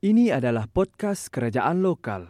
Ini 0.00 0.32
adalah 0.32 0.64
podcast 0.64 1.28
kerajaan 1.28 1.84
lokal. 1.84 2.24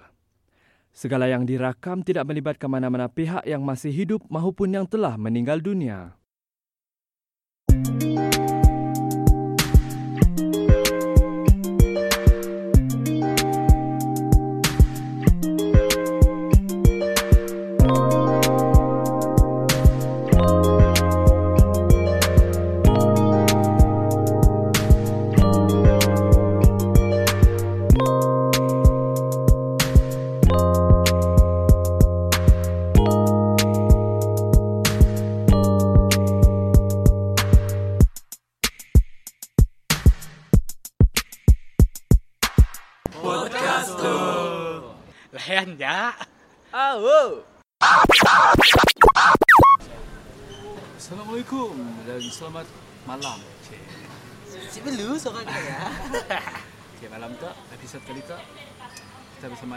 Segala 0.90 1.30
yang 1.30 1.46
dirakam 1.46 2.02
tidak 2.02 2.26
melibatkan 2.26 2.66
mana-mana 2.66 3.06
pihak 3.06 3.46
yang 3.46 3.62
masih 3.62 3.94
hidup 3.94 4.26
maupun 4.26 4.74
yang 4.74 4.90
telah 4.90 5.14
meninggal 5.14 5.62
dunia. 5.62 6.18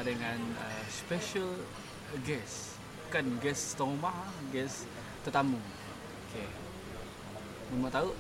Dengan 0.04 0.40
uh, 0.60 0.84
special 0.92 1.48
guest. 2.28 2.76
Bukan 3.08 3.40
guest 3.40 3.80
tuan 3.80 3.96
rumah, 3.96 4.28
guest 4.52 4.86
tetamu. 5.24 5.58
Okay. 6.30 6.48
Mau 7.80 7.90
tahu 7.90 8.12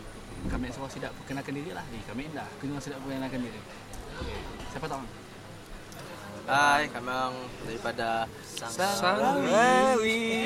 kami 0.50 0.74
semua 0.74 0.90
tidak 0.90 1.12
perkenalkan 1.22 1.54
diri 1.56 1.72
lah. 1.76 1.86
Eh, 1.94 2.04
kami 2.08 2.32
dah. 2.34 2.48
Kena 2.58 2.80
sudah 2.80 2.98
perkenalkan 3.00 3.42
diri. 3.44 3.62
Okay. 4.20 4.40
Siapa 4.74 4.88
tahu? 4.90 5.04
Hai, 6.44 6.92
kami 6.92 7.08
orang 7.08 7.36
daripada 7.64 8.28
Sangwi. 8.44 10.44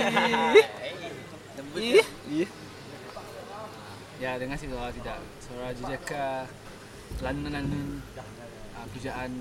Lembut 1.57 1.81
Ya, 4.21 4.37
dengan 4.41 4.57
si 4.57 4.65
suara 4.69 4.93
tidak. 4.93 5.17
Suara 5.41 5.73
jejaka 5.73 6.45
lanun-lanun 7.21 8.01
uh, 8.77 8.85
pujaan 8.93 9.31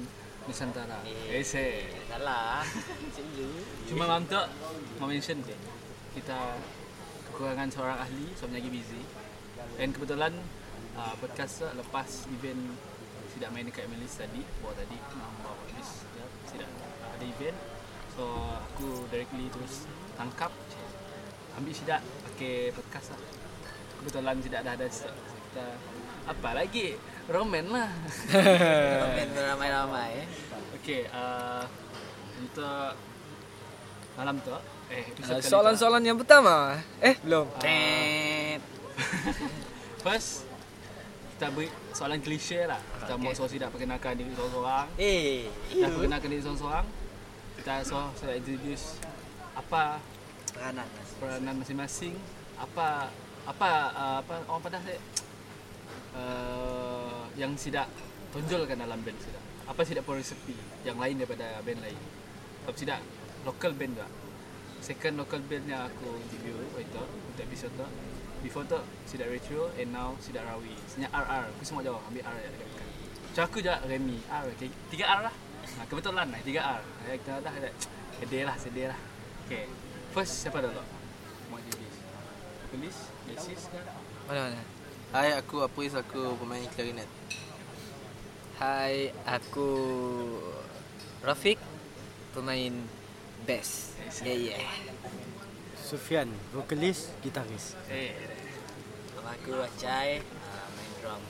Nusantara. 0.46 1.02
Eh, 1.06 1.42
say. 1.42 1.90
Salah. 2.06 2.62
Cuma 3.90 4.22
tu 4.22 4.38
mau 5.02 5.10
mention 5.10 5.42
kita 6.14 6.38
kekurangan 7.30 7.68
seorang 7.68 7.98
ahli 7.98 8.30
sebab 8.38 8.54
lagi 8.54 8.70
busy. 8.70 9.02
Dan 9.74 9.90
kebetulan 9.90 10.32
uh, 10.94 11.14
podcast 11.18 11.66
lepas 11.74 12.30
event 12.30 12.62
tidak 13.36 13.52
main 13.52 13.68
dekat 13.68 13.84
Melis 13.92 14.16
tadi, 14.16 14.40
bawa 14.64 14.72
tadi 14.72 14.96
bawa 14.96 15.54
podcast 15.60 16.08
ya, 16.16 16.24
tidak 16.54 16.70
ada 17.12 17.24
event. 17.26 17.58
So 18.16 18.24
aku 18.72 19.04
directly 19.12 19.52
terus 19.52 19.84
tangkap 20.16 20.54
ambil 21.58 21.74
sidak 21.74 22.00
pakai 22.00 22.72
podcast 22.72 23.12
lah. 23.12 23.20
Kebetulan 24.00 24.36
tidak 24.40 24.58
ada 24.64 24.70
ada 24.78 24.86
sidak. 24.88 25.12
Kita 25.12 25.66
apa 26.30 26.50
lagi? 26.56 26.96
Roman 27.26 27.66
lah. 27.74 27.90
Main 29.18 29.30
ramai-ramai. 29.34 30.22
Okey, 30.78 31.10
uh, 31.10 31.66
untuk 32.38 32.94
malam 34.16 34.38
tu 34.40 34.54
eh 34.86 35.02
Uh, 35.18 35.34
kali 35.34 35.42
tu, 35.42 35.50
soalan-soalan 35.50 36.02
yang 36.06 36.14
pertama. 36.14 36.78
Eh, 37.02 37.18
belum. 37.26 37.50
Tet. 37.58 38.62
First 40.06 40.46
kita 41.36 41.52
beri 41.52 41.68
soalan 41.92 42.22
klise 42.24 42.64
lah. 42.64 42.80
Kita 43.02 43.12
okay. 43.12 43.20
mau 43.20 43.34
Okay. 43.34 43.44
so 43.44 43.50
tidak 43.50 43.68
perkenalkan 43.74 44.16
diri 44.16 44.32
seorang-seorang. 44.32 44.86
Eh, 44.96 45.50
Kita 45.68 45.86
perkenalkan 45.92 46.28
diri 46.32 46.42
seorang-seorang. 46.46 46.86
Kita 47.60 47.72
so 47.84 47.98
saya 48.16 48.40
introduce 48.40 48.96
apa 49.52 50.00
peranan. 50.54 50.88
peranan 51.20 51.54
masing-masing, 51.60 52.16
apa 52.56 53.12
apa 53.44 53.70
uh, 53.92 54.16
apa 54.24 54.34
orang 54.48 54.62
pada 54.64 54.78
saya 54.80 54.98
uh, 56.16 56.95
yang 57.36 57.52
tidak 57.54 57.86
tonjolkan 58.32 58.80
dalam 58.80 59.00
band 59.04 59.18
tidak. 59.20 59.44
Apa 59.68 59.84
tidak 59.84 60.08
pun 60.08 60.16
resepi 60.16 60.56
yang 60.82 60.96
lain 60.96 61.20
daripada 61.20 61.60
band 61.60 61.80
lain. 61.84 61.98
Tapi 62.64 62.76
tidak 62.80 63.00
local 63.44 63.72
band 63.76 63.92
juga. 63.96 64.08
Second 64.80 65.14
local 65.20 65.40
band 65.44 65.64
yang 65.68 65.88
aku 65.88 66.08
interview 66.20 66.56
itu 66.80 67.02
untuk 67.02 67.42
episode 67.44 67.72
tu. 67.76 67.86
Before 68.44 68.64
tu 68.68 68.78
Sidak 69.08 69.32
Retro 69.32 69.72
and 69.76 69.90
now 69.90 70.14
Sidak 70.22 70.44
Rawi. 70.46 70.76
Senyap 70.86 71.10
RR. 71.12 71.44
Aku 71.56 71.62
semua 71.64 71.82
jawab 71.82 72.04
ambil 72.08 72.24
R 72.24 72.36
je 72.40 72.48
dekat 72.52 72.66
dekat. 72.68 72.88
Macam 73.26 73.42
aku 73.48 73.58
je 73.60 73.74
Remy 73.74 74.18
R. 74.28 74.44
Okay. 74.54 74.68
Tiga 74.92 75.04
R 75.08 75.20
lah. 75.28 75.34
Ha, 75.66 75.82
kebetulan 75.90 76.26
lah 76.30 76.40
tiga 76.46 76.60
R. 76.62 76.82
Ha, 76.82 77.14
kita 77.18 77.32
dah 77.42 77.52
ada 77.52 77.70
sedih 78.22 78.42
lah 78.46 78.56
sedih 78.56 78.86
lah. 78.88 78.98
Okay. 79.44 79.66
First 80.14 80.46
siapa 80.46 80.62
dulu? 80.62 80.82
Mau 81.50 81.58
jadi 81.60 81.86
Polis, 82.66 82.98
basis 83.30 83.70
ke? 83.70 83.80
Mana 84.26 84.50
mana? 84.50 84.75
Hai, 85.16 85.32
aku 85.32 85.64
Apris, 85.64 85.96
aku 85.96 86.36
pemain 86.36 86.60
clarinet. 86.76 87.08
Hai, 88.60 89.16
aku 89.24 89.64
Rafiq, 91.24 91.56
pemain 92.36 92.84
bass. 93.48 93.96
Yeah, 94.20 94.52
yeah. 94.52 94.60
Sufian, 95.80 96.28
vokalis, 96.52 97.16
gitaris. 97.24 97.72
Eh, 97.88 98.12
Nama 99.16 99.32
aku 99.40 99.56
Acai, 99.56 100.20
ah, 100.20 100.68
main 100.76 100.92
drum. 101.00 101.22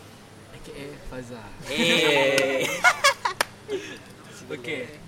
AKA 0.59 0.87
Faza. 1.07 1.43
Eh. 1.71 2.67
Okay. 4.51 4.99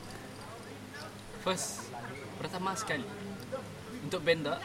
First, 1.42 1.90
pertama 2.38 2.78
sekali 2.78 3.06
untuk 4.06 4.22
band 4.22 4.46
tak, 4.46 4.62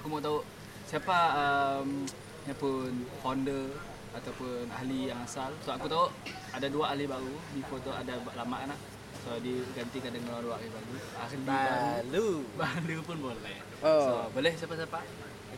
aku 0.00 0.06
mau 0.08 0.20
tahu 0.24 0.40
siapa 0.88 1.16
um, 1.36 2.08
yang 2.44 2.58
pun 2.60 2.92
founder 3.24 3.72
ataupun 4.14 4.68
ahli 4.70 5.10
yang 5.10 5.20
asal. 5.24 5.50
So 5.64 5.72
aku 5.74 5.88
tahu 5.90 6.06
ada 6.52 6.66
dua 6.68 6.94
ahli 6.94 7.08
baru. 7.08 7.34
Before 7.56 7.80
tu 7.82 7.90
ada 7.90 8.14
lama 8.36 8.56
kan. 8.62 8.78
So 9.24 9.40
digantikan 9.40 10.12
dengan 10.12 10.44
dua 10.44 10.60
ahli 10.60 10.68
baru. 10.68 10.94
Ahli 11.18 11.36
baru. 11.42 12.28
Baru 12.54 12.96
pun 13.02 13.16
boleh. 13.32 13.58
Oh. 13.80 14.00
So 14.04 14.12
boleh 14.36 14.52
siapa-siapa? 14.54 15.00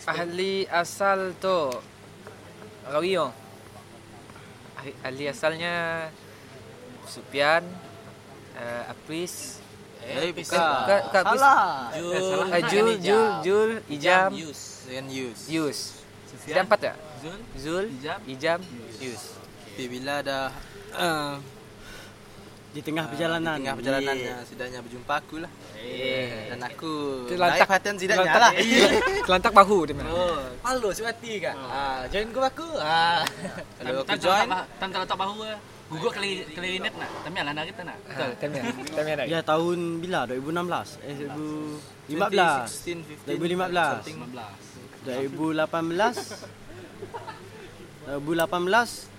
Ahli 0.07 0.69
asal 0.69 1.35
tu 1.41 1.75
Rawiyo. 2.87 3.35
Ahli, 4.79 4.93
ahli 5.03 5.25
asalnya 5.27 5.75
Supian, 7.07 7.63
uh, 8.59 8.83
Apris, 8.91 9.63
Eh, 10.07 10.31
bukan, 10.31 10.43
bukan. 10.43 10.71
bukan, 10.87 11.01
bukan 11.03 11.23
Apris. 11.27 11.41
Jul. 11.43 12.15
Eh, 12.15 12.23
salah. 12.23 12.61
Jul, 12.71 12.89
Jul, 13.03 13.27
Jul, 13.43 13.71
Ijam, 13.91 14.31
Yus. 14.39 14.61
Yus. 15.51 15.96
Sufian, 16.47 16.63
Ada 16.63 16.63
empat 16.63 16.79
tak? 16.79 16.95
Zul, 17.19 17.39
Zul, 17.59 17.85
Ijam, 17.91 18.19
Ijam, 18.23 18.61
Yus. 19.03 19.35
Tapi 19.75 19.85
bila 19.91 20.23
dah 20.23 20.47
uh, 20.95 21.35
Di 22.71 22.81
tengah 22.81 23.11
perjalanan. 23.11 23.59
di 23.59 23.67
tengah 23.67 23.77
perjalanannya 23.83 24.35
sidanya 24.47 24.79
berjumpa 24.79 25.15
aku 25.19 25.43
lah. 25.43 25.51
Eh. 25.75 26.55
Dan 26.55 26.63
aku 26.63 27.27
Terlantak- 27.27 27.67
naik 27.67 27.67
perhatian 27.67 27.95
Kelantak- 27.99 28.43
lah. 28.47 28.53
Kelantak 29.27 29.53
bahu 29.59 29.79
dia 29.91 29.95
memang. 29.99 30.15
Oh. 30.15 30.39
Malu 30.63 30.95
sebati 30.95 31.33
kan. 31.43 31.57
Oh. 31.59 31.67
Ah, 31.67 32.01
join 32.15 32.31
gua 32.31 32.47
aku. 32.47 32.69
Ah. 32.79 33.27
Kalau 33.83 34.07
aku 34.07 34.17
join, 34.23 34.47
Tan 34.79 34.89
kalau 34.95 35.07
tak 35.09 35.19
bahu 35.19 35.43
eh. 35.51 35.59
Guguk 35.87 36.15
kali 36.15 36.47
klarinet 36.55 36.95
nak. 36.95 37.11
Tapi 37.27 37.37
alah 37.43 37.53
nak 37.55 37.65
kita 37.67 37.83
nak. 37.83 37.99
Time 38.39 38.55
time 38.95 39.07
ada. 39.19 39.23
Ya 39.27 39.39
tahun 39.43 39.99
bila? 39.99 40.27
2016? 40.31 40.99
Eh 41.03 41.15
2015. 42.07 43.35
2016, 43.35 43.35
2015. 43.35 44.66
15. 45.07 45.31
2018. 45.31 48.19
2018. 48.19 49.15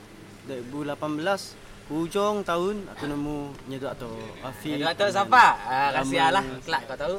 2018 0.48 1.68
hujung 1.88 2.44
tahun 2.44 2.84
aku 2.92 3.04
nemu 3.08 3.56
nyedok 3.72 3.94
tu 3.96 4.12
Afi. 4.44 4.76
Kau 4.76 4.92
tahu 4.92 5.10
siapa? 5.12 5.46
Ah, 5.64 5.90
rahsia 5.96 6.36
lah. 6.36 6.44
Kelak 6.68 6.84
kau 6.84 6.98
tahu. 7.00 7.18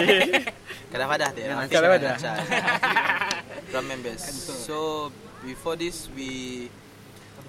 Kadang 0.92 1.08
padah 1.12 1.30
dia. 1.36 1.52
Kadang 1.68 1.90
padah. 2.00 2.16
Drum 3.72 3.92
and 3.92 4.00
bass. 4.00 4.24
So 4.64 5.08
before 5.44 5.76
this 5.76 6.08
we 6.16 6.72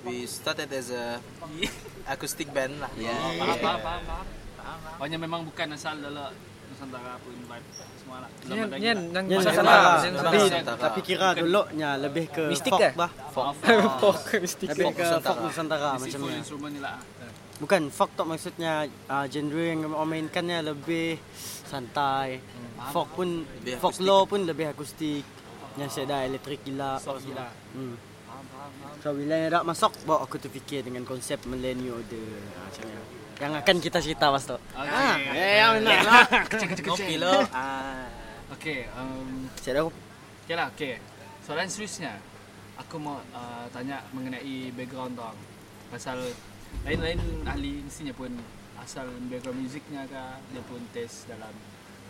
we 0.03 0.27
started 0.27 0.67
as 0.75 0.91
a 0.91 1.23
acoustic 2.13 2.51
band 2.51 2.83
lah. 2.83 2.91
Oh, 2.91 3.31
faham, 3.39 3.57
faham, 3.63 3.79
faham, 3.79 4.03
faham. 4.03 4.27
Pokoknya 4.99 5.19
memang 5.19 5.47
bukan 5.47 5.67
asal 5.71 5.95
dalam 6.03 6.35
Nusantara 6.75 7.15
pun 7.23 7.33
vibe 7.39 7.67
semua 7.95 8.17
lah. 8.19 8.29
Ni 8.43 8.55
ni 8.83 8.89
nang 9.15 9.25
Ya, 9.25 9.37
masa 9.39 9.49
Nusantara. 9.55 9.91
Tapi, 9.95 10.37
Nusantara. 10.37 10.77
tapi 10.77 10.99
kira 11.01 11.27
dulu-nya 11.33 11.89
lebih 11.95 12.25
ke 12.27 12.43
Mistik 12.51 12.71
folk 12.75 12.81
ke? 12.83 12.89
bah. 12.93 13.11
Folk. 13.31 13.55
Folk 14.03 14.19
mistik. 14.43 14.67
Lebih 14.75 14.83
Folk 14.83 14.95
ke 14.99 15.07
folk 15.23 15.39
Nusantara 15.39 15.89
macam 15.95 16.19
ni. 16.19 16.35
ni 16.43 16.79
lah. 16.83 16.97
Bukan 17.55 17.81
folk 17.87 18.11
tak 18.13 18.27
maksudnya 18.27 18.73
uh, 19.07 19.25
genre 19.31 19.63
yang 19.63 19.87
orang 19.87 20.09
mainkannya 20.11 20.59
lebih 20.67 21.15
santai. 21.63 22.43
Folk 22.91 23.15
pun 23.15 23.47
Lebih 23.63 23.79
folklore 23.79 24.25
pun 24.27 24.39
lebih 24.43 24.75
akustik. 24.75 25.23
Yang 25.79 25.89
saya 25.91 26.05
dah 26.11 26.19
elektrik 26.27 26.59
gila. 26.61 26.99
Soft 26.99 27.23
gila. 27.23 27.47
Hmm. 27.71 27.95
So 28.99 29.15
bila 29.15 29.39
yang 29.39 29.51
dah 29.53 29.63
masuk 29.63 29.95
bawa 30.03 30.27
aku 30.27 30.35
terfikir 30.35 30.83
dengan 30.83 31.07
konsep 31.07 31.39
millennial 31.47 31.95
order 31.95 32.27
ha, 32.51 32.67
macam 32.67 32.85
yang 32.91 33.05
yang 33.39 33.53
akan 33.59 33.75
kita 33.83 33.99
cerita 33.99 34.31
pas 34.31 34.43
tu. 34.43 34.55
Okay. 34.55 34.95
Ah, 34.95 35.15
eh 35.19 35.55
yang 35.59 35.71
benar. 35.83 36.01
lah. 36.07 36.25
Kopi 36.87 37.15
lo. 37.19 37.35
Ah. 37.51 38.07
Okay, 38.55 38.85
um, 38.93 39.49
Saya 39.57 39.81
dah 39.81 39.85
okay 39.89 40.55
lah, 40.55 40.67
okay. 40.69 40.93
Soalan 41.41 41.65
seriusnya, 41.65 42.13
aku 42.77 43.01
mau 43.01 43.17
uh, 43.33 43.65
tanya 43.73 44.05
mengenai 44.13 44.69
background 44.77 45.17
orang. 45.17 45.37
Pasal 45.89 46.21
lain-lain 46.85 47.17
ahli 47.45 47.81
mestinya 47.81 48.13
pun 48.13 48.29
asal 48.77 49.09
background 49.27 49.65
musiknya 49.65 50.05
ke, 50.05 50.23
dia 50.53 50.61
pun 50.69 50.81
test 50.93 51.25
dalam 51.25 51.53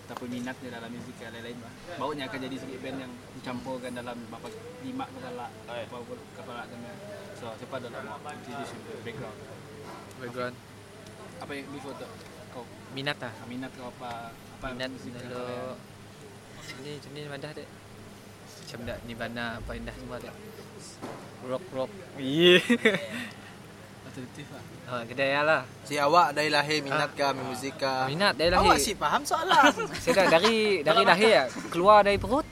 ataupun 0.05 0.27
minatnya 0.29 0.69
dalam 0.77 0.93
muzik 0.93 1.17
ke 1.17 1.25
lain-lain 1.33 1.57
bah. 1.57 1.73
Baunya 1.97 2.29
akan 2.29 2.39
jadi 2.45 2.55
sebagai 2.61 2.81
band 2.83 2.97
yang 3.01 3.13
dicampurkan 3.41 3.91
dalam 3.95 4.17
berapa 4.29 4.47
lima 4.85 5.05
kepala, 5.09 5.47
berapa 5.65 5.97
kepala 6.37 6.61
dengan. 6.69 6.95
So, 7.39 7.49
siapa 7.57 7.75
dalam 7.81 8.03
mau 8.05 8.19
introduce 8.29 8.75
background? 9.01 9.39
Background. 10.21 10.55
Apa 11.39 11.51
yang 11.51 11.67
before 11.69 11.95
tu? 11.95 12.07
Kau 12.51 12.63
Minat 12.91 13.17
lah. 13.19 13.33
minat 13.45 13.71
kau 13.73 13.87
apa? 13.89 14.31
Apa 14.31 14.65
Minat 14.71 14.89
dulu. 14.91 15.35
kau- 15.35 15.77
Ni 16.81 16.91
macam 16.93 17.09
ni 17.11 17.19
Madah 17.25 17.51
dek. 17.53 17.67
Macam 18.55 18.79
dak 18.83 18.97
Nirvana 19.05 19.45
apa 19.57 19.71
indah 19.73 19.95
semua 19.95 20.17
dek. 20.17 20.33
Rock 21.45 21.65
rock. 21.71 21.91
Iya. 22.17 22.57
Alternatif 24.07 24.47
lah. 24.49 24.63
Ha, 24.85 25.03
kedai 25.03 25.31
lah. 25.37 25.61
Si 25.83 25.93
awak 25.95 26.31
dari 26.31 26.47
lahir 26.47 26.79
minat 26.79 27.11
ke 27.11 27.25
main 27.27 27.45
muzik 27.45 27.75
ke? 27.75 27.93
Minat 28.07 28.33
dari 28.33 28.49
Awak 28.49 28.63
lahir. 28.71 28.81
si 28.81 28.93
faham 28.95 29.21
soalan. 29.21 29.73
Saya 30.01 30.13
dah 30.15 30.27
dari 30.31 30.81
dari 30.81 31.03
lahir 31.03 31.29
ya, 31.29 31.43
keluar 31.69 32.01
dari 32.01 32.15
perut 32.15 32.45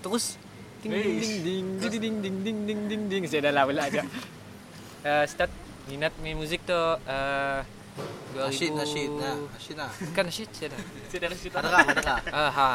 terus 0.00 0.36
ding 0.80 0.92
ding 0.92 1.16
ding 1.16 1.40
ding 1.40 1.66
ding 1.80 1.96
ding 1.96 2.16
ding 2.20 2.36
ding 2.44 2.58
ding 2.60 2.80
ding 2.84 3.02
ding 3.08 3.22
saya 3.24 3.48
dah 3.48 3.52
lah 3.54 3.64
pula 3.64 3.84
aja. 3.84 4.02
Uh, 5.04 5.20
start 5.28 5.52
minat 5.84 6.16
main 6.18 6.32
muzik 6.32 6.64
tu 6.64 6.72
uh, 6.72 6.96
2000 7.04 7.83
Nasyid, 8.34 8.72
Nasyid. 8.74 9.10
Nasyid 9.14 9.76
lah. 9.78 9.90
Bukan 9.94 10.24
Nasyid, 10.26 10.48
saya 10.50 10.68
dah. 10.74 10.80
Saya 11.06 11.18
dah 11.22 11.28
Nasyid. 11.30 11.52
Ada 11.54 11.68
kah? 11.74 11.80
Ada 11.86 12.02
kah? 12.02 12.18
Ha. 12.58 12.68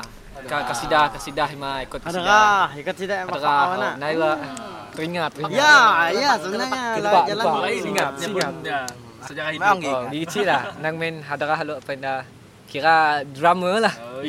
Ka 0.48 0.58
kasidah 0.72 1.12
kasidah 1.12 1.50
ima 1.52 1.84
ikut 1.84 2.00
kasidah. 2.00 2.24
Adakah 2.24 2.68
ikut 2.80 2.94
kasidah 2.96 3.18
ima 3.28 3.36
apa 3.36 3.40
oh, 3.44 3.66
mana? 3.76 3.90
Naila 4.00 4.32
hmm. 4.40 4.56
teringat. 4.96 5.32
teringat. 5.36 5.60
Ya, 5.60 5.76
ya 6.16 6.32
sebenarnya 6.40 6.84
lah 7.04 7.24
jalan 7.28 7.46
lain 7.60 7.82
ingat 7.92 8.12
sebelum 8.16 8.54
dia 8.64 8.82
sejarah 9.28 9.52
hidup. 9.52 9.64
Memang 9.68 9.80
ingat. 9.84 9.92
Oh, 10.00 10.08
eh. 10.08 10.12
Dikit 10.16 10.46
lah 10.48 10.62
nang 10.80 10.96
main 10.96 11.16
hadarah 11.28 11.60
lu 11.68 11.76
penda 11.84 12.24
kira 12.72 13.28
drama 13.28 13.84
lah. 13.84 13.94
Oh, 14.00 14.24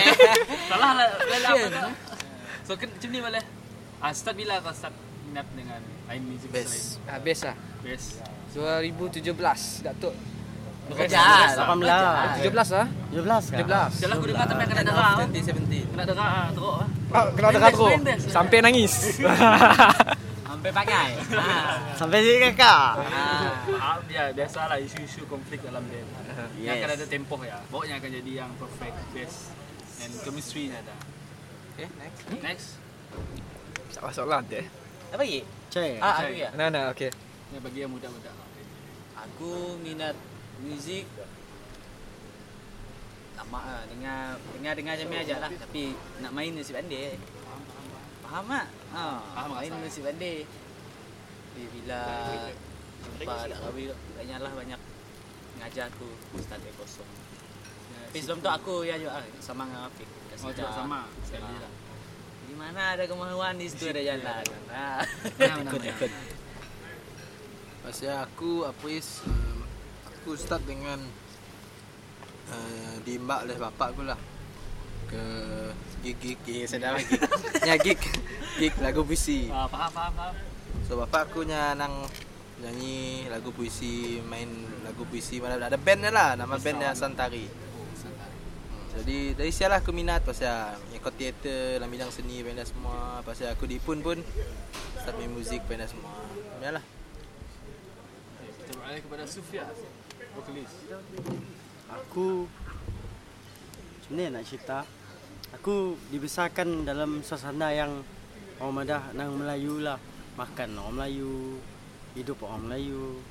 Salah 0.70 0.90
lah 0.94 1.06
lelah 1.18 1.90
So 2.62 2.78
macam 2.78 3.08
ni 3.10 3.18
boleh. 3.18 3.42
Ah 3.98 4.14
start 4.14 4.38
bila 4.38 4.62
kau 4.62 4.70
start 4.70 4.94
minat 5.26 5.46
dengan 5.58 5.82
lain 6.06 6.22
music 6.30 6.48
selain. 6.54 6.62
Best. 6.62 7.10
Ah 7.10 7.18
best 7.18 7.42
lah. 7.42 7.56
Best. 7.82 8.39
2017 8.52 9.86
Datuk. 9.86 10.14
Bekerja. 10.90 11.54
18. 11.54 11.86
17 12.42 12.74
lah. 12.74 12.86
17 13.14 13.54
kan? 13.54 13.58
17. 13.62 14.02
Jalan 14.02 14.14
aku 14.18 14.26
dengar 14.26 14.44
tapi 14.50 14.62
kena 14.66 14.82
dengar. 14.82 15.12
2017. 15.22 15.92
Kena 15.94 16.02
dengar 16.02 16.26
ah, 16.26 16.48
teruk 16.50 16.74
ah. 16.82 16.88
Oh, 17.10 17.26
kena 17.34 17.48
dengar 17.54 17.70
best, 17.70 17.78
terus. 17.78 17.90
main 17.94 18.02
best. 18.02 18.24
Sampai 18.30 18.58
nangis. 18.58 18.92
Sampai 20.50 20.70
pakai. 20.74 21.08
Sampai 21.94 22.18
sini 22.20 22.38
kakak. 22.52 22.90
Ah, 23.78 23.96
ya 24.10 24.34
biasalah 24.34 24.76
isu-isu 24.82 25.24
konflik 25.30 25.62
dalam 25.62 25.86
band. 25.86 26.08
Yang 26.58 26.74
Yes. 26.74 26.82
akan 26.82 26.90
ada 26.98 27.06
tempoh 27.06 27.40
ya. 27.40 27.56
Bawanya 27.70 27.94
akan 27.96 28.10
jadi 28.12 28.32
yang 28.44 28.50
perfect, 28.58 28.96
best 29.14 29.38
and 30.02 30.12
chemistry 30.20 30.68
ada. 30.74 30.92
Okay, 31.78 31.88
next. 31.96 32.20
Next. 32.44 32.66
Tak 33.94 34.02
masuk 34.04 34.26
lah 34.26 34.42
nanti. 34.42 34.60
Apa 35.14 35.22
lagi? 35.22 35.40
Cek. 35.70 35.96
Ah, 36.02 36.14
aku 36.20 36.34
ya. 36.34 36.50
Nah, 36.58 36.68
nah, 36.68 36.84
okey. 36.92 37.29
Yang 37.50 37.62
bagi 37.62 37.78
yang 37.80 37.90
muda-muda. 37.90 38.30
Aku 39.20 39.50
minat 39.78 40.14
muzik 40.60 41.04
lama 43.36 43.60
lah 43.64 43.82
dengar 43.88 44.20
dengar 44.52 44.72
dengar 44.76 44.92
macam 44.94 45.08
ni 45.08 45.16
aja 45.18 45.36
lah 45.40 45.48
tapi 45.48 45.82
nak 46.20 46.28
main 46.30 46.52
nasib 46.52 46.76
pandai 46.76 47.16
faham 48.20 48.44
tak? 48.44 48.66
Ha, 48.92 49.04
Faham, 49.32 49.48
main 49.56 49.70
faham. 49.72 49.80
nasib 49.80 50.04
pandai 50.04 50.44
bila 51.56 52.00
jumpa 53.00 53.32
dak 53.48 53.58
rawi 53.64 53.88
tu 53.88 53.96
banyak 54.14 54.36
banyak 54.44 54.80
ngajar 55.56 55.88
aku 55.88 56.08
dari 56.36 56.72
kosong 56.76 57.08
tapi 58.04 58.18
sebelum 58.20 58.38
tu 58.38 58.50
aku 58.50 58.74
ya 58.84 58.94
juga 58.96 59.16
ah, 59.16 59.24
sama 59.40 59.64
dengan 59.64 59.88
Afiq 59.88 60.08
Oh, 60.40 60.48
juga 60.48 60.60
dah. 60.62 60.72
sama 60.74 61.00
sekali 61.20 61.56
lah. 61.56 61.72
di 62.42 62.54
mana 62.54 62.80
ada 62.92 63.04
kemahuan 63.04 63.56
di 63.56 63.66
situ 63.66 63.88
ada 63.88 64.00
jalan 64.02 64.44
ha. 64.72 65.00
Ikut, 65.64 65.80
ikut. 65.82 66.10
Pasal 67.90 68.22
aku 68.22 68.62
apa 68.70 68.86
is 68.86 69.18
um, 69.26 69.66
aku 70.06 70.38
start 70.38 70.62
dengan 70.62 71.02
uh, 72.46 72.94
diimbak 73.02 73.42
oleh 73.42 73.58
bapak 73.58 73.90
aku 73.90 74.06
lah. 74.06 74.14
Ke 75.10 75.22
gig 76.06 76.14
gig 76.22 76.38
gig. 76.46 76.70
Saya 76.70 76.86
dah 76.86 76.90
lagi 76.94 77.18
ya 77.66 77.74
gig. 77.82 77.98
Gig 78.62 78.78
lagu 78.78 79.02
puisi. 79.02 79.50
Ah, 79.50 79.66
faham, 79.66 79.90
faham, 79.90 80.12
faham. 80.14 80.34
so 80.86 80.94
bapak 81.02 81.34
aku 81.34 81.42
nya 81.42 81.74
nang 81.74 82.06
nyanyi 82.62 83.26
lagu 83.26 83.50
puisi 83.50 84.22
main 84.22 84.46
lagu 84.86 85.02
puisi 85.10 85.42
mana 85.42 85.58
ada 85.58 85.74
bandnya 85.74 86.14
lah. 86.14 86.38
Nama 86.38 86.62
bandnya 86.62 86.94
Santari. 86.94 87.50
Jadi 89.02 89.34
dari 89.34 89.50
sialah 89.50 89.82
aku 89.82 89.90
minat. 89.90 90.22
Pasal 90.22 90.78
ikut 90.94 91.18
teater 91.18 91.82
dalam 91.82 91.90
bidang 91.90 92.14
seni 92.14 92.38
benda 92.46 92.62
semua. 92.62 93.18
Pasal 93.26 93.50
aku 93.50 93.66
di 93.66 93.82
pun 93.82 93.98
pun 93.98 94.22
start 94.94 95.18
main 95.18 95.34
muzik 95.34 95.66
benda 95.66 95.90
semua. 95.90 96.14
Ya 96.62 96.78
beralih 98.90 99.06
kepada 99.06 99.22
Sufia, 99.22 99.62
vokalis. 100.34 100.72
Aku 101.94 102.50
ni 104.10 104.26
nak 104.26 104.42
cerita 104.42 104.82
Aku 105.54 105.94
dibesarkan 106.10 106.82
dalam 106.82 107.22
suasana 107.22 107.70
yang 107.70 108.02
Orang 108.58 108.82
Madah 108.82 109.14
nang 109.14 109.38
Melayu 109.38 109.78
lah. 109.78 109.94
Makan 110.34 110.74
orang 110.74 110.94
Melayu 110.98 111.62
Hidup 112.18 112.42
orang 112.42 112.66
Melayu 112.66 113.22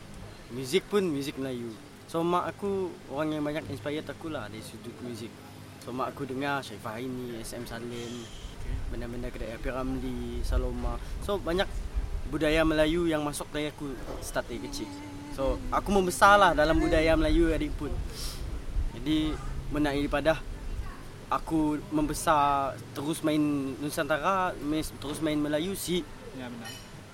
Muzik 0.56 0.88
pun 0.88 1.04
muzik 1.04 1.36
Melayu. 1.36 1.76
So 2.08 2.24
mak 2.24 2.56
aku 2.56 2.96
orang 3.12 3.36
yang 3.36 3.44
banyak 3.44 3.68
inspired 3.68 4.08
aku 4.08 4.32
lah 4.32 4.48
dari 4.48 4.64
sudut 4.64 4.96
muzik. 5.04 5.32
So 5.84 5.92
mak 5.92 6.16
aku 6.16 6.24
dengar 6.24 6.64
Syaifah 6.64 7.04
Aini, 7.04 7.36
SM 7.44 7.68
Salim 7.68 8.24
Benda-benda 8.88 9.28
kedai 9.28 9.60
Api 9.60 9.76
Ramli, 9.76 10.40
Saloma. 10.40 10.96
So 11.20 11.36
banyak 11.36 11.68
budaya 12.32 12.64
Melayu 12.64 13.12
yang 13.12 13.28
masuk 13.28 13.52
dari 13.52 13.68
aku 13.68 13.92
start 14.24 14.48
dari 14.48 14.64
kecil 14.64 15.09
So 15.36 15.60
aku 15.70 15.90
membesar 15.94 16.36
lah 16.36 16.52
dalam 16.58 16.78
budaya 16.80 17.14
Melayu 17.16 17.54
adik 17.54 17.72
pun 17.78 17.92
Jadi 18.98 19.34
menaik 19.70 20.10
daripada 20.10 20.42
aku 21.30 21.78
membesar 21.94 22.74
terus 22.98 23.22
main 23.22 23.40
Nusantara, 23.78 24.52
terus 24.98 25.22
main 25.22 25.38
Melayu 25.38 25.78
si 25.78 26.02
Ya 26.34 26.50
benar. 26.50 26.70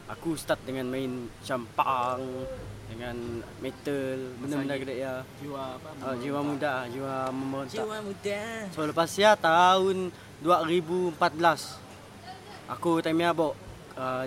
aku 0.07 0.39
start 0.39 0.63
dengan 0.63 0.87
main 0.87 1.27
macam 1.27 1.67
punk 1.75 2.23
dengan 2.85 3.17
metal 3.59 4.17
benda-benda 4.39 4.75
kedai 4.77 5.01
ya. 5.01 5.15
Jiwa 5.41 5.61
apa? 5.81 5.89
Uh, 5.99 6.15
jiwa 6.21 6.39
muda, 6.45 6.85
jiwa 6.93 7.33
memberontak. 7.33 7.75
jiwa 7.75 7.97
muda 8.05 8.41
So 8.71 8.85
lepas 8.85 9.09
ya 9.17 9.33
tahun 9.35 10.13
2014 10.45 11.17
aku 12.69 13.01
time 13.01 13.17
ni 13.19 13.25
abok 13.25 13.53
uh, 13.97 14.25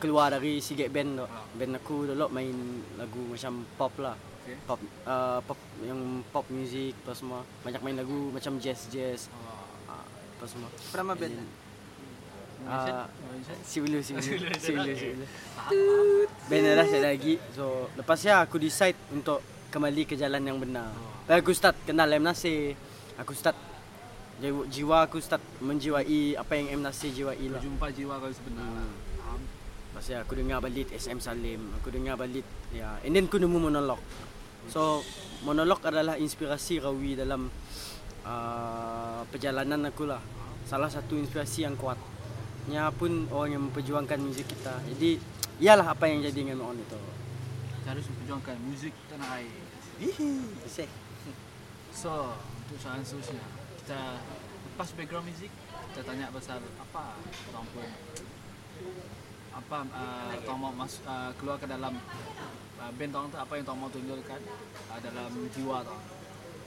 keluar 0.00 0.32
dari 0.32 0.58
Sigit 0.64 0.88
Band 0.88 1.20
tu. 1.20 1.26
Band 1.60 1.76
aku 1.76 2.08
dulu 2.08 2.26
main 2.32 2.56
lagu 2.96 3.20
macam 3.28 3.62
pop 3.76 3.92
lah. 4.00 4.16
Okay. 4.40 4.56
Pop 4.64 4.80
uh, 5.04 5.38
pop 5.44 5.60
yang 5.84 6.24
pop 6.32 6.48
music 6.48 6.96
apa 7.04 7.12
semua. 7.12 7.40
Banyak 7.60 7.84
main 7.84 7.96
lagu 8.00 8.32
macam 8.32 8.56
jazz 8.56 8.88
jazz 8.88 9.28
Oh. 9.30 9.92
uh, 9.92 10.04
apa 10.08 10.44
semua. 10.48 10.68
Nama 10.96 11.12
band? 11.12 11.36
Uh, 12.60 13.08
Malaysia? 13.24 13.54
si 13.64 13.76
Ulu 13.80 13.98
si 14.04 14.12
Ulu 14.16 14.24
Si 14.24 14.32
Ulu, 14.36 14.48
si 14.56 14.70
Ulu 14.72 14.80
okay. 14.84 14.96
si 14.96 15.06
Ulu. 15.12 15.24
Band 16.48 16.64
dah 16.64 16.86
saya 16.88 17.02
lagi. 17.12 17.34
So 17.52 17.92
lepas 18.00 18.18
ya 18.24 18.40
aku 18.48 18.56
decide 18.56 18.96
untuk 19.12 19.44
kembali 19.68 20.02
ke 20.08 20.16
jalan 20.16 20.40
yang 20.40 20.56
benar. 20.56 20.88
Lepas 21.28 21.44
aku 21.44 21.52
start 21.52 21.76
kenal 21.84 22.08
M 22.08 22.24
Nasir. 22.24 22.74
Aku 23.20 23.36
start 23.36 23.54
jiwa, 24.72 25.04
aku 25.04 25.20
start 25.20 25.44
menjiwai 25.60 26.40
apa 26.40 26.52
yang 26.56 26.80
M 26.80 26.82
Nasir 26.82 27.12
jiwai 27.12 27.44
lah. 27.52 27.60
Berjumpa 27.60 27.86
jiwa 27.92 28.16
kau 28.16 28.32
sebenar. 28.32 28.64
Faham? 28.64 28.88
Ya 30.08 30.24
aku 30.24 30.32
dengar 30.32 30.64
balik 30.64 30.88
SM 30.96 31.20
Salim. 31.20 31.60
Aku 31.76 31.92
dengar 31.92 32.16
balik 32.16 32.46
ya. 32.72 32.96
And 33.04 33.12
then 33.12 33.28
aku 33.28 33.36
nemu 33.36 33.68
monolog. 33.68 34.00
So 34.72 35.04
monolog 35.44 35.84
adalah 35.84 36.16
inspirasi 36.16 36.80
Rawi 36.80 37.20
dalam 37.20 37.52
uh, 38.24 39.20
perjalanan 39.28 39.92
aku 39.92 40.08
lah. 40.08 40.24
Salah 40.64 40.88
satu 40.88 41.20
inspirasi 41.20 41.68
yang 41.68 41.76
kuat. 41.76 42.00
Nya 42.72 42.88
pun 42.94 43.28
orang 43.28 43.60
yang 43.60 43.62
memperjuangkan 43.68 44.18
muzik 44.24 44.48
kita. 44.48 44.72
Jadi 44.94 45.20
iyalah 45.60 45.92
apa 45.92 46.08
yang 46.08 46.24
jadi 46.24 46.48
dengan 46.48 46.64
on 46.64 46.78
itu. 46.80 47.00
kita 47.80 47.96
harus 47.96 48.06
memperjuangkan 48.12 48.56
muzik 48.64 48.92
tanah 49.08 49.40
air. 49.40 49.64
Bisa. 50.64 50.84
So, 51.90 52.36
untuk 52.36 52.78
soalan 52.80 53.02
seterusnya, 53.02 53.40
kita 53.82 54.20
lepas 54.68 54.88
background 54.96 55.26
muzik, 55.32 55.48
kita 55.90 56.00
tanya 56.04 56.28
pasal 56.28 56.60
apa 56.76 57.16
orang 57.50 57.66
pun 57.72 57.88
apa 59.50 59.82
uh, 59.82 60.32
tuan 60.46 60.58
mau 60.62 60.70
masuk 60.70 61.02
uh, 61.10 61.34
keluar 61.34 61.58
ke 61.58 61.66
dalam 61.66 61.98
uh, 62.78 62.90
band 62.94 63.10
tu 63.10 63.38
apa 63.38 63.52
yang 63.58 63.64
tuan 63.66 63.78
mau 63.78 63.90
tunjukkan 63.90 64.40
uh, 64.94 64.98
dalam 65.02 65.30
jiwa 65.54 65.82
tuan 65.82 66.02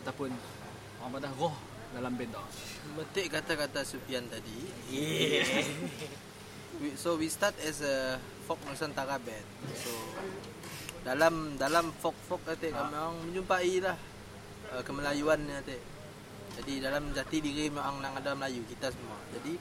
ataupun 0.03 0.29
orang 0.99 1.11
pada 1.15 1.29
roh 1.39 1.55
dalam 1.93 2.11
band. 2.17 2.33
Metik 2.97 3.31
kata-kata 3.31 3.85
Sufian 3.87 4.27
tadi. 4.27 4.57
We- 6.81 6.97
so 6.97 7.15
we 7.21 7.29
start 7.29 7.53
as 7.61 7.85
a 7.85 8.17
folk 8.49 8.57
Nusantara 8.65 9.21
band. 9.21 9.47
So 9.77 9.93
dalam 11.05 11.55
dalam 11.61 11.93
folk 12.01 12.17
folk 12.27 12.41
kata 12.43 12.71
kami 12.73 12.95
orang 12.97 13.15
menjumpai 13.29 13.75
lah 13.79 13.97
uh, 14.73 14.81
kemelayuan 14.81 15.39
ni 15.45 15.53
kata. 15.53 15.77
Jadi 16.53 16.73
dalam 16.81 17.09
jati 17.13 17.37
diri 17.41 17.69
memang 17.69 18.01
nang 18.01 18.13
ada 18.17 18.33
Melayu 18.33 18.65
kita 18.65 18.89
semua. 18.89 19.17
Jadi 19.37 19.53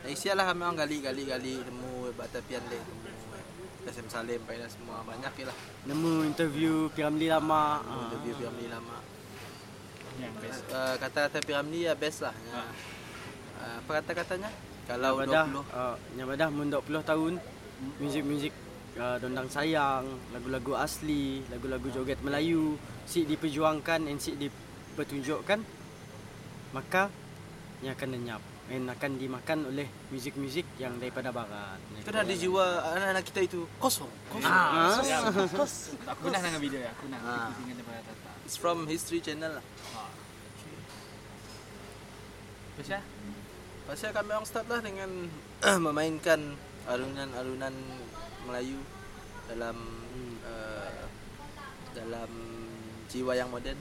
dari 0.00 0.16
sialah 0.16 0.48
kami 0.48 0.62
orang 0.64 0.78
gali-gali 0.80 1.22
gali 1.26 1.54
temu 1.60 1.89
batapian 2.20 2.60
le 2.68 2.76
temu 2.76 3.00
SM 3.88 4.08
Salim 4.12 4.40
pai 4.44 4.60
semua 4.68 5.00
banyak 5.08 5.32
ke 5.32 5.48
lah. 5.48 5.56
Nemu 5.88 6.28
interview 6.28 6.92
Piramli 6.92 7.32
lama. 7.32 7.80
ah. 7.80 8.04
Interview 8.06 8.36
Piramli 8.36 8.68
lama. 8.68 9.00
Yang 10.20 10.34
best. 10.44 10.62
Uh, 10.68 10.94
kata-kata 11.00 11.38
Piramli 11.40 11.88
ya 11.88 11.96
best 11.96 12.20
lah. 12.28 12.34
Ya. 12.44 12.60
Uh, 13.56 13.76
apa 13.80 13.90
kata-katanya? 14.04 14.50
Kalau 14.84 15.16
Yang 15.16 15.32
badah 15.32 15.44
20 15.48 15.80
uh, 15.80 15.96
yang 16.20 16.28
badah 16.28 16.48
mun 16.52 16.68
20 16.68 17.08
tahun 17.08 17.32
muzik-muzik 17.96 18.52
uh, 19.00 19.16
dondang 19.16 19.48
sayang, 19.48 20.04
lagu-lagu 20.36 20.76
asli, 20.76 21.40
lagu-lagu 21.48 21.88
joget 21.88 22.20
Melayu 22.20 22.76
si 23.08 23.24
diperjuangkan 23.24 24.06
dan 24.06 24.16
si 24.20 24.36
dipertunjukkan 24.36 25.60
maka 26.70 27.10
ia 27.80 27.96
akan 27.96 28.08
lenyap 28.12 28.42
akan 28.70 29.18
dimakan 29.18 29.58
oleh 29.74 29.90
muzik-muzik 30.14 30.62
yang 30.78 30.94
daripada 31.02 31.34
barat. 31.34 31.82
Kena 32.06 32.22
di 32.22 32.38
jiwa 32.38 32.86
anak-anak 32.94 33.24
kita 33.26 33.40
itu 33.42 33.66
kosong. 33.82 34.06
kosong. 34.30 34.46
Ah. 34.46 34.94
Aku 36.14 36.20
pernah 36.30 36.38
nang 36.38 36.62
video 36.62 36.78
ya, 36.78 36.94
aku 36.94 37.10
nak 37.10 37.18
Ah. 37.26 37.50
ingat 37.66 37.82
daripada 37.82 38.00
Tata. 38.06 38.30
It's 38.46 38.54
from 38.54 38.86
History 38.86 39.18
Channel 39.18 39.58
lah. 39.58 39.66
Terus 42.78 42.88
ya? 42.94 43.00
Pasal 43.90 44.14
kami 44.14 44.30
orang 44.38 44.46
start 44.46 44.66
lah 44.70 44.78
dengan 44.78 45.10
memainkan 45.90 46.54
alunan-alunan 46.86 47.74
Melayu 48.46 48.78
dalam 49.50 49.76
uh, 50.46 51.02
dalam 51.90 52.30
jiwa 53.10 53.34
yang 53.34 53.50
moden. 53.50 53.74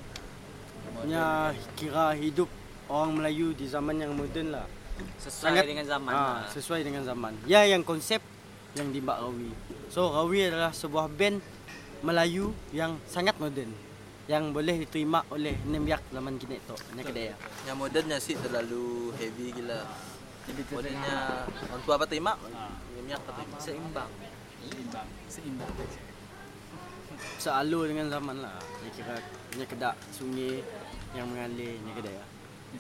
Punya 0.98 1.54
kira 1.78 2.18
hidup 2.18 2.50
orang 2.90 3.22
Melayu 3.22 3.54
di 3.54 3.70
zaman 3.70 4.02
yang 4.02 4.18
moden 4.18 4.50
lah. 4.50 4.66
Sesuai 5.20 5.66
dengan 5.66 5.86
zaman. 5.86 6.12
Ah, 6.14 6.20
lah. 6.20 6.52
sesuai 6.52 6.82
dengan 6.86 7.04
zaman. 7.04 7.34
Ya 7.46 7.66
yang 7.66 7.84
konsep 7.84 8.22
yang 8.78 8.90
di 8.94 9.02
Rawi. 9.02 9.52
So 9.90 10.14
Rawi 10.14 10.54
adalah 10.54 10.72
sebuah 10.72 11.10
band 11.10 11.42
Melayu 12.00 12.56
yang 12.72 12.96
sangat 13.12 13.36
moden 13.42 13.76
yang 14.30 14.54
boleh 14.54 14.86
diterima 14.86 15.26
oleh 15.34 15.58
Nembiak 15.66 16.06
zaman 16.14 16.38
kini 16.38 16.62
tu. 16.64 16.78
Ini 16.94 17.02
kedai 17.02 17.34
ya. 17.34 17.36
Yang 17.66 17.78
modernnya 17.82 18.18
sih 18.22 18.38
terlalu 18.38 19.10
heavy 19.18 19.52
gila. 19.58 19.82
Modernnya 20.70 21.18
orang 21.74 21.82
tua 21.82 21.94
apa 21.98 22.06
terima? 22.06 22.38
Yang 23.10 23.20
apa 23.26 23.30
terima? 23.42 23.58
Seimbang. 23.58 24.10
Seimbang. 24.70 25.08
Seimbang. 25.26 25.74
Sealur 27.44 27.90
dengan 27.90 28.08
zaman 28.14 28.38
lah. 28.46 28.54
Dia 28.86 28.92
kira 28.94 29.16
punya 29.50 29.66
kedak 29.66 29.96
sungai 30.14 30.62
yang 31.18 31.26
mengalir 31.26 31.82
ni 31.82 31.92
kedai. 31.98 32.22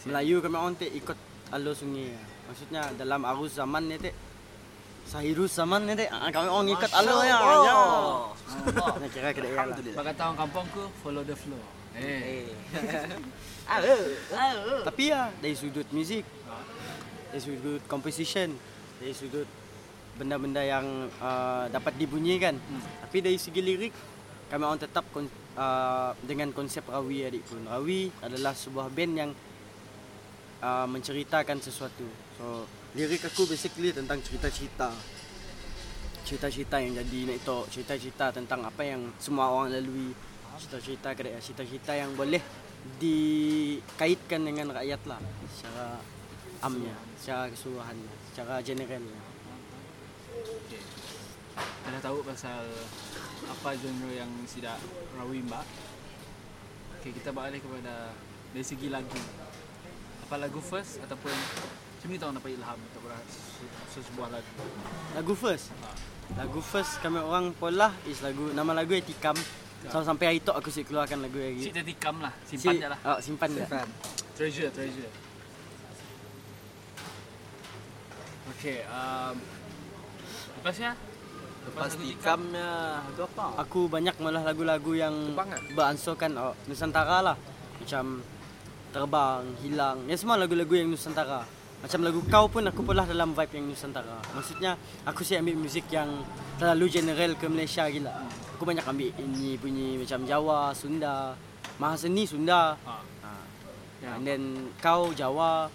Melayu 0.05 0.38
kami 0.45 0.53
orang 0.53 0.77
tak 0.77 0.93
ikut 0.93 1.17
alur 1.53 1.73
sungai. 1.73 2.13
ya. 2.13 2.21
Maksudnya 2.49 2.81
dalam 2.97 3.21
arus 3.29 3.57
zaman 3.57 3.85
ni 3.85 3.97
tak 4.01 4.15
Sahirus 5.09 5.57
zaman 5.57 5.89
ni 5.89 5.97
tak 5.97 6.13
ah, 6.13 6.29
kami 6.29 6.47
orang 6.53 6.69
ikut 6.69 6.91
alur 6.93 7.25
ya. 7.25 7.37
Ya. 7.65 7.79
Ni 9.01 9.07
kira 9.09 9.29
kedai 9.33 9.57
ya 9.57 9.65
lah. 9.65 9.77
Bak 9.77 10.03
kata 10.13 10.21
orang 10.21 10.37
kampungku 10.45 10.83
follow 11.01 11.25
the 11.25 11.33
flow. 11.33 11.61
Eh. 11.97 12.53
Tapi 14.85 15.03
ya 15.09 15.33
dari 15.41 15.57
sudut 15.57 15.89
muzik, 15.89 16.21
dari 17.33 17.41
sudut 17.41 17.81
composition, 17.89 18.53
dari 19.01 19.13
sudut 19.17 19.49
benda-benda 20.17 20.61
yang 20.61 21.09
uh, 21.21 21.65
dapat 21.73 21.97
dibunyikan. 21.97 22.57
Hmm. 22.57 22.81
Tapi 23.09 23.17
dari 23.25 23.37
segi 23.41 23.61
lirik 23.65 23.93
kami 24.49 24.65
orang 24.65 24.81
tetap 24.81 25.05
kon, 25.09 25.29
uh, 25.57 26.11
dengan 26.25 26.53
konsep 26.53 26.85
Rawi 26.85 27.29
adik 27.29 27.45
pun. 27.49 27.65
Rawi 27.65 28.13
adalah 28.21 28.53
sebuah 28.53 28.93
band 28.93 29.13
yang 29.17 29.31
uh, 30.63 30.87
menceritakan 30.87 31.59
sesuatu. 31.59 32.07
So 32.39 32.67
lirik 32.95 33.25
aku 33.27 33.47
basically 33.47 33.91
tentang 33.91 34.19
cerita-cerita. 34.23 34.91
Cerita-cerita 36.27 36.77
yang 36.77 36.93
jadi 36.93 37.33
naik 37.33 37.41
tok, 37.41 37.71
cerita-cerita 37.73 38.29
tentang 38.29 38.61
apa 38.67 38.81
yang 38.85 39.09
semua 39.17 39.49
orang 39.49 39.73
lalui. 39.73 40.13
Cerita-cerita 40.59 41.15
kedai, 41.15 41.39
cerita-cerita 41.39 41.95
yang 41.95 42.11
boleh 42.19 42.43
dikaitkan 42.99 44.43
dengan 44.43 44.75
rakyat 44.75 45.01
lah 45.07 45.19
secara 45.55 45.99
amnya, 46.59 46.95
secara 47.15 47.47
keseluruhannya, 47.47 48.13
secara 48.31 48.59
generalnya. 48.63 49.19
Okay. 50.67 50.83
Kita 51.55 51.87
dah 51.95 52.01
tahu 52.03 52.23
pasal 52.23 52.67
apa 53.47 53.69
genre 53.79 54.11
yang 54.11 54.31
tidak 54.47 54.77
rawi 55.15 55.39
mbak. 55.43 55.65
Okay, 56.99 57.15
kita 57.15 57.31
balik 57.31 57.63
kepada 57.63 58.11
dari 58.51 58.65
segi 58.67 58.91
lagu. 58.91 59.19
Apa 60.29 60.45
lagu 60.45 60.62
first 60.62 61.01
ataupun 61.01 61.33
macam 61.33 62.07
ni 62.13 62.17
tahu 62.21 62.31
dapat 62.38 62.50
ilham 62.53 62.77
untuk 62.77 63.01
beras 63.01 63.33
sesebuah 63.89 64.29
lagu. 64.29 64.51
Lagu 65.17 65.33
first. 65.33 65.74
Lagu 66.38 66.62
first 66.62 67.01
kami 67.01 67.17
orang 67.17 67.50
pola 67.57 67.89
is 68.05 68.21
lagu 68.21 68.53
nama 68.53 68.77
lagu 68.77 68.93
Etikam. 68.93 69.33
So 69.89 70.05
sampai 70.05 70.25
hari 70.29 70.39
tu 70.45 70.53
aku 70.53 70.69
sih 70.69 70.86
keluarkan 70.86 71.25
lagu 71.25 71.41
Si 71.41 71.65
lagi. 71.65 71.81
tetikam 71.81 72.21
lah, 72.21 72.29
simpan 72.45 72.77
je 72.77 72.88
lah. 72.93 73.00
Oh, 73.09 73.17
simpan 73.17 73.50
je. 73.57 73.63
Treasure, 74.38 74.69
treasure. 74.69 75.09
Okay, 78.53 78.86
um, 78.86 79.33
lepas 80.62 80.75
ya? 80.77 80.93
Lepas 81.65 81.98
lagu 81.98 82.03
tikamnya 82.05 82.69
itu 83.09 83.21
apa? 83.33 83.65
Aku 83.65 83.89
banyak 83.89 84.13
malah 84.21 84.45
lagu-lagu 84.45 84.93
yang 84.93 85.33
Kebangan. 85.33 85.59
beransurkan 85.74 86.31
oh, 86.38 86.53
Nusantara 86.69 87.33
lah. 87.33 87.38
Macam 87.81 88.21
Terbang, 88.89 89.46
Hilang. 89.62 90.10
Ya 90.10 90.17
semua 90.17 90.36
lagu-lagu 90.38 90.74
yang 90.74 90.89
Nusantara. 90.89 91.46
Macam 91.79 92.00
lagu 92.03 92.19
kau 92.27 92.46
pun 92.51 92.65
aku 92.67 92.84
pula 92.84 93.08
dalam 93.08 93.31
vibe 93.31 93.53
yang 93.55 93.65
Nusantara. 93.72 94.19
Maksudnya 94.36 94.75
aku 95.05 95.24
sih 95.24 95.39
ambil 95.39 95.55
muzik 95.55 95.88
yang 95.93 96.10
terlalu 96.60 96.91
general 96.91 97.31
ke 97.39 97.46
Malaysia 97.48 97.88
gila. 97.88 98.12
Aku 98.58 98.67
banyak 98.67 98.84
ambil 98.84 99.15
ini 99.15 99.55
bunyi 99.55 99.96
macam 99.96 100.27
Jawa, 100.27 100.75
Sunda, 100.75 101.38
Mahaseni 101.79 102.27
Sunda. 102.27 102.75
Ah. 102.84 103.00
Ha. 103.24 103.31
Ya. 104.03 104.12
And 104.19 104.25
then 104.27 104.43
kau 104.84 105.15
Jawa 105.15 105.72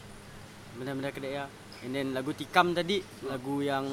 benda-benda 0.76 1.08
kedai 1.14 1.40
ya. 1.40 1.46
And 1.84 1.92
then 1.92 2.16
lagu 2.16 2.32
Tikam 2.32 2.72
tadi 2.72 3.00
lagu 3.24 3.60
yang 3.60 3.88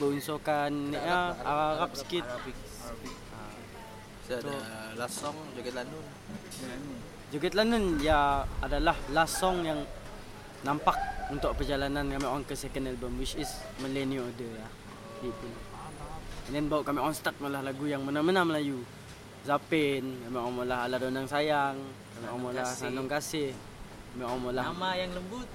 berunsurkan 0.00 0.92
ya 0.92 1.32
Arab 1.40 1.92
sikit. 1.96 2.24
Saya 4.24 4.46
ada 4.46 4.56
last 4.94 5.24
song 5.24 5.36
Joget 5.56 5.74
Lanun. 5.74 6.04
Joget 7.30 7.54
Lanun 7.54 8.02
ya 8.02 8.42
adalah 8.58 8.98
last 9.08 9.38
song 9.38 9.62
yang 9.62 9.78
nampak 10.60 10.98
untuk 11.30 11.54
perjalanan 11.54 12.02
kami 12.02 12.26
orang 12.26 12.42
ke 12.42 12.58
second 12.58 12.90
album 12.90 13.14
which 13.16 13.38
is 13.38 13.46
Millennium 13.78 14.26
Order 14.26 14.50
ya. 14.50 14.68
Itu. 15.22 15.48
And 16.50 16.52
then 16.52 16.66
bawa 16.66 16.82
kami 16.82 16.98
orang 16.98 17.14
start 17.14 17.38
malah 17.38 17.62
lagu 17.62 17.86
yang 17.86 18.02
mana-mana 18.02 18.42
Melayu. 18.42 18.82
Zapin, 19.40 20.02
kami 20.20 20.36
orang 20.36 20.52
mula 20.52 20.76
Ala 20.84 20.98
Donang 20.98 21.24
Sayang, 21.24 21.78
kami 22.12 22.24
orang 22.26 22.42
mula 22.42 22.60
Kasih. 22.60 22.76
Sanung 22.82 23.08
Kasih. 23.08 23.50
Kami 24.10 24.22
orang 24.26 24.40
mula 24.42 24.60
Nama 24.66 24.90
yang 24.98 25.10
lembut 25.14 25.48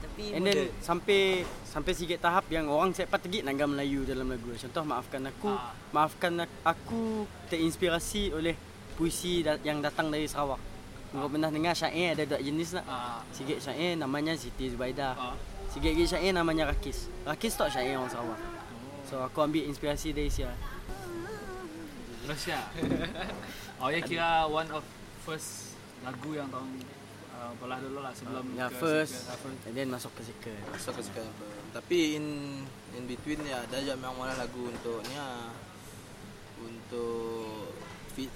tapi 0.00 0.22
And 0.32 0.42
then 0.42 0.72
sampai 0.80 1.44
sampai 1.62 1.92
sikit 1.92 2.16
tahap 2.18 2.48
yang 2.48 2.64
orang 2.66 2.96
cepat 2.96 3.20
tegik 3.20 3.44
nangga 3.44 3.68
Melayu 3.68 4.08
dalam 4.08 4.24
lagu. 4.26 4.48
Contoh 4.56 4.82
maafkan 4.82 5.20
aku, 5.28 5.52
Ah. 5.52 5.76
maafkan 5.92 6.32
ak- 6.40 6.64
aku 6.64 7.28
terinspirasi 7.52 8.32
oleh 8.32 8.56
puisi 8.96 9.44
yang 9.60 9.84
datang 9.84 10.08
dari 10.08 10.24
Sarawak. 10.24 10.69
Kau 11.10 11.26
pernah 11.26 11.50
dengar 11.50 11.74
syair 11.74 12.14
ada 12.14 12.22
dua 12.24 12.38
jenis 12.38 12.78
nak? 12.78 12.86
Ah, 12.86 13.18
Sikit 13.30 13.58
syair 13.58 13.98
namanya 13.98 14.32
Siti 14.34 14.70
Zubaidah. 14.70 15.12
ah. 15.12 15.34
Sikit 15.66 15.90
lagi 15.90 16.06
syair 16.06 16.30
namanya 16.30 16.70
Rakis. 16.70 17.10
Rakis 17.22 17.54
tak 17.54 17.70
syair 17.70 17.98
orang 17.98 18.06
Sarawak. 18.06 18.38
So 19.02 19.18
aku 19.18 19.42
ambil 19.42 19.66
inspirasi 19.66 20.14
dari 20.14 20.30
sia. 20.30 20.54
Terus 22.22 22.42
ya. 22.46 22.60
Oh 23.80 23.88
ya 23.88 23.96
kira 23.98 24.44
one 24.44 24.68
of 24.70 24.84
first 25.24 25.72
lagu 26.04 26.36
yang 26.36 26.44
tahun 26.52 26.68
uh, 27.32 27.48
belah 27.56 27.80
dulu 27.80 28.04
lah 28.04 28.12
sebelum 28.12 28.44
Ya 28.52 28.68
ke 28.68 28.76
first 28.76 29.24
second, 29.24 29.32
uh, 29.32 29.38
first. 29.40 29.60
and 29.64 29.72
then 29.72 29.88
masuk 29.88 30.12
ke 30.12 30.22
second. 30.22 30.60
Masuk 30.68 30.92
ke 31.00 31.16
apa. 31.16 31.44
Tapi 31.80 31.98
in 32.14 32.24
in 32.92 33.08
between 33.08 33.40
ya 33.42 33.64
ada 33.64 33.80
je 33.80 33.96
memang 33.96 34.20
malah 34.20 34.36
lagu 34.36 34.68
untuk 34.68 35.00
ni. 35.08 35.16
Untuk 36.60 37.72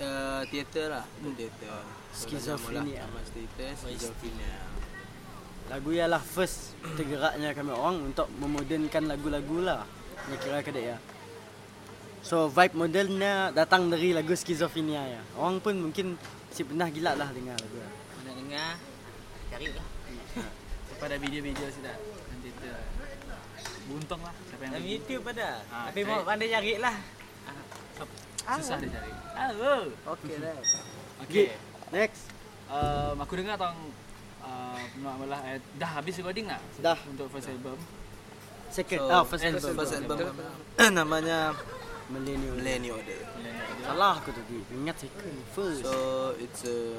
uh, 0.00 0.42
Theater 0.48 0.86
lah 0.88 1.04
Untuk 1.20 1.36
theater 1.36 1.84
Skizofrenia. 2.14 3.02
Skizofrenia 3.74 4.54
Lagu 5.64 5.90
ialah 5.96 6.20
first 6.20 6.76
tergeraknya 6.94 7.56
kami 7.56 7.72
orang 7.72 8.12
untuk 8.12 8.28
memodernkan 8.36 9.08
lagu-lagu 9.08 9.64
lah. 9.64 9.82
Ni 10.28 10.36
kira 10.36 10.60
kedek 10.60 10.84
ya. 10.94 10.96
So 12.20 12.48
vibe 12.52 12.76
modelnya 12.76 13.48
datang 13.52 13.88
dari 13.88 14.12
lagu 14.12 14.36
Skizofrenia 14.36 15.02
ya. 15.08 15.22
Orang 15.40 15.64
pun 15.64 15.88
mungkin 15.88 16.20
si 16.52 16.62
pernah 16.68 16.88
gila 16.92 17.16
lah 17.16 17.28
dengar 17.32 17.56
lagu. 17.56 17.76
ya. 17.80 17.88
Mana 17.90 18.30
dengar 18.36 18.70
cari 19.50 19.66
lah. 19.72 19.86
Pada 21.02 21.16
video-video 21.18 21.66
sudah 21.72 21.96
nanti 22.30 22.48
tu 22.54 22.70
buntung 23.84 24.20
lah 24.24 24.32
siapa 24.48 24.62
yang 24.64 24.72
Dalam. 24.80 24.88
YouTube 24.88 25.24
ada. 25.28 25.50
Ah, 25.68 25.88
Tapi 25.92 26.00
mau 26.08 26.24
pandai 26.24 26.48
cari 26.48 26.72
lah. 26.80 26.96
susah 28.44 28.76
dia 28.80 28.88
cari. 28.92 29.10
Ah, 29.32 29.48
oh. 29.56 29.84
Okay 30.16 30.36
dah. 30.40 30.56
Okey. 31.24 31.73
Next. 31.94 32.26
Um, 32.66 33.14
aku 33.22 33.38
dengar 33.38 33.54
tong 33.54 33.78
uh, 34.42 34.78
Mak 34.98 35.14
Malah 35.22 35.40
eh, 35.46 35.62
dah 35.78 36.02
habis 36.02 36.18
recording 36.18 36.50
tak? 36.50 36.58
Dah. 36.82 36.98
Untuk 37.06 37.30
first 37.30 37.46
album. 37.46 37.78
Second. 38.66 39.00
So, 39.06 39.14
ah 39.14 39.22
first 39.22 39.44
eh, 39.46 39.54
album. 39.54 39.72
First 39.78 39.94
album 39.94 40.16
Betul. 40.18 40.30
kami 40.34 40.90
Namanya 40.98 41.38
Millennial. 42.10 42.54
Millennial 42.58 42.98
Order 42.98 43.20
Salah 43.86 44.14
aku 44.18 44.34
tadi. 44.34 44.58
Ingat 44.74 44.96
second. 45.06 45.36
First. 45.54 45.86
So 45.86 45.94
it's 46.42 46.66
a 46.66 46.98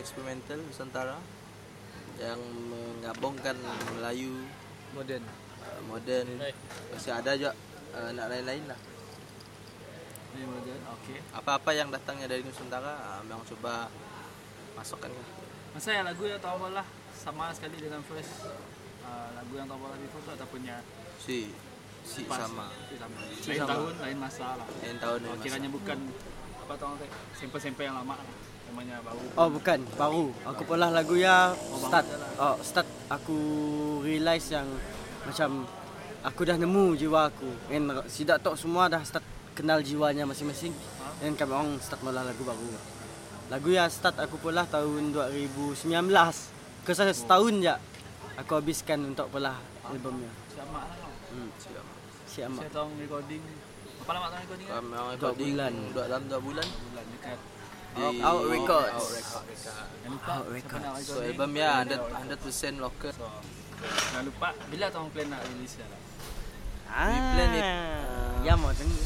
experimental 0.00 0.56
Nusantara 0.64 1.20
yang 2.16 2.40
menggabungkan 2.72 3.60
Melayu, 3.92 4.48
Modern. 4.96 5.24
uh, 5.62 5.80
modern, 5.88 6.26
masih 6.92 7.12
ada 7.12 7.30
juga 7.36 7.52
uh, 7.96 8.10
nak 8.16 8.26
lain-lain 8.32 8.64
lah. 8.70 8.78
Okey. 11.02 11.18
Apa-apa 11.34 11.70
yang 11.74 11.88
datangnya 11.90 12.26
dari 12.30 12.42
Nusantara, 12.46 12.94
uh, 12.94 13.22
memang 13.26 13.44
coba 13.44 13.90
masukkan 14.72 15.10
lah. 15.12 15.26
Masa 15.76 15.88
yang 15.92 16.06
lagu 16.08 16.24
yang 16.24 16.40
tahu 16.40 16.68
lah 16.70 16.86
sama 17.12 17.52
sekali 17.52 17.76
dengan 17.80 18.00
first 18.04 18.48
uh, 19.04 19.28
lagu 19.36 19.52
yang 19.56 19.68
tahu 19.68 19.82
lah 19.82 19.98
before 20.00 20.22
tu 20.24 20.30
ataupun 20.32 20.60
yang 20.64 20.82
Si, 21.22 21.54
si 22.02 22.26
sama. 22.26 22.66
Si 22.90 22.98
sama. 22.98 23.14
Lain 23.46 23.62
tahun, 23.62 23.92
lain 24.02 24.18
masa 24.18 24.58
lah. 24.58 24.66
Lain 24.82 24.98
tahun 24.98 25.18
Oh, 25.22 25.38
lain 25.38 25.38
kiranya 25.38 25.70
masa. 25.70 25.76
bukan 25.78 25.98
apa 26.62 26.74
tahu 26.74 26.92
teh 26.98 27.10
sampel-sampel 27.38 27.84
yang 27.86 27.96
lama 28.02 28.14
lah. 28.18 28.26
Namanya 28.66 28.96
baru. 29.06 29.22
Oh 29.38 29.48
bukan, 29.54 29.78
baru. 29.94 30.26
Aku 30.50 30.62
pula 30.66 30.90
lagu 30.90 31.14
ya 31.14 31.54
start. 31.78 32.06
Oh, 32.42 32.58
start 32.58 32.88
aku 33.06 33.38
realise 34.02 34.50
yang 34.50 34.66
macam 35.22 35.62
aku 36.26 36.40
dah 36.42 36.58
nemu 36.58 36.98
jiwa 36.98 37.30
aku. 37.30 37.50
And 37.70 37.86
sidak 38.10 38.42
tok 38.42 38.58
semua 38.58 38.90
dah 38.90 39.06
start 39.06 39.22
kenal 39.52 39.80
jiwanya 39.80 40.24
masing-masing. 40.24 40.72
Dan 41.20 41.38
kami 41.38 41.52
orang 41.54 41.78
start 41.78 42.02
mula 42.02 42.24
lagu 42.24 42.42
baru. 42.42 42.66
Lagu 43.52 43.68
ya 43.68 43.84
start 43.86 44.16
aku 44.18 44.40
pula 44.40 44.64
tahun 44.66 45.12
2019. 45.12 45.86
Kesal 46.82 47.12
setahun 47.14 47.54
je 47.62 47.74
aku 48.40 48.58
habiskan 48.58 48.98
untuk 49.06 49.28
pula 49.30 49.54
albumnya. 49.86 50.32
Sama 50.50 50.82
lah. 50.88 50.98
Hmm. 51.30 51.50
Siap. 51.60 51.84
Siap 52.26 52.48
mak. 52.48 52.62
Saya 52.66 52.72
tahu 52.72 52.88
recording. 52.98 53.42
Apa 54.02 54.10
lama 54.18 54.26
tahu 54.32 54.40
recording? 54.42 54.66
kan? 54.66 54.74
Memang 54.82 55.04
Dua 55.04 55.14
recording 55.14 55.50
bulan. 55.54 55.72
dua 55.94 56.04
dalam 56.08 56.22
dua 56.26 56.40
bulan. 56.40 56.66
Bulan 56.66 57.04
dekat. 57.12 57.38
Di 57.92 58.04
Out 58.24 58.42
Records. 58.48 58.88
Out 58.96 59.10
Records. 59.12 59.62
Out 59.68 59.84
siapa 60.00 60.32
Records. 60.48 60.84
So 61.04 61.12
recording? 61.20 61.28
album 61.28 61.50
ya 61.54 61.70
100 61.84 62.80
100% 62.80 62.80
local. 62.80 63.12
So, 63.12 63.28
jangan 64.10 64.24
lupa 64.26 64.48
bila 64.72 64.84
tahu 64.88 65.06
plan 65.12 65.28
nak 65.28 65.40
release 65.44 65.76
dah. 65.76 65.88
Ah. 66.92 67.08
plan 67.36 67.50
it, 67.56 67.64
uh, 67.64 68.32
ya 68.44 68.52
mau 68.56 68.72
tunggu. 68.72 69.00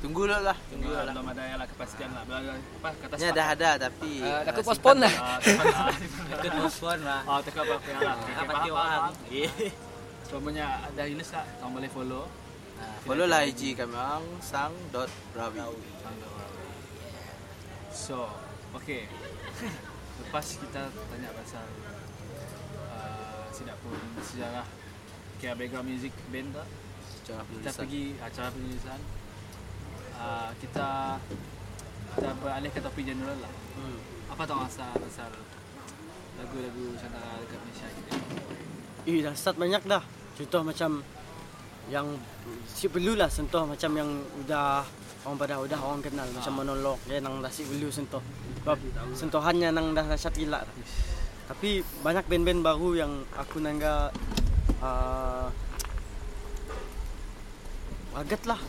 Tunggu 0.00 0.24
dulu 0.24 0.32
lah, 0.32 0.56
Tunggu 0.56 0.88
tunggu 0.88 0.96
lah, 0.96 1.04
lah. 1.04 1.12
belum 1.12 1.28
ada 1.28 1.42
yang 1.44 1.58
lah 1.60 1.68
kepastian 1.68 2.08
lah. 2.16 2.22
Belum 2.24 2.38
ada 2.40 2.52
apa 2.56 2.88
kata 3.04 3.14
Ini 3.20 3.28
dah 3.36 3.46
ada 3.52 3.70
tapi 3.76 4.10
Uh, 4.20 4.32
uh, 4.32 4.48
aku 4.48 4.60
postpone 4.64 5.00
lah. 5.04 5.12
Ah, 5.20 5.36
simpan 5.44 5.66
lah. 5.76 5.86
Postpone 6.64 7.02
lah. 7.04 7.20
Oh, 7.28 7.38
teka 7.44 7.60
apa 7.60 7.74
apa 7.76 7.90
lah. 8.00 8.14
Okay, 8.16 8.34
Apa 8.40 8.52
dia 8.64 8.72
orang? 8.72 9.12
punya 10.46 10.64
ada 10.88 11.02
release 11.04 11.32
lah. 11.36 11.44
Kau 11.60 11.68
boleh 11.68 11.90
follow. 11.92 12.24
follow 13.04 13.26
lah 13.28 13.44
IG 13.44 13.76
kami 13.76 13.92
orang 13.92 14.24
sang.rawi. 14.40 15.60
So, 17.92 18.24
okay. 18.72 19.04
Lepas 20.24 20.56
kita 20.56 20.88
tanya 20.88 21.28
pasal 21.36 21.66
uh, 22.88 23.44
tidak 23.52 23.76
pun 23.84 23.96
sejarah 24.24 24.64
kira 25.36 25.56
background 25.56 25.88
music 25.92 26.12
band 26.32 26.56
Cara 27.24 27.44
kita 27.44 27.44
penulisan. 27.44 27.76
pergi 27.76 28.04
acara 28.16 28.48
penulisan. 28.48 29.00
Uh, 30.20 30.52
kita 30.60 31.16
kita 32.12 32.30
beralih 32.44 32.68
ke 32.68 32.80
topik 32.84 33.08
general 33.08 33.40
lah. 33.40 33.52
Hmm. 33.80 33.96
Apa 34.28 34.44
tahu 34.44 34.60
asal 34.68 34.92
pasal 35.00 35.32
lagu-lagu 36.36 36.92
Nusantara 36.92 37.40
dekat 37.40 37.60
Malaysia 37.64 37.88
kita? 37.88 38.12
Eh 39.08 39.24
dah 39.24 39.32
start 39.32 39.56
banyak 39.56 39.80
dah. 39.88 40.04
Contoh 40.36 40.60
macam 40.60 41.00
yang 41.88 42.20
si 42.68 42.92
perlulah 42.92 43.32
sentuh 43.32 43.64
macam 43.64 43.90
yang 43.96 44.10
udah 44.44 44.84
orang 45.24 45.38
pada 45.40 45.56
udah 45.64 45.80
orang 45.80 46.04
kenal 46.04 46.28
macam 46.36 46.52
monolog 46.52 47.00
ya 47.08 47.18
nang 47.24 47.40
dah 47.40 47.48
si 47.48 47.64
perlu 47.64 47.88
sentuh. 47.88 48.20
Sebab 48.60 48.76
sentuhannya 49.16 49.72
nang 49.72 49.96
dah 49.96 50.04
dahsyat 50.04 50.36
gila 50.36 50.60
dah. 50.60 50.76
Tapi 51.48 51.80
banyak 52.04 52.28
band-band 52.28 52.60
baru 52.60 52.88
yang 52.92 53.12
aku 53.40 53.56
nangga 53.58 54.12
uh, 54.84 55.48
agat 58.20 58.44
lah 58.44 58.60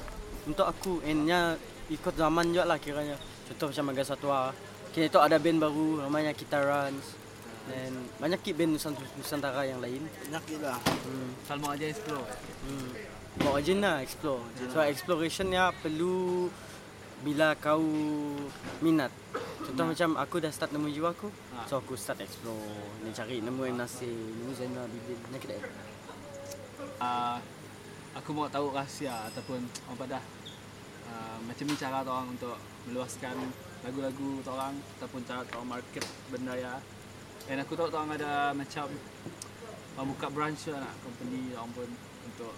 untuk 0.52 0.68
aku 0.68 1.00
endnya 1.08 1.56
ikut 1.88 2.14
zaman 2.20 2.52
juga 2.52 2.68
lah 2.68 2.78
kiranya. 2.78 3.16
Contoh 3.48 3.72
macam 3.72 3.86
Maga 3.88 4.04
Satwa. 4.04 4.52
Kini 4.92 5.08
tu 5.08 5.24
ada 5.24 5.40
band 5.40 5.64
baru 5.64 6.04
namanya 6.04 6.36
Kitarans. 6.36 7.16
Dan 7.72 8.12
banyak 8.20 8.40
ki 8.44 8.52
band 8.52 8.76
Nusant- 8.76 9.16
Nusantara 9.16 9.64
yang 9.64 9.80
lain. 9.80 10.04
Banyak 10.28 10.44
gila. 10.52 10.76
Hmm. 10.76 11.32
Asal 11.40 11.58
mau 11.64 11.72
aja 11.72 11.88
explore. 11.88 12.28
Hmm. 12.68 12.92
Bawa 13.40 13.64
je 13.64 13.74
lah 13.80 14.04
explore. 14.04 14.44
So 14.76 14.84
exploration 14.84 15.56
ya 15.56 15.72
perlu 15.72 16.52
bila 17.24 17.56
kau 17.56 17.80
minat. 18.84 19.14
Contoh 19.64 19.88
macam 19.88 20.20
aku 20.20 20.44
dah 20.44 20.52
start 20.52 20.76
nemu 20.76 20.92
jiwa 20.92 21.16
aku. 21.16 21.32
Ha. 21.56 21.64
So 21.72 21.80
aku 21.80 21.96
start 21.96 22.20
explore. 22.20 22.60
Ni 23.08 23.16
cari 23.16 23.40
nemu 23.40 23.62
yang 23.72 23.80
nasi, 23.80 24.10
nemu 24.12 24.52
Zainal 24.52 24.84
Bibin. 24.92 25.16
Ni 25.32 25.40
kedai. 25.40 25.64
uh, 27.00 27.38
aku 28.18 28.30
mau 28.36 28.52
tahu 28.52 28.74
rahsia 28.76 29.32
ataupun 29.32 29.64
apa 29.96 30.04
dah 30.18 30.24
uh, 31.12 31.38
macam 31.44 31.66
ni 31.68 31.76
cara 31.76 32.02
orang 32.02 32.28
untuk 32.32 32.56
meluaskan 32.88 33.36
lagu-lagu 33.84 34.42
orang 34.48 34.74
ataupun 34.98 35.22
cara 35.28 35.44
orang 35.58 35.78
market 35.78 36.06
benda 36.32 36.56
ya 36.56 36.80
dan 37.46 37.58
aku 37.62 37.76
tahu 37.76 37.92
orang 37.92 38.16
ada 38.16 38.56
macam 38.56 38.88
orang 39.98 40.08
buka 40.16 40.28
branch 40.32 40.72
lah 40.72 40.80
nak 40.88 40.94
company 41.04 41.52
orang 41.54 41.72
pun 41.76 41.90
untuk 42.26 42.54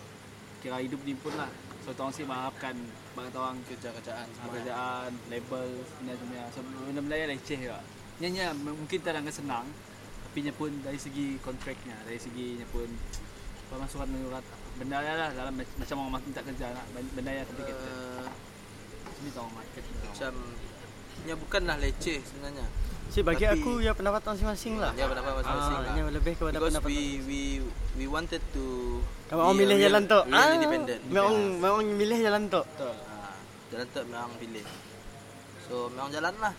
kira 0.61 0.79
hidup 0.79 1.01
ni 1.03 1.17
pun 1.17 1.33
lah 1.35 1.49
so 1.83 1.91
orang 1.91 2.13
sih 2.15 2.23
mengharapkan 2.23 2.75
banyak 3.13 3.35
orang 3.35 3.57
Kerja-kerjaan 3.67 4.25
Ah, 4.25 4.33
semua. 4.33 4.51
kerajaan, 4.55 5.11
label, 5.29 5.67
sebenarnya 5.85 6.43
so, 6.49 6.59
benda-benda 6.63 7.15
yang 7.19 7.31
leceh 7.35 7.59
juga. 7.59 7.79
Nyanya 8.23 8.45
mungkin 8.55 8.99
tak 9.03 9.19
ada 9.19 9.31
senang, 9.33 9.65
tapi 10.29 10.39
nya 10.47 10.53
pun 10.55 10.71
dari 10.81 10.97
segi 10.97 11.37
kontraknya, 11.43 11.97
dari 12.07 12.17
segi 12.17 12.57
nya 12.57 12.67
pun 12.71 12.87
pemasukan 13.69 14.07
menyurat 14.07 14.45
benda 14.75 14.97
ya 14.99 15.13
lah 15.15 15.29
dalam 15.31 15.53
mac- 15.53 15.75
macam 15.75 15.95
orang 16.01 16.23
minta 16.23 16.41
kerja 16.41 16.65
nak 16.69 16.85
ben- 16.91 17.11
benda 17.13 17.31
yang 17.31 17.45
complicated. 17.45 17.87
Uh, 17.87 18.25
Sini 19.13 19.29
tahu 19.31 19.47
market. 19.49 19.83
macam 20.03 20.33
nya 21.23 21.33
bukanlah 21.35 21.75
leceh 21.77 22.19
sebenarnya. 22.21 22.65
Si 23.05 23.19
bagi 23.21 23.45
Tapi- 23.45 23.61
aku 23.61 23.71
ya 23.79 23.91
pendapat 23.91 24.21
masing-masing 24.25 24.73
lah. 24.77 24.91
Dia 24.91 25.05
pendapat 25.05 25.31
masing-masing 25.37 25.75
Ah, 25.75 25.83
lah. 25.83 25.93
nya 25.93 26.03
lebih 26.09 26.33
kepada 26.33 26.51
Because 26.51 26.73
pendapat. 26.73 26.89
we 26.89 26.99
we 27.21 27.41
we 27.95 28.05
wanted 28.05 28.41
to 28.49 28.65
Kamu 29.27 29.39
orang 29.39 29.55
milih 29.55 29.77
real- 29.77 29.85
jalan 29.87 30.01
tu. 30.03 30.19
independent. 30.51 31.01
Memang 31.07 31.33
memang 31.55 31.79
milih 31.85 32.17
jalan 32.19 32.41
tu. 32.47 32.61
Betul. 32.65 32.93
Ah, 33.05 33.35
jalan 33.69 33.85
tu 33.87 34.01
memang 34.03 34.31
pilih. 34.35 34.65
So 35.63 35.73
memang 35.89 36.09
jalan 36.09 36.33
lah 36.37 36.53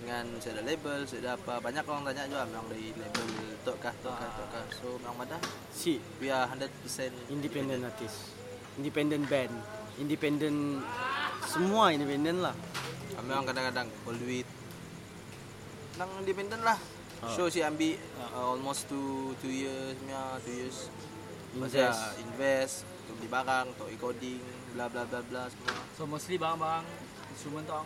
dengan 0.00 0.24
saya 0.40 0.56
ada 0.56 0.62
label, 0.64 1.04
saya 1.04 1.20
ada 1.28 1.30
apa 1.36 1.60
banyak 1.60 1.84
orang 1.84 2.02
tanya 2.08 2.24
juga 2.24 2.48
memang 2.48 2.66
dari 2.72 2.88
label 2.96 3.26
tok 3.60 3.76
kah 3.76 3.94
tok 4.00 4.16
kah 4.16 4.30
tok 4.32 4.48
kah. 4.48 4.64
So 4.80 4.86
memang 5.04 5.16
madah 5.24 5.40
Si 5.68 6.00
we 6.18 6.32
are 6.32 6.48
100% 6.48 6.72
independent 7.28 7.84
artist. 7.84 8.32
Independent 8.80 9.28
band. 9.28 9.52
Independent 10.00 10.80
semua 11.44 11.92
independent 11.92 12.40
lah. 12.40 12.56
Kami 13.12 13.28
orang 13.28 13.46
kadang-kadang 13.52 13.88
all 14.08 14.20
way 14.24 14.40
nang 16.00 16.08
independent 16.24 16.64
lah. 16.64 16.80
Show 17.36 17.52
si 17.52 17.60
ambil 17.60 18.00
uh, 18.16 18.56
almost 18.56 18.88
two 18.88 19.36
two 19.44 19.52
years, 19.52 19.92
punya 20.00 20.40
two 20.40 20.56
years. 20.56 20.88
Masa 21.52 21.92
Invest. 21.92 22.16
invest 22.24 22.74
untuk 23.04 23.14
beli 23.20 23.28
barang, 23.28 23.66
untuk 23.76 23.88
recording, 23.92 24.40
bla 24.72 24.88
bla 24.88 25.04
bla 25.04 25.20
bla 25.28 25.44
semua. 25.52 25.76
So 25.92 26.08
mostly 26.08 26.40
barang-barang 26.40 26.88
instrumen 27.36 27.68
tu 27.68 27.76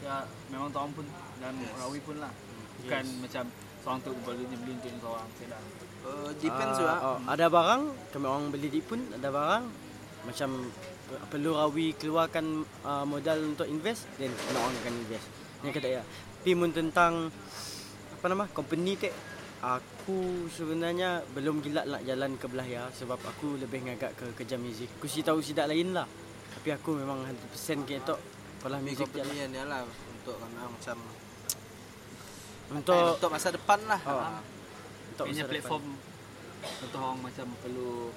ya 0.00 0.16
memang 0.48 0.68
tu 0.68 0.78
orang 0.78 0.92
pun 0.92 1.06
dan 1.38 1.54
Yes. 1.54 1.74
rawi 1.76 1.98
pun 2.00 2.16
lah. 2.18 2.32
Bukan 2.76 3.04
macam 3.20 3.44
seorang 3.78 4.00
tu 4.00 4.10
beli 4.18 4.44
ni 4.44 4.56
beli 4.56 4.72
untuk 4.74 4.92
seorang 5.00 5.28
tidak. 5.36 5.60
Uh, 6.00 6.30
depends 6.36 6.74
Ah, 6.74 6.78
juga. 6.78 6.94
oh, 7.02 7.18
ada 7.24 7.46
barang 7.46 7.82
kami 8.10 8.26
orang 8.26 8.46
beli 8.48 8.68
di 8.68 8.80
pun 8.80 9.00
ada 9.10 9.28
barang 9.28 9.64
macam 10.24 10.50
pe- 11.04 11.22
perlu 11.28 11.50
rawi 11.54 11.92
keluarkan 11.94 12.44
uh, 12.82 13.04
modal 13.04 13.38
untuk 13.46 13.64
invest 13.66 14.04
then 14.14 14.28
kena 14.30 14.58
orang 14.58 14.76
akan 14.78 14.94
invest. 14.98 15.26
Yang 15.60 15.72
kata 15.74 15.88
ya. 15.90 16.02
Tapi 16.04 16.50
mun 16.52 16.70
tentang 16.70 17.32
apa 18.12 18.24
nama 18.26 18.44
company 18.48 18.96
ke 18.96 19.08
aku 19.58 20.20
sebenarnya 20.50 21.24
belum 21.30 21.60
gila 21.60 21.84
nak 21.86 22.02
jalan 22.02 22.36
ke 22.36 22.46
belah 22.46 22.66
ya 22.66 22.84
sebab 22.90 23.16
aku 23.18 23.56
lebih 23.56 23.80
ngagak 23.82 24.12
ke 24.12 24.26
kerja 24.34 24.56
muzik. 24.56 24.92
Aku 24.94 25.06
sih 25.06 25.20
tahu 25.20 25.40
sidak 25.40 25.64
lain 25.66 25.92
lah. 25.92 26.04
Tapi 26.54 26.68
aku 26.70 26.94
memang 26.94 27.24
100% 27.24 27.48
ke 27.82 27.96
tok 28.02 28.20
pola 28.64 28.80
Ni 28.80 28.96
muzik 28.96 29.04
je 29.12 29.20
lah. 29.20 29.28
company 29.28 29.44
ni 29.52 29.60
lah 29.60 29.80
untuk 29.84 30.36
kena 30.40 30.62
macam 30.72 30.96
Untuk 32.72 33.04
untuk 33.20 33.30
masa 33.30 33.48
depan 33.52 33.80
lah. 33.84 34.00
Oh. 34.08 34.40
untuk 35.12 35.24
Punya 35.28 35.44
masa 35.44 35.52
platform 35.52 35.84
Contoh 36.64 36.98
orang 37.04 37.20
macam 37.20 37.46
perlu 37.60 38.08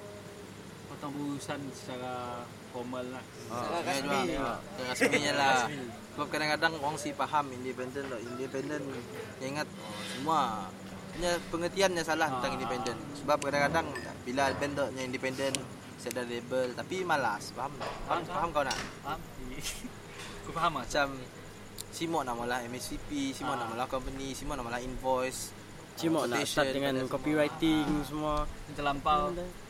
Potong 0.88 1.12
urusan 1.20 1.60
secara 1.76 2.40
formal 2.72 3.04
lah 3.12 3.24
Ah. 3.52 3.84
Ya, 3.84 4.00
juga. 4.00 4.20
Ya, 4.24 4.48
Rasminya 4.88 5.32
lah. 5.36 5.68
Sebab 6.16 6.26
kadang-kadang 6.32 6.72
orang 6.80 6.96
si 6.96 7.12
faham 7.12 7.48
independen 7.52 8.08
tak 8.08 8.20
independen. 8.24 8.80
Dia 9.40 9.46
ingat 9.52 9.68
oh, 9.68 10.00
semua 10.16 10.40
punya 11.12 11.32
pengertiannya 11.52 12.02
salah 12.04 12.28
tentang 12.28 12.56
independen. 12.56 12.96
Sebab 13.20 13.36
kadang-kadang 13.40 13.88
bila 14.24 14.52
band 14.56 14.72
tak 14.80 14.88
yang 14.96 15.06
independen 15.12 15.52
saya 15.98 16.10
ada 16.14 16.22
label 16.24 16.72
tapi 16.72 16.96
malas. 17.04 17.50
Faham? 17.52 17.72
tak? 17.76 17.90
Faham, 18.08 18.22
faham 18.24 18.48
kau 18.54 18.64
nak? 18.64 18.78
Faham? 19.04 19.20
Aku 20.48 20.56
faham 20.56 20.80
lah 20.80 20.88
Macam 20.88 21.12
Simok 21.92 22.24
nak 22.24 22.40
malah 22.40 22.64
MSCP, 22.64 23.36
Simok 23.36 23.60
nak 23.60 23.68
malah 23.68 23.84
company, 23.84 24.32
Simok 24.32 24.56
nak 24.56 24.64
malah 24.64 24.80
invoice. 24.80 25.52
Cuma 26.00 26.24
nak 26.24 26.40
start 26.48 26.72
dengan 26.72 26.96
pada 26.96 27.04
semua. 27.04 27.12
copywriting 27.12 27.84
semua. 28.08 28.34
Yang 28.64 28.76
terlampau 28.80 29.20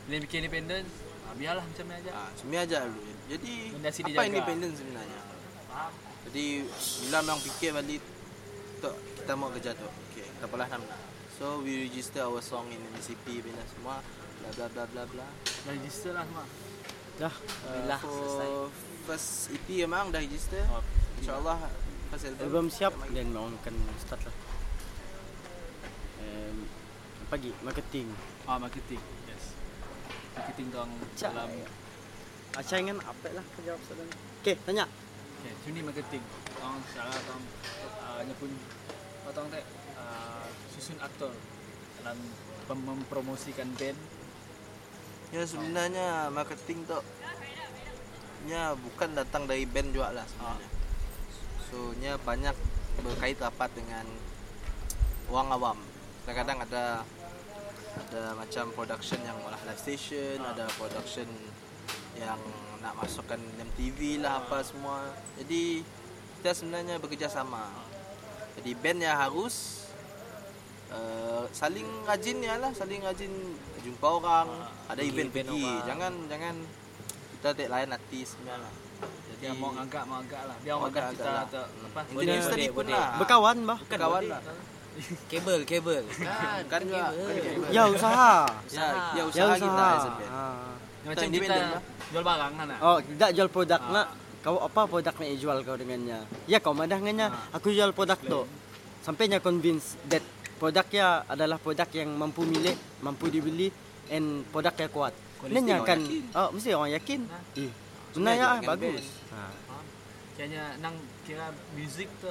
Bila 0.07 0.15
bikin 0.23 0.37
independent 0.47 0.85
ah, 1.27 1.33
Biarlah 1.35 1.63
macam 1.67 1.83
ni 1.83 1.95
aja 1.99 2.11
Ah, 2.15 2.29
sebenarnya 2.39 2.63
aja 2.63 2.79
dulu. 2.87 3.01
Jadi 3.27 3.53
apa 3.75 3.91
jaga. 3.91 4.23
independen 4.23 4.71
sebenarnya? 4.71 5.19
Jadi 6.31 6.45
bila 7.03 7.17
memang 7.27 7.41
fikir 7.43 7.69
balik 7.75 8.01
Tok, 8.79 8.95
kita 9.19 9.31
mau 9.35 9.51
kerja 9.51 9.71
tu. 9.75 9.87
Okay, 10.15 10.23
kita 10.23 10.45
pula 10.47 10.63
nak. 10.63 10.79
So 11.35 11.59
we 11.59 11.91
register 11.91 12.23
our 12.23 12.39
song 12.39 12.71
in 12.71 12.79
MCP 12.95 13.43
bina 13.43 13.59
semua 13.75 13.99
bla 14.39 14.49
bla 14.55 14.65
bla 14.71 14.83
bla 14.87 15.03
bla. 15.11 15.27
Dah 15.67 15.71
register 15.75 16.15
lah 16.15 16.23
semua 16.23 16.47
Dah. 17.19 17.35
Alhamdulillah 17.35 17.99
For 17.99 18.15
selesai. 18.15 18.88
First 19.09 19.49
EP 19.49 19.89
memang 19.89 20.13
dah 20.13 20.21
register. 20.21 20.61
Oh, 20.69 20.85
InsyaAllah 21.17 21.57
first 22.13 22.29
album. 22.29 22.45
Album 22.45 22.65
siap 22.69 22.93
dan 23.09 23.33
orang 23.33 23.57
akan 23.65 23.75
start 23.97 24.21
lah. 24.21 24.35
Um, 26.21 26.69
pagi 27.33 27.49
marketing. 27.65 28.05
Ah, 28.45 28.61
marketing 28.61 29.01
Yes 29.25 29.57
Marketing 30.37 30.65
tu 30.69 30.77
orang 30.77 30.93
Cak. 31.17 31.33
dalam 31.33 31.49
Acah 32.53 32.77
ingin 32.77 32.97
apa 33.01 33.27
lah 33.33 33.45
kau 33.57 33.61
jawab 33.65 33.81
soalan. 33.89 34.09
Okey, 34.45 34.57
tanya. 34.61 34.85
Okay, 35.41 35.53
sini 35.65 35.79
marketing. 35.81 36.21
Orang 36.61 36.81
salah 36.93 37.13
orang 37.13 37.43
uh, 38.05 38.21
nya 38.25 38.33
pun 38.37 38.51
orang 39.25 39.47
tak 39.49 39.65
uh, 39.97 40.45
susun 40.77 40.97
aktor 41.01 41.33
dalam 42.01 42.17
mempromosikan 42.69 43.73
band. 43.73 43.97
Ya 45.33 45.45
sebenarnya 45.45 46.29
marketing 46.33 46.85
tu 46.85 46.97
nya 48.47 48.77
bukan 48.77 49.17
datang 49.17 49.43
dari 49.49 49.67
band 49.67 49.91
juga 49.91 50.15
lah 50.15 50.25
sebenarnya. 50.27 50.69
So 51.67 51.77
nya 51.99 52.15
banyak 52.21 52.55
berkait 53.03 53.39
rapat 53.39 53.71
dengan 53.75 54.05
orang 55.31 55.49
awam. 55.55 55.77
Kadang-kadang 56.23 56.59
ada 56.67 56.85
ada 57.99 58.23
macam 58.37 58.71
production 58.71 59.19
yang 59.25 59.37
malah 59.43 59.59
live 59.67 59.81
station, 59.81 60.39
ada 60.45 60.69
production 60.79 61.27
yang 62.15 62.39
nak 62.79 62.95
masukkan 62.95 63.39
MTV 63.59 64.23
lah 64.23 64.43
apa 64.43 64.63
semua. 64.63 65.11
Jadi 65.35 65.83
kita 66.39 66.55
sebenarnya 66.55 66.95
bekerjasama. 67.01 67.67
Jadi 68.59 68.71
band 68.75 68.99
yang 69.03 69.17
harus 69.19 69.87
uh, 70.91 71.43
saling 71.51 71.87
rajin 72.07 72.39
ya 72.39 72.55
lah, 72.59 72.71
saling 72.75 73.03
rajin 73.03 73.31
jumpa 73.83 74.07
orang, 74.07 74.47
ada 74.87 74.99
pergi 74.99 75.11
event 75.11 75.31
event 75.31 75.47
pergi. 75.51 75.63
orang. 75.63 75.85
Jangan 75.87 76.13
jangan 76.31 76.55
kita 77.39 77.55
tak 77.55 77.67
layan 77.71 77.89
artis 77.89 78.35
sebenarnya 78.35 78.59
lah. 78.59 78.73
Jadi 78.99 79.39
Dia 79.39 79.51
mau 79.55 79.71
agak 79.71 80.03
mau 80.03 80.19
agak 80.19 80.41
lah. 80.43 80.57
Dia 80.59 80.73
Mau 80.73 80.79
mau 80.79 80.87
agak 80.87 81.03
kita 81.15 81.23
lah. 81.25 81.43
atau 81.47 81.63
apa? 81.63 82.01
Boleh, 82.11 82.35
Boleh, 82.69 82.91
lah. 82.91 83.09
Berkawan 83.15 83.57
bah. 83.63 83.79
Bukan 83.79 83.97
kawan 83.97 84.23
lah. 84.27 84.41
Kabel, 85.31 85.59
kabel. 85.63 86.03
Kan, 86.11 86.61
Kan 86.67 86.81
juga. 86.83 87.07
kabel. 87.07 87.71
Ya 87.71 87.83
usaha. 87.87 88.33
Ya, 88.67 88.85
ya 89.15 89.15
Ya 89.15 89.23
usaha 89.23 89.55
kita 89.55 89.63
usaha. 89.63 89.87
as 89.89 90.03
a 90.03 90.11
band. 90.11 90.27
Ha. 90.29 90.43
Macam 90.99 91.27
kita 91.31 91.55
jual 92.11 92.23
barang 92.27 92.51
kan. 92.53 92.67
Oh, 92.83 92.97
tidak 92.99 93.29
jual 93.31 93.47
produk 93.47 93.79
Ah. 93.79 93.91
nak. 93.95 94.07
Kau 94.39 94.55
apa 94.59 94.81
produk 94.83 95.13
nak 95.15 95.27
jual 95.33 95.57
kau 95.63 95.75
dengannya? 95.79 96.19
Ya 96.43 96.59
kau 96.59 96.75
madah 96.75 96.99
dengannya. 96.99 97.27
Aku 97.55 97.71
jual 97.71 97.95
produk 97.95 98.19
tu. 98.19 98.43
Sampainya 98.99 99.39
convince 99.39 99.95
that 100.05 100.23
produk 100.59 100.83
ya 100.91 101.23
adalah 101.25 101.55
produk 101.55 101.87
yang 101.93 102.11
mampu 102.11 102.43
milik, 102.43 102.75
mampu 102.99 103.31
dibeli 103.31 103.71
and 104.09 104.43
produk 104.51 104.75
yang 104.75 104.91
kuat. 104.91 105.15
Nanya 105.41 105.75
orang 105.77 105.87
kan, 105.87 105.99
yakin. 106.01 106.23
oh 106.35 106.49
mesti 106.51 106.69
orang 106.71 106.91
yakin. 106.93 107.19
Nah. 107.23 107.41
Eh, 107.55 107.71
benar 108.11 108.33
ya 108.33 108.47
dengan 108.51 108.59
bagus. 108.67 109.05
Ha. 109.29 109.39
Kayaknya 110.35 110.63
nang 110.79 110.95
kira 111.23 111.45
music 111.73 112.07
tu 112.19 112.27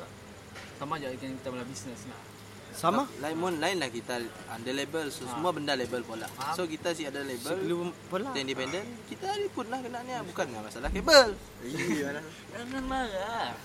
sama 0.76 0.96
aja 0.96 1.08
dengan 1.10 1.36
kita 1.36 1.48
mula 1.48 1.64
bisnes 1.64 2.02
lah. 2.04 2.20
Sama? 2.68 3.08
Lain 3.18 3.34
pun 3.34 3.56
lain 3.56 3.76
lah 3.76 3.88
kita 3.88 4.20
under 4.46 4.70
label 4.70 5.08
so 5.08 5.24
semua 5.24 5.50
benda 5.50 5.72
label 5.72 6.04
pula. 6.04 6.28
Faham. 6.30 6.52
So 6.52 6.62
kita 6.64 6.92
si 6.92 7.04
ada 7.04 7.20
label 7.20 7.48
Sebelum 7.48 7.90
pula. 8.06 8.28
kita 8.28 8.38
independent, 8.40 8.86
kita 9.08 9.24
pun 9.50 9.66
lah 9.66 9.80
kena 9.80 10.04
ni 10.04 10.12
bukan 10.22 10.44
dengan 10.46 10.62
masalah 10.62 10.88
kabel. 10.88 11.32
Jangan 11.64 12.84
marah. 12.84 13.56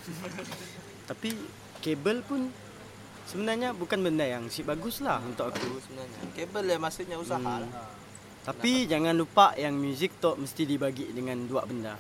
Tapi 1.10 1.30
kabel 1.80 2.24
pun 2.24 2.48
sebenarnya 3.26 3.76
bukan 3.76 4.00
benda 4.02 4.24
yang 4.24 4.48
si 4.48 4.64
bagus 4.64 5.00
lah 5.00 5.20
untuk 5.20 5.52
aku. 5.52 5.84
Sebenarnya 5.84 6.18
kabel 6.34 6.64
ya 6.66 6.78
maksudnya 6.80 7.18
usaha 7.20 7.38
Hmm. 7.38 7.68
lah. 7.68 7.72
Tapi 8.44 8.92
jangan 8.92 9.16
lupa 9.16 9.56
yang 9.56 9.72
muzik 9.72 10.20
tu 10.20 10.36
mesti 10.36 10.68
dibagi 10.68 11.16
dengan 11.16 11.48
dua 11.48 11.64
benda. 11.64 11.96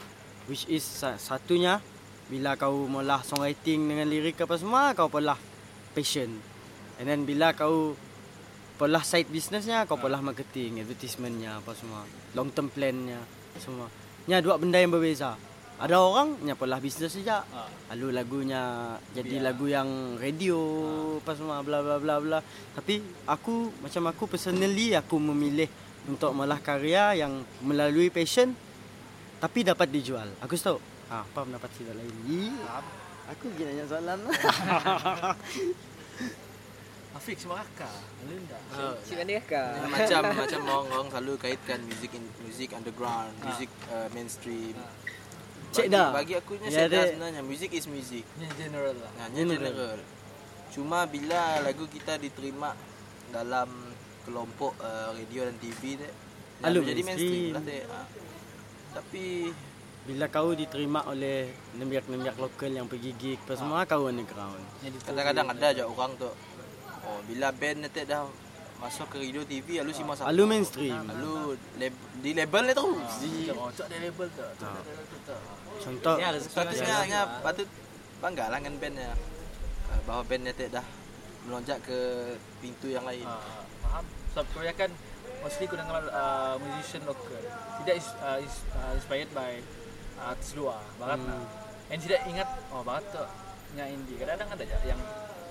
Which 0.51 0.67
is 0.67 0.83
sa- 0.83 1.15
satunya 1.15 1.79
bila 2.27 2.59
kau 2.59 2.83
mula 2.87 3.23
songwriting 3.23 3.87
dengan 3.87 4.07
lirik 4.11 4.43
apa 4.43 4.59
semua 4.59 4.91
kau 4.91 5.07
polah 5.07 5.39
passion. 5.95 6.35
And 6.99 7.07
then 7.07 7.23
bila 7.23 7.55
kau 7.55 7.95
polah 8.75 9.07
side 9.07 9.31
businessnya 9.31 9.87
kau 9.87 9.95
polah 9.95 10.19
marketing, 10.19 10.83
advertisementnya 10.83 11.63
apa 11.63 11.71
semua, 11.79 12.03
long 12.35 12.51
term 12.51 12.67
plannya 12.67 13.23
semua. 13.55 13.87
Nya 14.27 14.43
dua 14.43 14.59
benda 14.59 14.83
yang 14.83 14.91
berbeza. 14.91 15.39
Ada 15.79 15.99
orang 15.99 16.39
nya 16.43 16.59
polah 16.59 16.79
bisnes 16.79 17.11
saja. 17.11 17.43
Ah. 17.51 17.67
Lalu 17.95 18.15
lagunya 18.15 18.61
jadi 19.15 19.39
Biar. 19.39 19.43
lagu 19.51 19.65
yang 19.67 20.15
radio 20.19 20.59
apa 21.23 21.39
semua 21.39 21.63
bla 21.63 21.79
bla 21.79 21.97
bla 22.03 22.19
bla. 22.19 22.39
Tapi 22.75 22.99
aku 23.27 23.71
macam 23.79 24.11
aku 24.11 24.23
personally 24.27 24.91
aku 24.95 25.15
memilih 25.19 25.67
untuk 26.05 26.31
malah 26.31 26.59
karya 26.59 27.15
yang 27.17 27.33
melalui 27.59 28.09
passion 28.09 28.51
tapi 29.37 29.63
dapat 29.63 29.87
dijual. 29.87 30.27
Aku 30.39 30.55
tahu. 30.55 30.79
Ha, 31.07 31.21
apa 31.21 31.39
pendapat 31.41 31.69
kita 31.75 31.91
lain? 31.91 32.55
Aku 33.29 33.47
lagi 33.49 33.63
nanya 33.63 33.85
soalan. 33.85 34.19
Afiq 37.13 37.37
semaraka. 37.37 37.85
Lalu 38.25 38.41
enggak. 38.41 38.61
Cik 39.05 39.17
Andi 39.21 39.33
Kak. 39.45 39.69
Ya, 39.77 39.85
macam 39.85 40.21
macam 40.33 40.61
orang-orang 40.71 41.07
selalu 41.13 41.33
kaitkan 41.37 41.79
music 41.85 42.11
in, 42.17 42.25
music 42.41 42.69
underground, 42.73 43.29
Ah. 43.37 43.45
music 43.47 43.69
uh, 43.87 44.07
mainstream. 44.11 44.73
Cik 45.69 45.87
bagi, 45.87 45.93
dah. 45.93 46.09
Bagi 46.09 46.33
aku 46.35 46.51
Ya, 46.57 46.69
yeah, 46.73 46.87
dia- 46.89 47.13
sebenarnya 47.13 47.41
music 47.45 47.69
is 47.71 47.85
music. 47.85 48.25
Ini 48.33 48.49
general 48.57 48.97
lah. 48.97 49.11
Nah, 49.13 49.27
nya 49.29 49.41
general. 49.45 49.97
Cuma 50.73 51.05
bila 51.05 51.61
lagu 51.61 51.85
kita 51.85 52.17
diterima 52.17 52.73
dalam 53.29 53.69
kelompok 54.23 54.73
uh, 54.77 55.11
radio 55.11 55.45
dan 55.45 55.55
TV 55.57 55.95
dek, 55.95 56.13
Alu, 56.61 56.79
jadi 56.81 57.01
mainstream. 57.01 57.29
mainstream 57.51 57.53
lah 57.53 57.63
dek. 57.63 57.83
Ha. 57.85 57.99
Tapi 58.93 59.25
Bila 60.03 60.27
kau 60.27 60.51
diterima 60.51 60.99
oleh 61.05 61.47
nembiak-nembiak 61.73 62.35
lokal 62.35 62.67
yang 62.69 62.85
pergi 62.85 63.15
gig 63.15 63.39
apa 63.39 63.55
semua 63.55 63.83
kau 63.83 64.05
underground. 64.05 64.59
Di 64.79 64.91
kadang-kadang 64.99 65.47
ada 65.49 65.67
je 65.71 65.81
orang 65.81 66.11
tu 66.15 66.27
oh 67.03 67.19
bila 67.23 67.51
band 67.51 67.77
nanti 67.81 68.03
dah 68.03 68.27
masuk 68.77 69.07
ke 69.07 69.17
radio 69.17 69.43
TV 69.43 69.79
lalu 69.79 69.91
si 69.91 70.03
masa 70.03 70.27
Alu 70.27 70.43
mainstream. 70.43 71.07
lalu 71.07 71.55
lab- 71.77 72.03
di 72.19 72.31
label 72.33 72.63
ni 72.63 72.73
terus. 72.73 73.11
Macam 73.15 73.55
oh, 73.57 73.69
cak 73.71 73.87
dia 73.87 73.99
label 74.01 74.27
tu. 74.29 74.43
Label 74.43 74.83
tu. 75.23 75.35
Contoh 75.79 76.15
Ya, 76.15 76.29
rezeki 76.29 76.51
Sepatutnya 76.51 76.83
masing-masing. 76.83 77.09
nya 77.09 77.41
patut 77.41 77.67
bangga 78.19 78.45
lah 78.45 78.57
dengan 78.59 78.75
bandnya 78.77 79.09
uh, 79.87 79.99
bahawa 80.03 80.23
bandnya 80.27 80.51
tak 80.51 80.69
dah 80.73 80.85
melonjak 81.43 81.79
ke 81.79 81.99
pintu 82.59 82.87
yang 82.87 83.03
lain. 83.03 83.23
Ah, 83.23 83.39
faham. 83.39 83.62
Sebab 84.33 84.45
kebanyakan 84.49 84.89
mostly 85.39 85.65
aku 85.65 85.77
dengar 85.77 86.01
uh, 86.09 86.55
musician 86.57 87.05
lokal. 87.05 87.37
Tidak 87.83 87.95
is, 87.95 88.07
uh, 88.19 88.41
is, 88.41 88.55
uh, 88.73 88.91
inspired 88.91 89.29
by 89.31 89.61
uh, 90.17 90.33
artis 90.33 90.57
luar, 90.57 90.81
barat 90.97 91.21
Hmm. 91.21 91.29
lah. 91.29 91.45
And 91.91 91.99
tidak 92.01 92.25
ingat 92.25 92.49
oh 92.73 92.81
barat 92.81 93.05
tu 93.13 93.21
nya 93.73 93.85
indie. 93.85 94.17
Kadang-kadang 94.17 94.49
ada 94.49 94.63
je 94.65 94.77
yang 94.87 95.01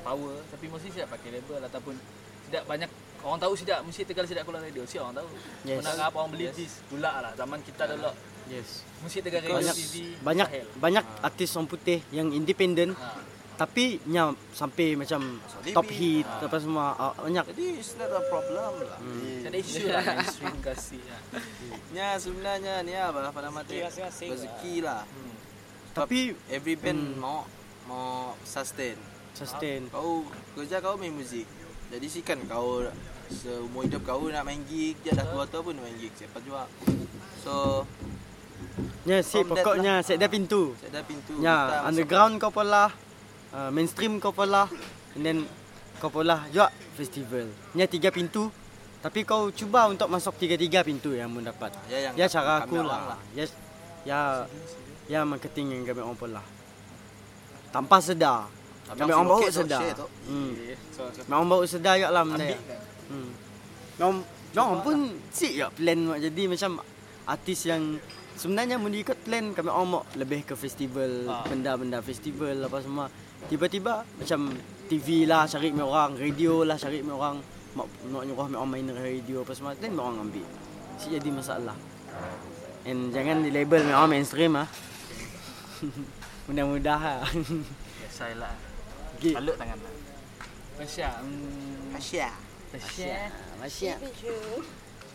power 0.03 0.35
tapi 0.51 0.67
mesti 0.67 0.89
tidak 0.91 1.15
pakai 1.15 1.29
label 1.31 1.63
ataupun 1.63 1.95
tidak 2.51 2.63
banyak 2.67 2.91
orang 3.23 3.39
tahu 3.39 3.55
tidak 3.55 3.79
mesti 3.87 4.03
tegal 4.03 4.27
tidak 4.27 4.43
keluar 4.43 4.59
radio. 4.59 4.83
Si 4.83 4.99
orang 4.99 5.15
tahu. 5.15 5.29
Yes. 5.63 5.79
Pernah 5.79 5.95
apa 6.03 6.17
orang 6.19 6.33
beli 6.35 6.47
yes. 6.51 6.57
disc 6.59 6.77
pula 6.91 7.23
lah 7.23 7.33
zaman 7.39 7.63
kita 7.63 7.87
dulu. 7.87 8.11
Yes. 8.51 8.83
Musik 8.99 9.23
negara 9.23 9.47
Banyak 9.47 9.77
TV. 9.79 9.95
banyak 10.19 10.49
banyak 10.77 11.05
artis 11.23 11.55
orang 11.55 11.71
putih 11.71 12.03
yang 12.11 12.35
independent 12.35 12.99
Ha. 12.99 13.15
Tapi 13.63 14.03
nya 14.05 14.23
sampai 14.51 14.99
macam 14.99 15.39
Sorry, 15.47 15.71
top 15.71 15.87
hit 15.87 16.27
apa 16.27 16.59
semua 16.59 16.99
ah, 16.99 17.15
banyak. 17.15 17.55
Jadi 17.55 17.67
it's 17.79 17.95
not 17.95 18.11
a 18.11 18.19
problem 18.27 18.73
lah. 18.83 18.99
Tak 19.39 19.51
ada 19.55 19.59
isu 19.63 19.87
lah 19.87 20.03
mainstream 20.19 20.57
kasih. 20.59 21.03
Ha. 21.07 21.17
Nya 21.95 22.07
sebenarnya 22.23 22.83
ni 22.83 22.91
apa 22.93 23.23
apa 23.23 23.39
nama 23.39 23.63
tu? 23.63 23.71
Masing-masing 23.71 24.29
lah. 24.29 24.35
Rezeki 24.35 24.75
lah. 24.83 25.01
Tapi 25.95 26.35
Every 26.51 26.75
band 26.75 27.15
Hmm. 27.15 27.23
mau 27.23 27.39
mau 27.87 28.35
sustain. 28.43 28.99
sustain. 29.33 29.87
Kau 29.89 30.27
kerja 30.59 30.83
kau 30.83 30.99
main 30.99 31.15
muzik. 31.15 31.47
Jadi 31.87 32.07
sih 32.11 32.21
kan 32.21 32.43
kau 32.45 32.83
seumur 33.31 33.87
hidup 33.87 34.03
kau 34.03 34.27
nak 34.27 34.43
main 34.43 34.61
gig, 34.67 34.99
dia 35.01 35.15
dah 35.15 35.25
tua 35.25 35.45
tu 35.47 35.63
pun 35.63 35.73
main 35.73 35.95
gig. 35.95 36.11
Siapa 36.13 36.43
juga. 36.43 36.67
So, 37.39 37.87
Ya, 39.03 39.19
si 39.21 39.35
From 39.35 39.53
that 39.53 39.67
pokoknya 39.67 39.95
set 40.01 40.17
dah 40.17 40.31
pintu. 40.31 40.79
saya 40.79 40.91
dah 40.95 41.05
pintu. 41.05 41.35
Ya, 41.37 41.59
kita 41.59 41.79
underground 41.91 42.33
kau 42.39 42.55
pula, 42.55 42.95
uh, 43.53 43.71
mainstream 43.71 44.19
kau 44.19 44.33
pula, 44.33 44.67
and 45.17 45.23
then 45.23 45.39
kau 46.01 46.09
pula 46.09 46.45
juga 46.51 46.69
festival. 46.97 47.47
Nya 47.77 47.87
tiga 47.87 48.09
pintu. 48.11 48.49
Tapi 49.03 49.27
kau 49.27 49.51
cuba 49.51 49.91
untuk 49.91 50.07
masuk 50.07 50.39
tiga-tiga 50.39 50.87
pintu 50.87 51.11
yang 51.11 51.27
mu 51.27 51.43
dapat. 51.43 51.75
Ya, 51.91 52.11
yang 52.11 52.15
Ya 52.15 52.27
cara 52.31 52.63
kami 52.63 52.71
aku 52.71 52.75
orang 52.87 53.03
lah. 53.11 53.19
Ya 53.35 53.45
ya 54.07 54.19
ya 55.11 55.21
marketing 55.27 55.75
yang 55.75 55.83
kami 55.91 56.01
orang 56.07 56.15
pula. 56.15 56.43
Tanpa 57.75 57.99
sedar. 57.99 58.47
Kami 58.87 58.99
Kami 59.03 59.11
orang 59.11 59.27
tu, 59.43 59.51
sedar. 59.51 59.83
Hmm. 60.29 60.53
Kami 61.19 61.33
orang 61.35 61.49
baru 61.51 61.67
sedar 61.67 61.95
juga 61.99 62.11
lah 62.15 62.23
benda. 62.23 62.45
ambil 62.47 62.61
kan. 62.63 62.81
Hmm. 63.11 63.31
Orang 64.55 64.81
pun 64.87 64.97
sik 65.35 65.53
ya 65.59 65.67
plan 65.73 65.99
buat 66.07 66.21
jadi 66.23 66.43
macam 66.47 66.71
artis 67.27 67.61
yang 67.67 67.83
sebenarnya 68.39 68.77
mun 68.79 68.95
ikut 68.95 69.19
plan 69.27 69.51
kami 69.51 69.67
orang 69.67 69.89
mau 69.99 70.03
lebih 70.15 70.47
ke 70.47 70.55
festival, 70.55 71.27
Ah. 71.27 71.43
benda-benda 71.49 71.99
festival 72.07 72.71
apa 72.71 72.79
semua. 72.79 73.07
Tiba-tiba 73.51 74.07
macam 74.07 74.41
TV 74.87 75.25
lah 75.25 75.49
cari 75.49 75.73
mi 75.73 75.83
orang, 75.83 76.15
radio 76.21 76.63
lah 76.63 76.77
cari 76.77 77.01
mi 77.01 77.11
orang, 77.11 77.41
mau 77.75 77.89
nak 78.13 78.23
nyuruh 78.29 78.47
mi 78.47 78.57
orang 78.61 78.71
main 78.71 78.89
radio 78.93 79.43
apa 79.43 79.53
semua, 79.57 79.73
then 79.79 79.97
orang 79.99 80.29
ambil. 80.29 80.47
Si 81.01 81.11
jadi 81.11 81.29
masalah. 81.33 81.77
And 82.85 83.15
jangan 83.15 83.43
di 83.43 83.51
label 83.55 83.83
mi 83.87 83.93
orang 83.95 84.19
mainstream 84.19 84.59
ah. 84.59 84.69
Mudah-mudah 86.47 86.99
lah. 86.99 87.31
Biasa 87.31 88.35
lah. 88.39 88.55
Balut 89.23 89.57
tangan 89.57 89.79
lah. 89.79 89.95
Masya, 90.83 91.09
hmm, 91.23 91.95
Asia. 91.95 92.29
Masya. 92.75 93.31
Masya. 93.61 93.95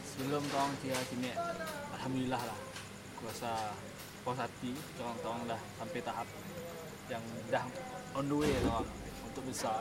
Sebelum 0.06 0.42
tong 0.48 0.72
kira 0.80 0.96
sini, 1.12 1.34
alhamdulillah 1.98 2.40
lah. 2.40 2.60
Aku 3.18 3.28
rasa 3.28 3.74
puas 4.22 4.38
hati, 4.38 4.72
tong-tong 4.96 5.50
dah 5.50 5.60
sampai 5.82 6.00
tahap 6.06 6.28
yang 7.10 7.24
dah 7.52 7.66
on 8.18 8.26
the 8.26 8.36
way 8.36 8.50
tong 8.66 8.88
untuk 9.30 9.44
besar. 9.46 9.80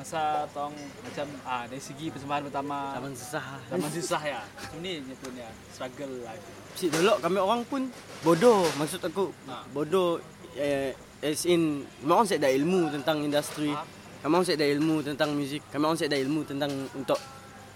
Masa 0.00 0.48
tong 0.56 0.72
macam 1.04 1.26
ah 1.44 1.68
dari 1.68 1.76
segi 1.76 2.08
persembahan 2.08 2.48
pertama 2.48 2.96
Zaman 2.96 3.12
susah. 3.12 3.44
ah. 3.44 3.60
zaman 3.68 3.90
susah 3.92 4.22
ya. 4.24 4.40
Ini 4.80 5.04
ni 5.04 5.14
punya 5.20 5.44
struggle 5.68 6.24
life. 6.24 6.44
Si 6.72 6.88
dulu 6.88 7.20
kami 7.20 7.36
orang 7.36 7.60
pun 7.68 7.92
bodoh 8.24 8.64
maksud 8.80 9.04
aku 9.04 9.28
Ha. 9.44 9.60
bodoh 9.76 10.16
eh, 10.56 10.96
as 11.20 11.44
in 11.44 11.84
kami 12.00 12.10
orang 12.16 12.26
dah 12.32 12.48
ilmu 12.48 12.80
tentang 12.96 13.20
industri 13.20 13.76
kami 14.24 14.32
orang 14.32 14.48
dah 14.48 14.68
ilmu 14.72 14.96
tentang 15.04 15.30
muzik 15.36 15.60
kami 15.68 15.84
orang 15.84 16.00
dah 16.00 16.20
ilmu 16.20 16.40
tentang 16.48 16.72
untuk 16.96 17.20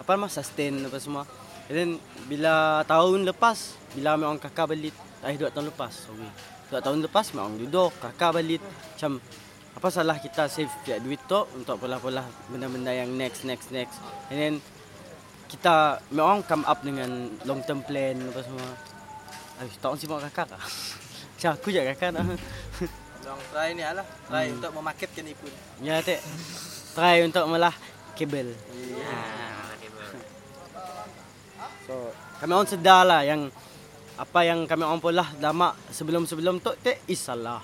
apa 0.01 0.11
nama 0.17 0.27
sustain 0.33 0.81
apa 0.81 0.97
semua 0.97 1.29
and 1.69 1.77
then 1.77 1.91
bila 2.25 2.81
tahun 2.89 3.29
lepas 3.29 3.77
bila 3.93 4.17
kami 4.17 4.25
orang 4.33 4.41
kakak 4.41 4.67
balik 4.73 4.95
eh 5.21 5.37
dua 5.37 5.53
tahun 5.53 5.69
lepas 5.73 5.93
sorry 5.93 6.29
dua 6.73 6.81
tahun 6.81 7.05
lepas 7.05 7.25
kami 7.31 7.41
orang 7.43 7.57
duduk 7.61 7.93
kakak 8.01 8.31
balik 8.33 8.63
macam 8.65 9.21
apa 9.75 9.87
salah 9.91 10.17
kita 10.17 10.47
save 10.47 10.71
ya, 10.87 11.03
duit 11.03 11.19
tu 11.27 11.37
untuk 11.55 11.83
pola-pola 11.83 12.23
benda-benda 12.47 12.95
yang 12.95 13.11
next 13.11 13.43
next 13.43 13.75
next 13.75 13.99
and 14.31 14.39
then 14.39 14.55
kita 15.45 15.99
memang 16.11 16.43
come 16.43 16.65
up 16.65 16.83
dengan 16.83 17.31
long 17.47 17.63
term 17.63 17.83
plan 17.83 18.19
apa 18.19 18.41
semua. 18.43 18.69
Ay, 19.55 19.71
tak 19.79 19.95
sibuk 19.95 20.19
kakak 20.19 20.51
ah. 20.51 20.63
Macam 21.35 21.51
aku 21.55 21.69
je 21.71 21.79
kakak 21.95 22.11
nak. 22.11 22.27
Yang 23.23 23.41
try 23.55 23.69
ni 23.71 23.83
lah. 23.87 24.07
Try 24.27 24.45
Hmm. 24.51 24.57
untuk 24.59 24.71
memarketkan 24.75 25.23
ni 25.23 25.35
pun. 25.39 25.53
Ya 25.79 26.03
tek. 26.03 26.19
Try 26.99 27.23
untuk 27.23 27.47
malah 27.47 27.71
kabel. 28.19 28.51
So, 31.85 32.11
kami 32.41 32.51
orang 32.57 32.71
sedar 32.71 33.05
lah 33.05 33.23
yang 33.23 33.53
apa 34.15 34.41
yang 34.43 34.65
kami 34.67 34.83
orang 34.87 35.03
pola 35.03 35.27
lama 35.39 35.75
sebelum-sebelum 35.93 36.59
tu 36.59 36.73
tek 36.83 37.05
is 37.07 37.21
salah. 37.21 37.63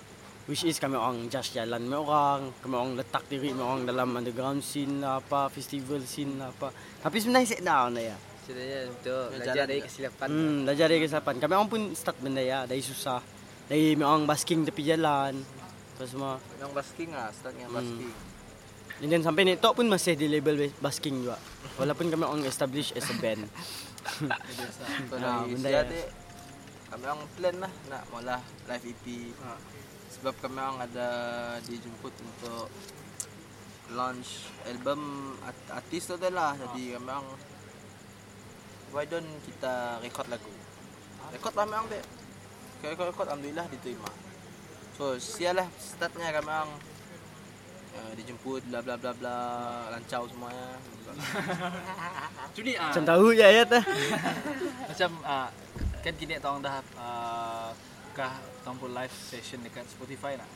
Which 0.50 0.66
is 0.66 0.76
kami 0.76 0.98
orang 0.98 1.30
just 1.30 1.54
jalan 1.54 1.78
kami 1.80 1.94
orang, 1.96 2.50
kami 2.58 2.74
orang 2.74 2.92
letak 2.98 3.22
diri 3.30 3.54
kami 3.54 3.62
orang 3.62 3.82
dalam 3.86 4.10
underground 4.10 4.60
scene 4.60 4.98
lah 4.98 5.22
apa, 5.22 5.46
festival 5.46 6.02
scene 6.02 6.34
lah 6.34 6.50
apa. 6.50 6.74
Tapi 6.74 7.16
sebenarnya 7.16 7.46
set 7.48 7.62
down 7.62 7.94
dah 7.94 8.04
ya. 8.04 8.16
Ceritanya 8.42 8.78
untuk 8.90 9.24
Ya, 9.24 9.36
belajar 9.38 9.64
dari 9.64 9.80
kesilapan. 9.80 10.26
Hmm, 10.26 10.58
belajar 10.66 10.86
dari 10.90 11.00
kesilapan. 11.00 11.34
Kami 11.38 11.52
orang 11.54 11.70
pun 11.70 11.82
start 11.94 12.18
benda 12.18 12.42
ya, 12.42 12.66
dari 12.66 12.82
susah. 12.82 13.22
Dari 13.70 13.94
orang 13.94 14.26
basking 14.26 14.66
tepi 14.66 14.82
jalan. 14.84 15.38
Apa 15.94 16.04
semua. 16.04 16.32
Yang 16.58 16.72
basking 16.74 17.10
lah. 17.14 17.28
Startnya 17.30 17.66
Hmm. 17.66 17.76
basking. 17.76 18.12
And 19.00 19.08
then 19.08 19.22
sampai 19.22 19.42
ni 19.46 19.54
talk 19.54 19.78
pun 19.78 19.86
masih 19.86 20.12
di 20.12 20.26
label 20.26 20.58
bas- 20.58 20.76
basking 20.82 21.22
juga. 21.22 21.38
Walaupun 21.78 22.10
kami 22.10 22.26
orang 22.26 22.42
establish 22.42 22.90
as 22.92 23.06
a 23.06 23.14
band. 23.14 23.46
So, 23.46 24.26
Ah, 25.16 25.46
dari 25.46 25.54
benda 25.54 25.68
ya. 25.70 25.82
kami 26.90 27.04
orang 27.06 27.22
plan 27.30 27.54
lah 27.60 27.72
nak 27.86 28.02
mula 28.10 28.36
live 28.66 28.84
EP. 28.88 29.04
Ah. 29.40 29.54
Sebab 30.10 30.34
kami 30.42 30.58
orang 30.58 30.82
ada 30.82 31.08
dijemput 31.64 32.10
untuk 32.18 32.66
launch 33.94 34.50
album 34.66 35.32
art- 35.46 35.70
artis 35.70 36.10
tu 36.10 36.14
dah 36.18 36.30
lah. 36.30 36.52
Jadi 36.58 36.98
kami 36.98 37.08
orang 37.10 37.28
why 38.90 39.06
don't 39.06 39.30
kita 39.46 40.02
record 40.02 40.26
lagu. 40.26 40.50
Record 41.30 41.54
lah 41.54 41.62
kami 41.66 41.74
orang 41.78 41.88
dek. 41.94 42.04
Record-record 42.80 43.28
Alhamdulillah 43.30 43.66
diterima. 43.70 44.10
So 44.98 45.14
sialah 45.16 45.68
startnya 45.78 46.34
kami 46.34 46.50
orang 46.50 46.72
uh, 47.94 48.12
dijemput 48.18 48.66
bla 48.66 48.80
bla 48.82 48.98
bla 48.98 49.12
bla 49.14 49.36
lancau 49.94 50.26
semuanya. 50.26 50.74
Cuni 52.54 52.74
ah. 52.78 52.90
Macam 52.90 53.04
tahu 53.06 53.26
je 53.34 53.44
ayat 53.46 53.68
lah. 53.70 53.84
Macam 54.90 55.10
ah, 55.22 55.48
kan 56.02 56.14
kini 56.18 56.38
tong 56.42 56.62
dah 56.62 56.82
ah, 56.98 57.70
kah 58.20 58.32
tong 58.60 58.76
pun 58.76 58.92
live 58.92 59.08
session 59.12 59.64
dekat 59.64 59.88
Spotify 59.88 60.36
nak. 60.36 60.48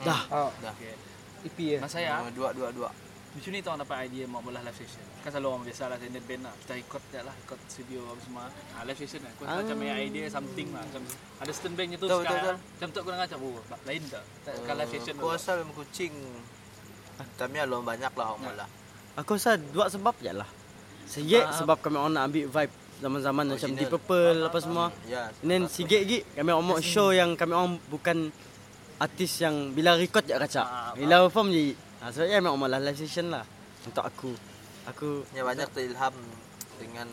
Dah. 0.00 0.22
Oh, 0.32 0.50
Dah. 0.64 0.72
Okay. 0.72 0.96
EP 1.44 1.58
ya. 1.60 1.78
Masa 1.84 2.00
ya, 2.00 2.24
Uh, 2.24 2.32
dua 2.32 2.56
dua 2.56 2.72
dua. 2.72 2.88
macam 3.30 3.50
ni 3.54 3.62
tong 3.62 3.78
dapat 3.78 4.10
idea 4.10 4.24
mau 4.26 4.42
mula 4.42 4.58
live 4.64 4.74
session. 4.74 5.04
Kan 5.22 5.30
selalu 5.30 5.48
orang 5.54 5.64
biasa 5.68 5.82
lah 5.86 5.96
standard 6.00 6.24
band 6.26 6.42
lah. 6.48 6.54
Kita 6.64 6.72
record 6.74 7.02
je 7.12 7.20
lah, 7.22 7.34
record 7.36 7.60
studio 7.70 8.00
apa 8.08 8.20
semua. 8.26 8.44
Ah, 8.74 8.82
live 8.82 8.98
session 8.98 9.20
lah. 9.22 9.30
Aku 9.36 9.42
Ah. 9.46 9.60
macam 9.60 9.76
punya 9.78 9.94
idea 10.00 10.24
something 10.26 10.68
lah. 10.74 10.82
Macam 10.82 11.02
ada 11.38 11.52
stand 11.54 11.74
bandnya 11.78 11.96
tu 12.00 12.06
sekarang. 12.10 12.58
Macam 12.58 12.88
tu 12.90 12.98
aku 12.98 13.08
nak 13.12 13.18
macam 13.28 13.38
oh, 13.44 13.62
lain 13.86 14.02
tak? 14.08 14.24
Tak 14.48 14.52
kan 14.66 14.74
live 14.80 14.90
session 14.90 15.14
Aku 15.20 15.28
rasa 15.30 15.50
memang 15.60 15.76
kucing. 15.76 16.14
Tapi 17.36 17.56
belum 17.60 17.84
banyak 17.84 18.12
lah 18.16 18.26
orang 18.34 18.42
mula. 18.42 18.66
Aku 19.20 19.30
rasa 19.36 19.60
dua 19.60 19.86
sebab 19.92 20.16
je 20.18 20.32
lah. 20.32 20.48
Sikit 21.04 21.44
sebab 21.54 21.76
kami 21.84 22.00
orang 22.00 22.14
nak 22.16 22.24
ambil 22.32 22.46
vibe 22.48 22.74
zaman-zaman 23.00 23.44
macam. 23.56 23.68
Deep 23.74 23.88
Purple 23.88 24.46
apa 24.46 24.58
semua. 24.60 24.86
Ya. 25.08 25.32
And 25.42 25.48
then 25.48 25.62
sikit 25.66 26.04
lagi 26.04 26.22
kami 26.36 26.50
mau 26.52 26.78
show 26.84 27.10
yang 27.10 27.34
kami 27.34 27.52
orang 27.56 27.80
bukan 27.88 28.28
artis 29.00 29.40
yang 29.40 29.72
bila 29.72 29.96
record 29.96 30.28
je 30.28 30.36
kacak. 30.36 30.94
Bila 31.00 31.24
perform 31.26 31.48
je. 31.50 31.72
Ha, 32.00 32.12
sebab 32.12 32.28
ya 32.28 32.38
memang 32.40 32.60
malah 32.60 32.80
live 32.80 33.00
session 33.00 33.32
lah. 33.32 33.44
Untuk 33.88 34.04
aku. 34.04 34.32
Aku 34.92 35.24
Ya 35.32 35.44
banyak 35.44 35.68
terilham 35.72 36.16
dengan 36.76 37.08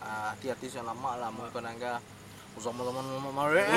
uh, 0.00 0.32
artis-artis 0.32 0.80
yang 0.80 0.88
lama 0.88 1.16
lah 1.16 1.28
mungkin 1.32 1.64
angga 1.64 2.00
zaman-zaman 2.56 3.04
mare. 3.36 3.68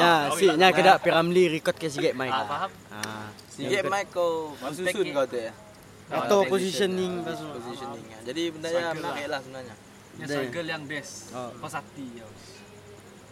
Ya, 0.00 0.32
si 0.32 0.48
nya 0.56 0.72
kedak 0.72 1.04
Piramli 1.04 1.52
record 1.52 1.76
ke 1.76 1.92
sikit 1.92 2.16
mic. 2.16 2.32
Ah, 2.32 2.44
faham? 2.48 2.70
Ah. 2.88 3.28
Sikit 3.52 3.84
mic 3.92 4.08
kau 4.12 4.56
susun 4.72 5.06
kau 5.12 5.28
tu 5.28 5.36
ya. 5.36 5.52
Atau 6.06 6.46
positioning 6.46 7.12
apa 7.18 7.32
semua. 7.34 7.54
Positioning. 7.56 8.04
ya. 8.06 8.18
Jadi 8.24 8.42
benda 8.50 8.68
yang 8.70 8.94
menarik 8.94 9.26
lah 9.26 9.40
sebenarnya. 9.42 9.74
Yang 10.16 10.26
Dah. 10.26 10.36
struggle 10.38 10.66
yang 10.66 10.82
best. 10.86 11.12
Oh. 11.34 11.50
Puas 11.58 11.74
hati 11.74 12.06
ya. 12.14 12.26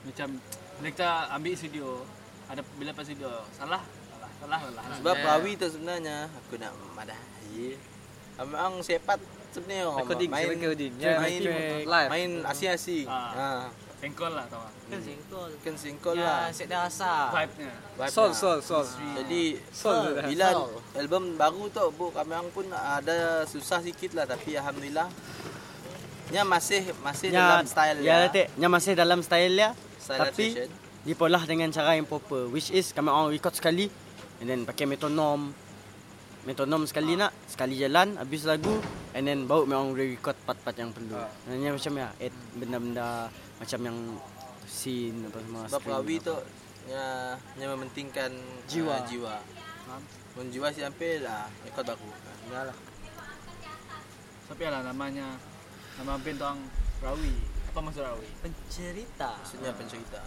Macam 0.05 0.29
bila 0.75 0.89
kita 0.91 1.11
ambil 1.33 1.53
studio, 1.55 1.87
ada 2.45 2.61
bila 2.77 2.91
pas 2.93 3.05
studio 3.07 3.31
salah, 3.53 3.83
salah, 4.13 4.31
salah, 4.37 4.61
salah. 4.61 4.85
Sebab 4.99 5.17
Rawi 5.17 5.53
tu 5.55 5.67
sebenarnya 5.67 6.29
aku 6.29 6.59
nak 6.59 6.73
madahi. 6.93 7.79
Memang 8.35 8.83
sepat 8.83 9.23
sebenarnya 9.55 9.87
Recording, 9.95 10.29
main 10.29 10.49
recording. 10.51 10.93
main, 10.99 11.07
Ya, 11.07 11.15
main, 11.17 11.41
live. 11.87 12.09
main 12.11 12.31
asing-asing. 12.43 13.07
Ah. 13.07 13.31
Ha. 13.33 13.49
Sengkol 14.05 14.37
lah 14.37 14.45
tau. 14.47 14.69
Kan 14.85 15.01
singkol. 15.01 15.49
Kan 15.65 15.75
singkol 15.81 16.13
Ya, 16.13 16.29
lah. 16.45 16.53
set 16.53 16.69
dah 16.69 16.85
rasa. 16.85 17.33
Vibe-nya. 17.33 17.73
Vibe 17.97 18.11
Sol, 18.13 18.29
lah. 18.29 18.37
sol, 18.37 18.59
sol. 18.61 18.85
Jadi 19.17 19.43
Sol 19.73 19.97
bila 20.23 20.47
Sol. 20.53 20.69
album 20.95 21.23
baru 21.35 21.63
tu 21.73 21.85
bu 21.91 22.13
kami 22.13 22.37
orang 22.37 22.53
pun 22.53 22.69
ada 22.69 23.17
susah 23.45 23.81
sikit 23.81 24.13
lah 24.13 24.29
tapi 24.29 24.53
alhamdulillah 24.55 25.09
Nya 26.29 26.43
masih 26.43 26.93
masih 27.01 27.31
Nya, 27.31 27.41
dalam 27.61 27.65
style 27.65 27.99
ya 28.01 28.29
Tek, 28.29 28.47
nya 28.57 28.67
masih 28.67 28.93
dalam 28.93 29.21
style 29.21 29.55
dia. 29.55 29.71
Style 29.97 30.21
tapi 30.21 30.47
session. 30.53 30.69
dipolah 31.01 31.43
dengan 31.45 31.69
cara 31.69 31.95
yang 31.95 32.05
proper 32.05 32.49
which 32.49 32.69
is 32.71 32.91
kami 32.91 33.09
orang 33.09 33.29
record 33.29 33.53
sekali 33.53 33.89
and 34.41 34.49
then 34.49 34.61
pakai 34.65 34.85
metronom 34.85 35.53
metronom 36.43 36.85
sekali 36.85 37.17
nak 37.17 37.33
sekali 37.47 37.77
jalan 37.77 38.17
habis 38.17 38.45
lagu 38.45 38.73
and 39.13 39.25
then 39.25 39.45
baru 39.45 39.65
memang 39.65 39.93
record 39.93 40.37
part-part 40.43 40.77
yang 40.77 40.93
perlu. 40.93 41.17
Hanya 41.49 41.73
macam 41.73 41.93
ya 41.95 42.09
add 42.19 42.35
benda-benda 42.53 43.33
macam 43.65 43.81
yang 43.81 43.99
scene 44.69 45.25
apa 45.25 45.39
semua. 45.41 45.63
Sebab 45.65 45.81
screen 45.81 45.95
Rawi 45.97 46.17
apa. 46.21 46.29
tu 46.29 46.37
nya 46.85 47.07
nya 47.57 47.67
mementingkan 47.73 48.31
Jiwa. 48.69 48.93
uh, 48.93 49.01
jiwa. 49.09 49.37
Mun 50.37 50.47
jiwa 50.53 50.69
si 50.69 50.85
sampai 50.85 51.25
lah 51.25 51.49
rekod 51.65 51.89
baru. 51.89 52.11
Nya 52.53 52.61
lah. 52.69 52.77
Tapi 54.53 54.63
lah 54.69 54.85
namanya 54.85 55.41
nama 55.97 56.21
band 56.21 56.37
tu 56.37 56.45
orang 56.45 56.61
Rawi. 57.01 57.35
Apa 57.73 57.79
maksud 57.81 58.05
Rawi? 58.05 58.29
Pencerita. 58.45 59.31
Maksudnya 59.41 59.73
pencerita. 59.73 60.21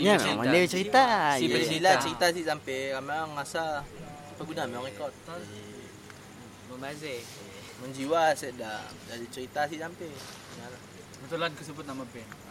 Ya, 0.00 0.16
nama 0.16 0.42
dia 0.48 0.64
cerita. 0.64 1.04
Si 1.36 1.44
Ya. 1.44 1.52
pencerita 1.52 1.90
cerita 2.00 2.26
si 2.32 2.40
sampai 2.42 2.78
ramai 2.96 3.20
orang 3.20 3.36
rasa 3.36 3.84
apa 4.32 4.42
guna 4.42 4.64
memang 4.64 4.88
rekod. 4.88 5.12
Membazir. 6.72 7.20
Menjiwa 7.84 8.32
set 8.34 8.56
dah 8.56 8.80
jadi 9.12 9.26
cerita 9.28 9.68
si 9.68 9.76
sampai. 9.76 10.08
Nya 10.56 10.66
lah. 10.72 10.80
Kebetulan 11.18 11.50
aku 11.52 11.62
sebut 11.68 11.84
nama 11.84 12.02
band. 12.08 12.47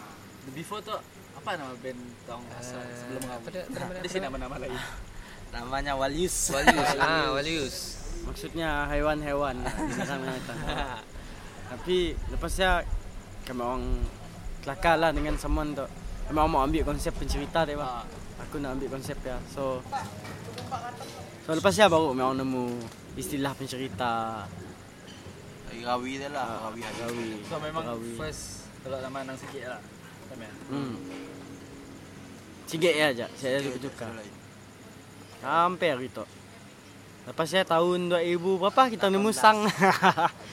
The 0.47 0.51
before 0.53 0.79
tu 0.79 0.95
apa 1.37 1.49
nama 1.53 1.75
band 1.77 1.99
orang 2.25 2.43
asal 2.55 2.79
sebelum 2.89 3.21
Rawi? 3.21 3.35
apa 3.37 3.47
dia- 3.51 3.67
apa 3.67 3.77
nama 3.77 3.91
dia? 3.91 3.99
Ada 3.99 4.07
sih 4.07 4.21
nama-nama 4.21 4.55
lain. 4.57 4.73
Namanya 5.53 5.93
Walius. 5.93 6.35
Walius. 6.49 6.89
ah, 7.03 7.27
Walius. 7.31 7.75
Maksudnya 8.23 8.87
haiwan-haiwan 8.87 9.55
lah, 9.57 9.73
binatang 9.87 10.19
binatang. 10.19 10.57
Tapi 11.67 11.97
lepasnya 12.27 12.83
kami 13.43 13.61
orang 13.61 13.83
kelakar 14.59 14.95
lah 14.95 15.11
dengan 15.11 15.35
someone 15.35 15.71
tu. 15.71 15.87
Kami 16.27 16.37
orang 16.37 16.51
mau 16.51 16.61
ambil 16.63 16.83
konsep 16.85 17.11
pencerita 17.13 17.63
dia 17.63 17.75
Ah, 17.77 18.03
bang. 18.03 18.43
Aku 18.43 18.59
nak 18.59 18.75
ambil 18.75 18.89
konsep 18.89 19.15
dia. 19.21 19.39
So 19.47 19.79
So 21.43 21.55
lepasnya 21.55 21.87
baru 21.87 22.11
kami 22.11 22.21
orang 22.21 22.39
nemu 22.41 22.63
istilah 23.15 23.51
pencerita 23.51 24.43
Rawi 25.77 26.19
dia 26.19 26.27
lah, 26.27 26.67
Rawi 26.67 26.81
ada. 26.81 27.03
Rawi. 27.05 27.29
So 27.45 27.55
memang 27.61 27.83
Rawi. 27.85 28.11
first 28.15 28.43
kalau 28.81 28.99
nama 28.99 29.23
nang 29.23 29.37
sikit 29.37 29.63
lah. 29.69 29.81
Hmm. 30.67 30.95
Sikit 32.67 32.93
ya 32.93 33.15
aja. 33.15 33.25
Saya 33.39 33.63
ada 33.63 33.69
tukar. 33.79 34.11
Hampir 35.39 35.95
gitu. 36.09 36.23
Lepas 37.27 37.51
saya 37.51 37.67
tahun 37.67 38.07
2000 38.07 38.39
berapa 38.39 38.81
kita 38.87 39.11
nemu 39.11 39.31
sang. 39.35 39.67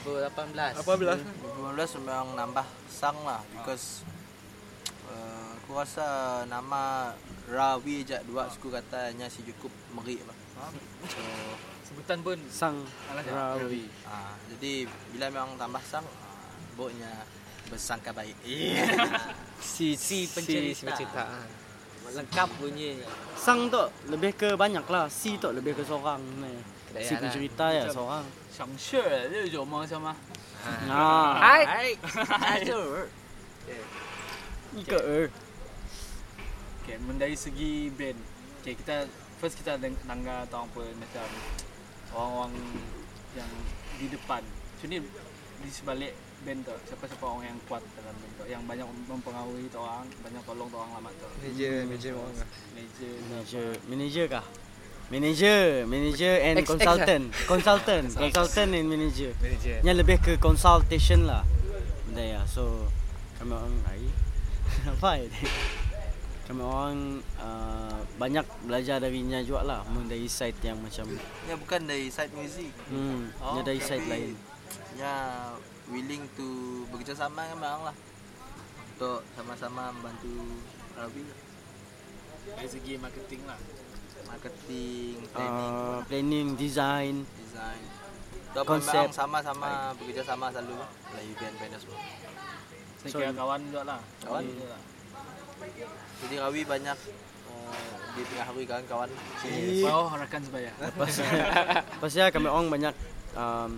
2018. 0.03 0.83
2015 0.83 2.03
memang 2.03 2.35
nambah 2.35 2.67
sang 2.91 3.15
lah 3.23 3.39
because 3.51 4.03
uh, 5.07 5.55
aku 5.55 5.71
rasa 5.75 6.07
nama 6.47 7.15
Rawi 7.45 8.01
je 8.03 8.17
dua 8.25 8.49
suku 8.49 8.73
katanya 8.73 9.29
si 9.29 9.45
cukup 9.45 9.71
merik 9.93 10.19
lah. 10.27 10.35
So, 11.07 11.21
Sebutan 11.85 12.25
pun 12.25 12.39
sang 12.49 12.81
Rawi. 13.13 13.85
ah, 14.03 14.33
jadi 14.55 14.89
bila 15.13 15.29
memang 15.29 15.53
tambah 15.55 15.83
sang, 15.85 16.03
ah, 16.03 16.49
boknya 16.73 17.23
bersangka 17.69 18.11
baik. 18.13 18.37
si 19.75 19.97
si 19.97 20.29
pencerita. 20.29 20.73
Si, 20.73 20.79
si 20.79 20.83
pencerita. 20.85 21.23
Lengkap 22.15 22.49
bunyinya. 22.61 23.09
Sang 23.35 23.67
tu 23.67 23.83
lebih 24.07 24.37
ke 24.37 24.53
banyak 24.53 24.85
lah. 24.87 25.09
Si 25.09 25.35
tu 25.41 25.49
lebih 25.51 25.73
ke 25.75 25.83
seorang. 25.83 26.21
Eh, 26.95 27.03
si 27.03 27.13
pencerita 27.17 27.73
ya 27.73 27.89
seorang. 27.91 28.23
Sang 28.53 28.71
she 28.79 29.01
lah 29.01 29.27
dia 29.27 29.49
jomo 29.51 29.83
sama. 29.83 30.13
Ha. 30.63 30.71
ha. 30.89 31.05
Hai. 31.43 31.63
Hai. 31.65 31.89
Hai. 32.01 32.61
Ikut. 34.75 35.01
Okay. 35.01 35.25
okay, 36.83 36.97
mendari 37.07 37.35
segi 37.35 37.87
band. 37.95 38.19
Okay, 38.59 38.75
kita 38.75 39.07
first 39.39 39.55
kita 39.55 39.79
tangga 39.79 40.43
atau 40.49 40.67
apa 40.67 40.83
macam 40.99 41.27
orang-orang 42.11 42.53
yang 43.39 43.51
di 43.99 44.07
depan. 44.11 44.43
Sini 44.83 44.99
di 45.63 45.69
sebalik 45.71 46.11
band 46.45 46.61
tu 46.61 46.75
siapa-siapa 46.85 47.25
orang 47.25 47.45
yang 47.47 47.59
kuat 47.65 47.81
dalam 47.91 48.13
band 48.13 48.33
tu 48.33 48.43
yang 48.45 48.61
banyak 48.63 48.85
mempengaruhi 49.05 49.65
tu 49.67 49.77
orang, 49.77 50.05
banyak 50.21 50.41
tolong 50.41 50.67
tu 50.69 50.77
orang 50.77 50.91
lama 50.93 51.09
tu. 51.11 51.27
Meja 51.41 51.71
meja 51.83 52.09
orang. 52.13 52.35
ah. 52.37 52.47
Manager. 52.71 53.11
Manager, 53.25 53.67
manager 53.85 54.25
kah? 54.29 54.45
Manager, 55.05 55.59
manager 55.85 56.33
and 56.41 56.55
X- 56.57 56.65
X 56.65 56.69
consultant. 56.71 57.23
Consultant, 57.45 58.05
consultant 58.09 58.71
and 58.73 58.87
manager. 58.87 59.31
Meja. 59.37 59.73
Yang 59.81 59.95
lebih 60.01 60.17
ke 60.17 60.33
consultation 60.37 61.25
lah. 61.25 61.45
Benda 62.05 62.23
ya. 62.23 62.41
So 62.45 62.89
kami 63.37 63.53
orang 63.53 63.73
ai. 63.85 64.05
Apa 64.97 65.09
ya? 65.21 65.29
Kami 66.45 66.61
orang 66.61 66.97
uh, 67.37 68.01
banyak 68.17 68.45
belajar 68.65 68.97
darinya 68.97 69.41
juga 69.41 69.61
lah. 69.61 69.79
Dari 70.05 70.25
side 70.25 70.57
yang 70.61 70.77
macam 70.77 71.05
Nya 71.45 71.53
bukan 71.53 71.85
dari 71.85 72.09
side 72.09 72.33
music. 72.33 72.69
hmm, 72.89 73.33
Oh, 73.41 73.61
dari 73.61 73.77
side 73.77 74.05
lain. 74.05 74.33
Nya 74.95 75.13
willing 75.87 76.25
to 76.33 76.47
bekerjasama 76.89 77.45
dengan 77.45 77.57
memang 77.57 77.81
lah. 77.85 77.95
Untuk 78.95 79.19
sama-sama 79.33 79.91
membantu 79.91 80.33
lah. 80.95 81.09
Dari 82.55 82.69
segi 82.69 82.93
marketing 82.95 83.41
lah. 83.43 83.59
Marketing, 84.25 85.13
planning, 85.29 85.73
Uh, 85.75 85.99
planning, 86.07 86.47
design. 86.55 87.15
design. 87.37 87.81
Tu 88.49 88.57
apa 88.57 88.69
konsep. 88.71 89.11
sama-sama 89.11 89.91
bekerjasama 89.99 90.47
selalu 90.49 90.79
lah. 90.79 90.89
Like 91.11 91.27
event-event 91.29 91.71
dan 91.75 91.79
semua. 91.79 91.99
Saya 93.03 93.09
So, 93.11 93.17
kira 93.19 93.31
kawan 93.35 93.59
juga 93.67 93.81
lah. 93.83 93.99
Kawan? 94.23 94.41
juga 94.47 94.67
lah. 94.71 94.81
Jadi 96.15 96.35
Rawi 96.39 96.61
banyak 96.63 96.97
uh, 97.45 97.93
di 98.15 98.21
tengah 98.23 98.45
hari 98.47 98.63
kawan-kawan. 98.63 99.09
Iya. 99.43 99.89
Oh, 99.91 100.07
rakan 100.07 100.41
sebaya. 100.41 100.71
Lepas 100.79 101.13
Lepas 101.99 102.11
ya 102.15 102.25
kami 102.31 102.47
orang 102.47 102.67
banyak 102.71 102.93
um, 103.35 103.71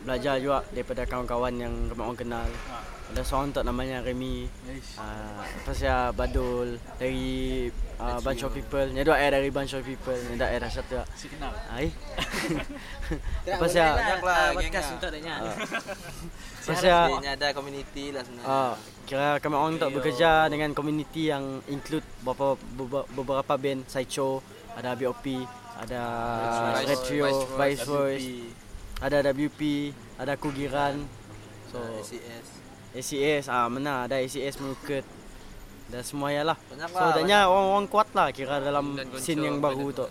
belajar 0.00 0.34
juga 0.36 0.64
daripada 0.70 1.02
kawan-kawan 1.04 1.54
yang 1.54 1.74
kami 1.88 2.00
orang 2.00 2.18
kenal. 2.18 2.48
Ah. 2.66 2.82
Ada 3.10 3.26
seorang 3.26 3.50
tu 3.50 3.60
namanya 3.60 4.00
Remy. 4.00 4.46
Eish. 4.70 4.94
Uh, 4.94 5.42
lepas 5.42 5.78
ya 5.82 6.14
Badul 6.14 6.78
dari 6.94 7.66
uh, 7.98 8.22
bunch 8.22 8.46
of 8.46 8.54
people. 8.54 8.86
Ni 8.86 9.02
dua 9.02 9.18
air 9.18 9.34
dari 9.34 9.50
bunch 9.50 9.74
of 9.74 9.82
people. 9.82 10.14
Ni 10.14 10.38
dah 10.38 10.46
air 10.46 10.62
satu. 10.64 10.94
juga. 10.94 11.04
Si 11.18 11.26
kenal. 11.26 11.50
Ai. 11.74 11.90
Lepas 13.42 13.72
ya 13.74 13.98
Banyak 13.98 14.20
lah 14.22 14.38
geng 14.54 14.56
podcast 14.62 14.88
untuk 14.94 15.08
adanya. 15.10 15.34
lepas 16.60 16.82
ya 16.86 16.98
Dia 17.18 17.32
ada 17.34 17.48
community 17.50 18.04
lah 18.14 18.22
sebenarnya. 18.22 18.46
uh, 18.46 18.74
kira 19.10 19.28
kami 19.42 19.54
orang 19.58 19.74
tak 19.74 19.90
bekerja 19.90 20.30
dengan 20.46 20.70
community 20.70 21.34
yang 21.34 21.58
include 21.66 22.06
beberapa 22.22 22.54
beberapa, 23.10 23.54
band 23.58 23.90
Sideshow, 23.90 24.38
ada 24.78 24.94
BOP, 24.94 25.26
ada 25.74 26.02
Vice- 26.78 26.86
Retrio, 26.94 27.26
Vice 27.58 27.82
Voice, 27.82 28.28
ada 29.00 29.32
WP, 29.32 29.90
ada 30.20 30.36
Kugiran. 30.36 31.00
So 31.72 31.80
ACS. 31.80 32.46
ACS 32.90 33.44
ah 33.48 33.66
mana 33.72 34.04
ada 34.04 34.20
ACS 34.20 34.60
Merukut 34.60 35.06
dan 35.90 36.02
semua 36.04 36.30
ya 36.30 36.44
lah. 36.44 36.58
So 36.68 37.00
lah. 37.00 37.16
adanya 37.16 37.48
orang-orang 37.48 37.86
kuat 37.88 38.08
lah 38.12 38.28
kira 38.30 38.60
dalam 38.60 38.94
scene 39.16 39.42
yang 39.42 39.58
baru 39.58 39.90
tu. 39.90 40.06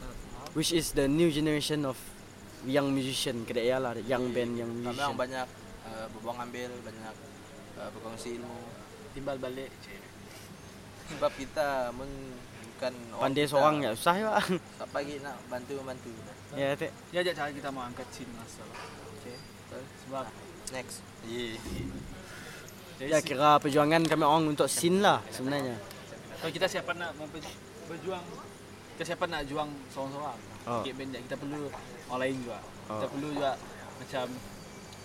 Which 0.57 0.73
is 0.73 0.97
the 0.97 1.05
new 1.05 1.29
generation 1.29 1.85
of 1.85 1.95
young 2.65 2.91
musician 2.91 3.45
kira 3.45 3.61
ya 3.63 3.77
lah 3.77 3.95
young 4.03 4.33
band 4.33 4.57
young 4.57 4.73
Kami 4.73 4.83
musician. 4.89 5.05
orang 5.05 5.19
banyak 5.21 5.47
uh, 5.85 6.05
berbuang 6.17 6.39
ambil, 6.49 6.71
banyak 6.81 7.15
uh, 7.77 7.89
berkongsi 7.93 8.41
ilmu. 8.41 8.59
Timbal 9.13 9.37
balik. 9.37 9.71
Sebab 11.09 11.31
kita 11.37 11.93
mun 11.93 12.09
bukan 12.79 12.95
orang 13.11 13.23
Pandai 13.27 13.43
kita, 13.43 13.51
seorang 13.51 13.75
ya 13.83 13.91
susah 13.91 14.15
ya. 14.15 14.29
Tak 14.79 14.87
pagi 14.95 15.13
nak 15.19 15.35
bantu 15.51 15.73
membantu. 15.83 16.11
ya 16.55 16.67
tak. 16.79 16.91
Dia 17.11 17.19
ajak 17.19 17.33
cara 17.35 17.49
kita 17.51 17.69
mau 17.69 17.83
angkat 17.83 18.07
scene 18.07 18.31
masa. 18.39 18.63
Okay. 19.19 19.35
Sebab 20.07 20.25
Next. 20.69 21.01
Yeah. 21.25 21.57
Ya 23.01 23.19
kira 23.19 23.57
perjuangan 23.59 24.05
kami 24.05 24.23
orang 24.23 24.47
untuk 24.47 24.71
scene 24.71 25.03
lah 25.03 25.19
sebenarnya. 25.27 25.75
kalau 26.39 26.51
kita 26.55 26.71
siapa 26.71 26.95
nak 26.95 27.11
berjuang 27.89 28.23
kita 28.95 29.03
siapa 29.03 29.27
nak 29.27 29.43
juang 29.43 29.67
seorang-seorang. 29.91 30.39
Oh. 30.67 30.79
Sikit 30.79 30.93
band 30.95 31.11
kita 31.19 31.35
perlu 31.35 31.67
orang 32.07 32.19
lain 32.21 32.35
juga. 32.39 32.59
Kita 32.63 32.95
Oh. 32.95 33.11
perlu 33.11 33.27
juga 33.33 33.51
macam 33.99 34.25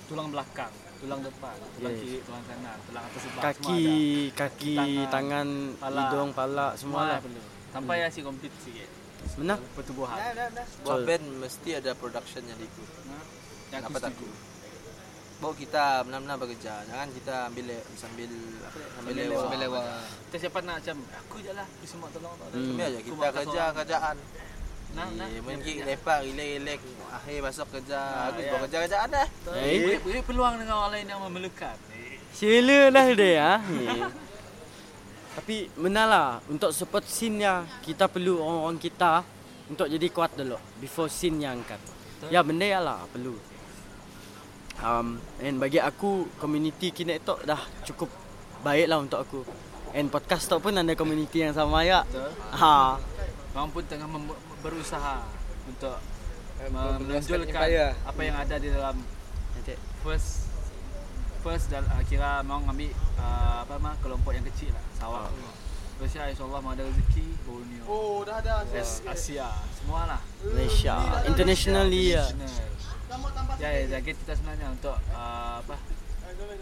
tulang 0.05 0.29
belakang, 0.31 0.73
tulang 1.01 1.21
depan, 1.25 1.55
tulang 1.75 1.95
Yes. 1.95 2.03
kiri, 2.05 2.19
tulang 2.23 2.45
kanan, 2.45 2.77
tulang 2.85 3.03
atas 3.03 3.21
sebelah 3.25 3.43
Kaki, 3.43 3.83
kaki, 4.37 4.75
Tangan, 4.77 5.11
tangan, 5.11 5.49
pala. 5.81 6.01
hidung, 6.05 6.31
pala 6.31 6.67
semua, 6.75 6.77
semua 6.77 6.77
semua 6.77 7.03
lah. 7.09 7.19
perlu. 7.25 7.41
Sampai 7.75 7.97
hmm. 7.99 8.07
asyik 8.07 8.23
komplit 8.23 8.55
sikit 8.63 8.91
Benar? 9.35 9.59
pertubuhan. 9.75 10.15
Buat 10.15 10.55
Betul. 10.85 11.01
band 11.09 11.25
mesti 11.43 11.71
ada 11.75 11.91
production 11.99 12.43
yang 12.47 12.59
diikut. 12.61 12.89
Yang 13.73 13.83
aku 13.83 13.91
Kenapa 13.91 13.99
tak 13.99 14.11
setuju. 14.15 14.29
Bawa 15.43 15.55
kita 15.59 15.85
benar-benar 16.07 16.37
bekerja. 16.39 16.73
Jangan 16.87 17.09
kita 17.11 17.35
ambil 17.51 17.67
sambil 17.99 18.31
apa 18.63 18.77
dia, 18.79 18.89
sambil 18.95 19.15
lewa. 19.19 19.43
Sambil 19.43 19.61
lewat. 19.67 19.85
Kita 20.31 20.37
siapa 20.39 20.59
nak 20.63 20.75
macam 20.79 20.97
aku 21.19 21.37
je 21.43 21.53
lah, 21.57 21.67
aku 21.67 21.87
semua 21.91 22.09
tolong. 22.15 22.37
Hmm. 22.39 22.53
Kami 22.55 22.83
aja 22.87 22.99
kita 23.03 23.17
buat 23.19 23.33
kerja 23.35 23.51
seorang. 23.51 23.75
kerjaan. 23.83 24.17
Nah, 24.95 25.09
nah. 25.19 25.27
Mungkin 25.43 25.75
lepak, 25.91 26.19
relax-relax. 26.23 26.81
Akhir 27.11 27.39
masuk 27.43 27.67
kerja. 27.75 28.01
Aku 28.31 28.39
ya. 28.39 28.51
buat 28.55 28.61
kerja 28.71 28.79
kerjaan 28.87 29.09
dah. 29.11 29.29
Eh? 29.59 29.79
Beri, 29.83 29.99
beri 29.99 30.21
peluang 30.23 30.55
dengan 30.63 30.75
orang 30.79 30.93
lain 30.95 31.07
yang 31.11 31.21
memerlukan. 31.27 31.77
Sila 32.35 32.91
lah 32.91 33.07
dia 33.15 33.35
ah. 33.43 33.61
Tapi 35.35 35.67
benar 35.75 36.07
lah 36.07 36.29
untuk 36.47 36.71
support 36.71 37.03
scene 37.05 37.43
ya 37.43 37.67
kita 37.83 38.07
perlu 38.07 38.39
orang-orang 38.39 38.79
kita 38.79 39.27
untuk 39.67 39.91
jadi 39.91 40.07
kuat 40.15 40.39
dulu 40.39 40.55
before 40.79 41.11
scene 41.11 41.43
yang 41.43 41.59
angkat. 41.59 41.81
Ya 42.31 42.41
benda 42.41 42.65
ya 42.65 42.79
lah 42.79 43.03
perlu. 43.11 43.35
Um, 44.79 45.19
and 45.39 45.59
bagi 45.59 45.79
aku 45.79 46.27
community 46.39 46.91
kini 46.91 47.19
tu 47.23 47.35
dah 47.43 47.59
cukup 47.83 48.11
baik 48.63 48.87
lah 48.87 48.99
untuk 49.03 49.23
aku. 49.23 49.41
And 49.95 50.11
podcast 50.11 50.51
tu 50.51 50.59
pun 50.59 50.75
ada 50.75 50.95
community 50.95 51.47
yang 51.47 51.55
sama 51.55 51.87
ya. 51.87 52.03
Betul. 52.07 52.31
Ha. 52.59 52.99
Orang 53.55 53.71
pun 53.71 53.83
tengah 53.87 54.07
mem- 54.07 54.41
berusaha 54.63 55.23
untuk 55.67 55.99
Eh, 56.55 56.71
menonjolkan 56.71 57.67
apa 58.07 58.21
yang 58.23 58.37
ada 58.39 58.57
di 58.63 58.71
dalam 58.71 58.95
Nanti. 59.59 59.75
first 60.07 60.54
first 61.45 61.69
dal- 61.69 61.85
uh, 61.93 62.01
kira 62.09 62.41
mau 62.41 62.65
ambil 62.65 62.89
uh, 63.21 63.69
apa 63.69 63.77
mah 63.77 63.95
kelompok 64.01 64.33
yang 64.33 64.47
kecil 64.49 64.73
lah 64.73 64.85
Sarawak. 64.97 65.29
Terus 65.95 66.11
ya 66.17 66.25
insyaallah 66.27 66.61
mau 66.65 66.73
ada 66.75 66.83
rezeki 66.89 67.27
Borneo. 67.47 67.85
Oh, 67.87 68.27
dah 68.27 68.43
ada 68.43 68.67
Asia. 68.67 69.13
Asia. 69.15 69.49
Semua 69.79 70.09
lah. 70.11 70.21
Malaysia 70.43 70.97
internationally 71.29 72.17
ya. 72.17 72.25
International. 72.33 72.73
Ya, 73.63 73.69
ya, 73.71 73.83
target 73.95 74.17
kita 74.27 74.33
sebenarnya 74.35 74.75
untuk 74.75 74.97
uh, 75.15 75.63
apa? 75.63 75.77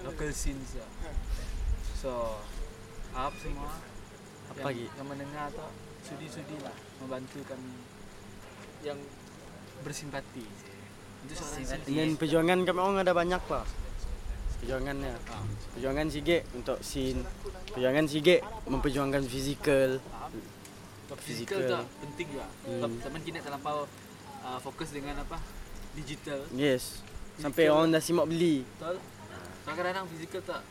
Local 0.05 0.31
scenes 0.37 0.77
ya. 0.77 0.85
So, 1.97 2.43
harap 3.17 3.33
semua 3.41 3.73
Apa 4.53 4.59
yang, 4.59 4.69
lagi? 4.69 4.85
yang 5.01 5.07
mendengar 5.09 5.49
tu 5.55 5.65
sudi-sudi 6.03 6.61
lah 6.61 6.77
membantu 7.01 7.41
kami 7.47 7.73
yang 8.85 8.99
bersimpati. 9.81 10.45
Seorang 11.33 11.87
Dan 11.87 12.19
perjuangan 12.19 12.59
kami 12.67 12.79
orang 12.83 12.99
ada 13.01 13.15
banyak 13.15 13.43
lah. 13.49 13.65
Perjuangannya. 14.63 15.15
Perjuangan 15.75 16.07
sikit 16.07 16.43
untuk 16.55 16.79
scene. 16.87 17.19
Perjuangan 17.75 18.07
sikit 18.07 18.41
memperjuangkan 18.71 19.23
fizikal. 19.27 19.99
Fizikal 21.19 21.59
tu 21.67 21.79
penting 22.07 22.27
juga. 22.31 22.47
Hmm. 22.65 22.95
Teman 23.03 23.21
kita 23.27 23.43
terlampau 23.43 23.91
uh, 24.47 24.59
fokus 24.63 24.95
dengan 24.95 25.19
apa? 25.19 25.43
Digital. 25.99 26.47
Yes. 26.55 27.03
Sampai 27.43 27.67
orang 27.69 27.91
dah 27.91 27.99
simak 27.99 28.31
beli. 28.31 28.63
Betul. 28.79 29.03
So, 29.67 29.69
kadang-kadang 29.75 30.07
fizikal 30.15 30.41
tak 30.47 30.63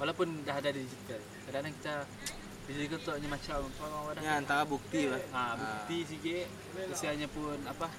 walaupun 0.00 0.40
dah 0.48 0.56
ada 0.56 0.70
digital. 0.72 1.20
Kadang-kadang 1.44 1.72
kita 1.76 1.94
fizikal 2.64 2.98
tu 3.04 3.10
hanya 3.12 3.28
macam 3.28 3.58
orang 3.84 4.16
dah 4.16 4.22
Ya 4.24 4.32
antara 4.40 4.62
bukti 4.64 5.12
lah. 5.12 5.20
ha, 5.36 5.60
bukti 5.60 6.08
sikit. 6.08 6.48
Usianya 6.88 7.28
pun 7.28 7.56
apa? 7.68 7.92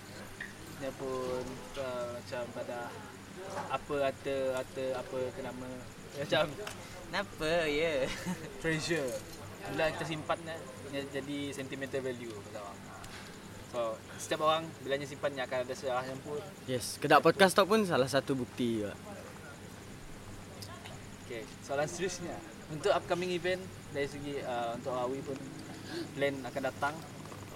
Dia 0.81 0.89
pun 0.97 1.45
uh, 1.77 2.09
macam 2.17 2.41
pada 2.57 2.89
apa 3.71 3.93
kata 4.09 4.35
kata 4.59 4.83
apa 4.99 5.17
ke 5.31 5.41
nama 5.43 5.67
macam 6.11 6.45
Kenapa? 7.11 7.67
Ya. 7.67 8.07
treasure. 8.63 9.11
Bila 9.67 9.91
kita 9.91 10.07
simpan 10.07 10.39
dia, 10.47 10.55
dia 10.95 11.03
jadi 11.19 11.51
sentimental 11.51 11.99
value 11.99 12.31
kata 12.31 12.63
orang. 12.63 12.79
So, 13.75 13.79
setiap 14.15 14.47
orang 14.47 14.63
bilanya 14.79 15.03
simpan 15.03 15.35
dia 15.35 15.43
akan 15.43 15.67
ada 15.67 15.75
sejarahnya 15.75 16.15
pun. 16.23 16.39
Yes. 16.71 16.95
Kedak 17.03 17.19
podcast 17.19 17.51
tu 17.51 17.67
pun 17.67 17.83
salah 17.83 18.07
satu 18.07 18.31
bukti 18.31 18.79
juga. 18.79 18.95
Okay, 21.27 21.43
soalan 21.67 21.83
seterusnya. 21.91 22.39
Untuk 22.71 22.95
upcoming 22.95 23.35
event 23.35 23.59
dari 23.91 24.07
segi 24.07 24.39
uh, 24.47 24.79
untuk 24.79 24.95
Awi 24.95 25.19
pun 25.19 25.35
plan 26.15 26.35
akan 26.47 26.61
datang 26.63 26.95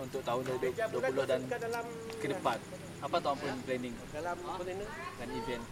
untuk 0.04 0.20
tahun 0.20 0.44
2020 0.60 1.32
dan 1.32 1.42
ke 2.20 2.28
depan. 2.28 2.60
Apa 3.06 3.22
tu 3.22 3.30
pun 3.38 3.54
planning 3.70 3.94
dan 5.22 5.30
event. 5.30 5.64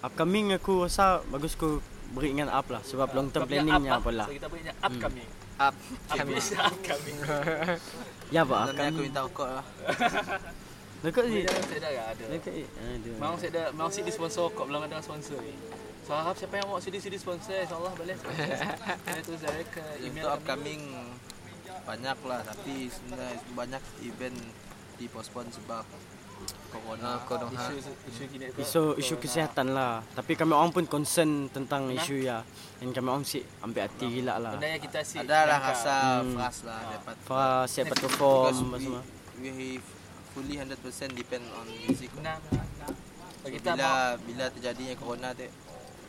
Upcoming 0.00 0.46
aku 0.58 0.90
rasa 0.90 1.22
bagus 1.30 1.54
ku 1.54 1.78
beri 2.10 2.34
dengan 2.34 2.50
up 2.50 2.66
lah 2.66 2.82
sebab 2.82 3.14
long 3.14 3.30
term 3.30 3.46
Kau 3.46 3.50
planningnya 3.54 3.94
up, 3.94 4.02
apa 4.02 4.10
lah. 4.10 4.26
So 4.26 4.34
kita 4.34 4.48
punya 4.50 4.72
upcoming. 4.82 5.28
Up. 5.60 5.74
Upcoming. 6.10 6.42
upcoming. 6.42 7.16
Ya 8.34 8.42
apa 8.46 8.70
Sebenarnya 8.70 8.90
aku 8.90 9.02
minta 9.06 9.22
rokok 9.22 9.48
lah. 9.54 9.64
Dekat 11.06 11.24
ni. 11.30 11.40
Saya 11.46 11.78
dah 11.78 11.92
ada. 12.10 12.24
Dekat 12.26 12.52
ni. 12.54 12.64
Aduh. 12.66 13.14
Mau 13.22 13.34
saya 13.38 13.50
dah 13.54 13.66
mau 13.78 13.88
sidi 13.92 14.10
sponsor 14.10 14.50
kok 14.50 14.66
belum 14.66 14.82
ada 14.82 14.98
sponsor 14.98 15.38
ni. 15.38 15.54
So 16.02 16.10
harap 16.18 16.34
siapa 16.34 16.58
yang 16.58 16.66
mau 16.66 16.82
sidi-sidi 16.82 17.22
sponsor 17.22 17.54
insyaallah 17.54 17.94
boleh. 17.94 18.18
Saya 18.18 19.20
terus 19.22 19.40
direct 19.46 19.70
ke 19.78 19.84
email 20.02 20.26
upcoming 20.26 20.82
banyak 21.86 22.18
lah 22.26 22.40
tapi 22.42 22.90
sebenarnya 22.90 23.36
banyak 23.54 23.82
event 24.04 24.38
dipospon 25.00 25.48
sebab 25.48 25.82
corona. 26.70 27.18
Isu 27.50 27.74
isu 27.82 28.22
gini 28.28 28.46
tu. 28.48 28.60
Isu 28.60 28.82
isu 28.96 29.14
kesihatan 29.16 29.72
lah. 29.72 30.00
Tapi 30.10 30.32
kami 30.34 30.52
orang 30.52 30.70
pun 30.70 30.84
concern 30.86 31.48
tentang 31.48 31.90
isu 31.90 32.20
ya. 32.20 32.44
Dan 32.78 32.92
kami 32.92 33.08
orang 33.10 33.24
sih 33.24 33.42
ambil 33.60 33.84
hati 33.84 34.06
gila 34.10 34.38
lah. 34.38 34.52
Benda 34.54 34.68
yang 34.70 34.80
kita 34.80 35.00
si 35.02 35.16
Ada 35.18 35.38
lah 35.44 35.58
rasa 35.62 35.94
Hmm. 36.20 36.32
fras 36.32 36.56
lah 36.62 36.80
dapat. 36.90 37.14
Fa 37.22 37.42
siap 37.64 37.86
Because 37.90 38.02
perform 38.06 38.54
we, 38.70 38.78
semua. 38.78 39.00
we 39.36 39.68
fully 40.30 40.54
100% 40.56 40.78
depend 41.12 41.44
on 41.52 41.66
music. 41.66 42.08
Benar, 42.14 42.38
benar, 42.46 42.64
benar. 42.64 42.92
So, 43.40 43.46
kita 43.48 43.70
bila 43.72 43.90
bila 44.20 44.44
terjadinya 44.48 44.94
corona 44.94 45.28
tu 45.32 45.48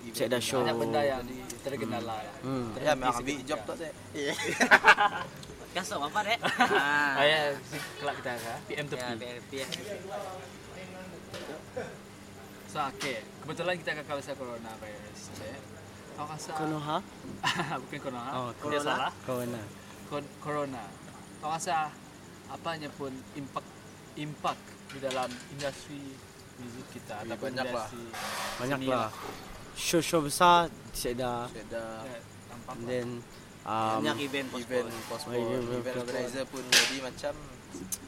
Cek 0.01 0.27
dah 0.27 0.41
show. 0.41 0.65
banyak 0.65 0.77
benda 0.77 1.01
yang 1.03 1.21
terkenal 1.61 2.01
lah. 2.01 2.21
Hmm. 2.41 2.73
Ya, 2.75 2.93
memang 2.93 3.17
ambil 3.17 3.37
job 3.45 3.59
tu 3.63 3.73
tu. 3.75 3.85
Kasut 5.71 5.99
apa 5.99 6.19
dek? 6.21 6.39
Ah, 7.17 7.23
ya, 7.23 7.55
kelak 7.95 8.15
kita 8.19 8.31
kan. 8.35 8.59
PM 8.67 8.85
Ya, 8.85 9.07
tepi. 9.15 9.55
Ya. 9.55 9.65
So, 12.67 12.79
okay. 12.87 13.19
Kebetulan 13.43 13.75
kita 13.79 13.89
akan 13.93 14.05
kawasan 14.05 14.35
corona 14.35 14.71
virus. 14.79 15.21
Okay. 15.33 15.55
Kau 16.11 16.27
rasa 16.27 16.51
Konoha? 16.55 16.97
bukan 17.81 17.99
corona. 17.99 18.31
Oh, 18.33 18.49
Dia 18.49 18.59
corona. 18.59 18.83
salah. 18.85 19.11
Corona. 19.23 19.61
Kon- 20.07 20.33
corona. 20.39 20.83
Kau 21.39 21.49
rasa 21.49 21.91
apanya 22.47 22.91
pun 22.91 23.11
impak 23.33 23.63
impak 24.13 24.59
di 24.91 24.99
dalam 24.99 25.31
industri 25.49 26.03
muzik 26.59 26.87
kita 26.91 27.15
Ya, 27.17 27.31
ataupun 27.31 27.47
banyak 27.47 27.67
lah. 27.71 27.87
Banyak 28.59 28.79
lah. 28.85 29.09
Show-show 29.73 30.19
besar 30.21 30.67
siap 30.91 31.15
dah. 31.17 31.47
Ada 31.47 31.83
Ya, 32.03 32.17
tampak 32.47 32.75
And 32.75 33.11
lah. 33.19 33.39
Um, 33.63 33.99
Banyak 33.99 34.17
event 34.21 34.47
postpone. 34.49 34.87
event 34.87 35.05
postpone, 35.05 35.35
Oh, 35.35 35.53
event 35.53 35.79
event 35.79 35.97
organizer 35.99 36.43
pun 36.45 36.63
jadi 36.65 36.97
macam 37.01 37.33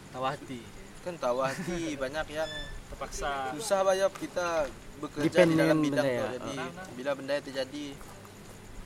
tawa 0.09 0.27
hati. 0.29 0.61
kan 1.01 1.13
tahu 1.15 1.39
hati 1.39 1.81
banyak 2.03 2.27
yang 2.31 2.51
Terpaksa 2.85 3.51
susah 3.51 3.79
banyak 3.81 4.11
kita 4.19 4.69
bekerja 4.99 5.25
Depend 5.25 5.49
di 5.49 5.55
dalam 5.55 5.67
dengan 5.75 5.77
bidang 5.81 6.05
benda 6.05 6.13
tu 6.13 6.23
ya. 6.23 6.29
jadi 6.37 6.55
Ah. 6.55 6.85
bila 6.93 7.11
benda 7.13 7.33
itu 7.33 7.45
terjadi 7.45 7.85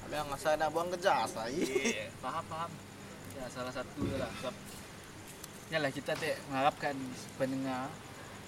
yang 0.08 0.28
masa 0.28 0.50
nak 0.56 0.70
buang 0.72 0.88
kerja 0.90 1.14
saya 1.26 1.52
Yeah, 1.52 2.08
faham 2.18 2.44
faham. 2.48 2.72
Ya 3.34 3.46
salah 3.48 3.70
satu 3.70 4.02
lah 4.14 4.32
sebab 4.34 4.56
Yalah 5.68 5.92
kita 5.92 6.16
tak 6.16 6.40
mengharapkan 6.48 6.96
pendengar 7.36 7.92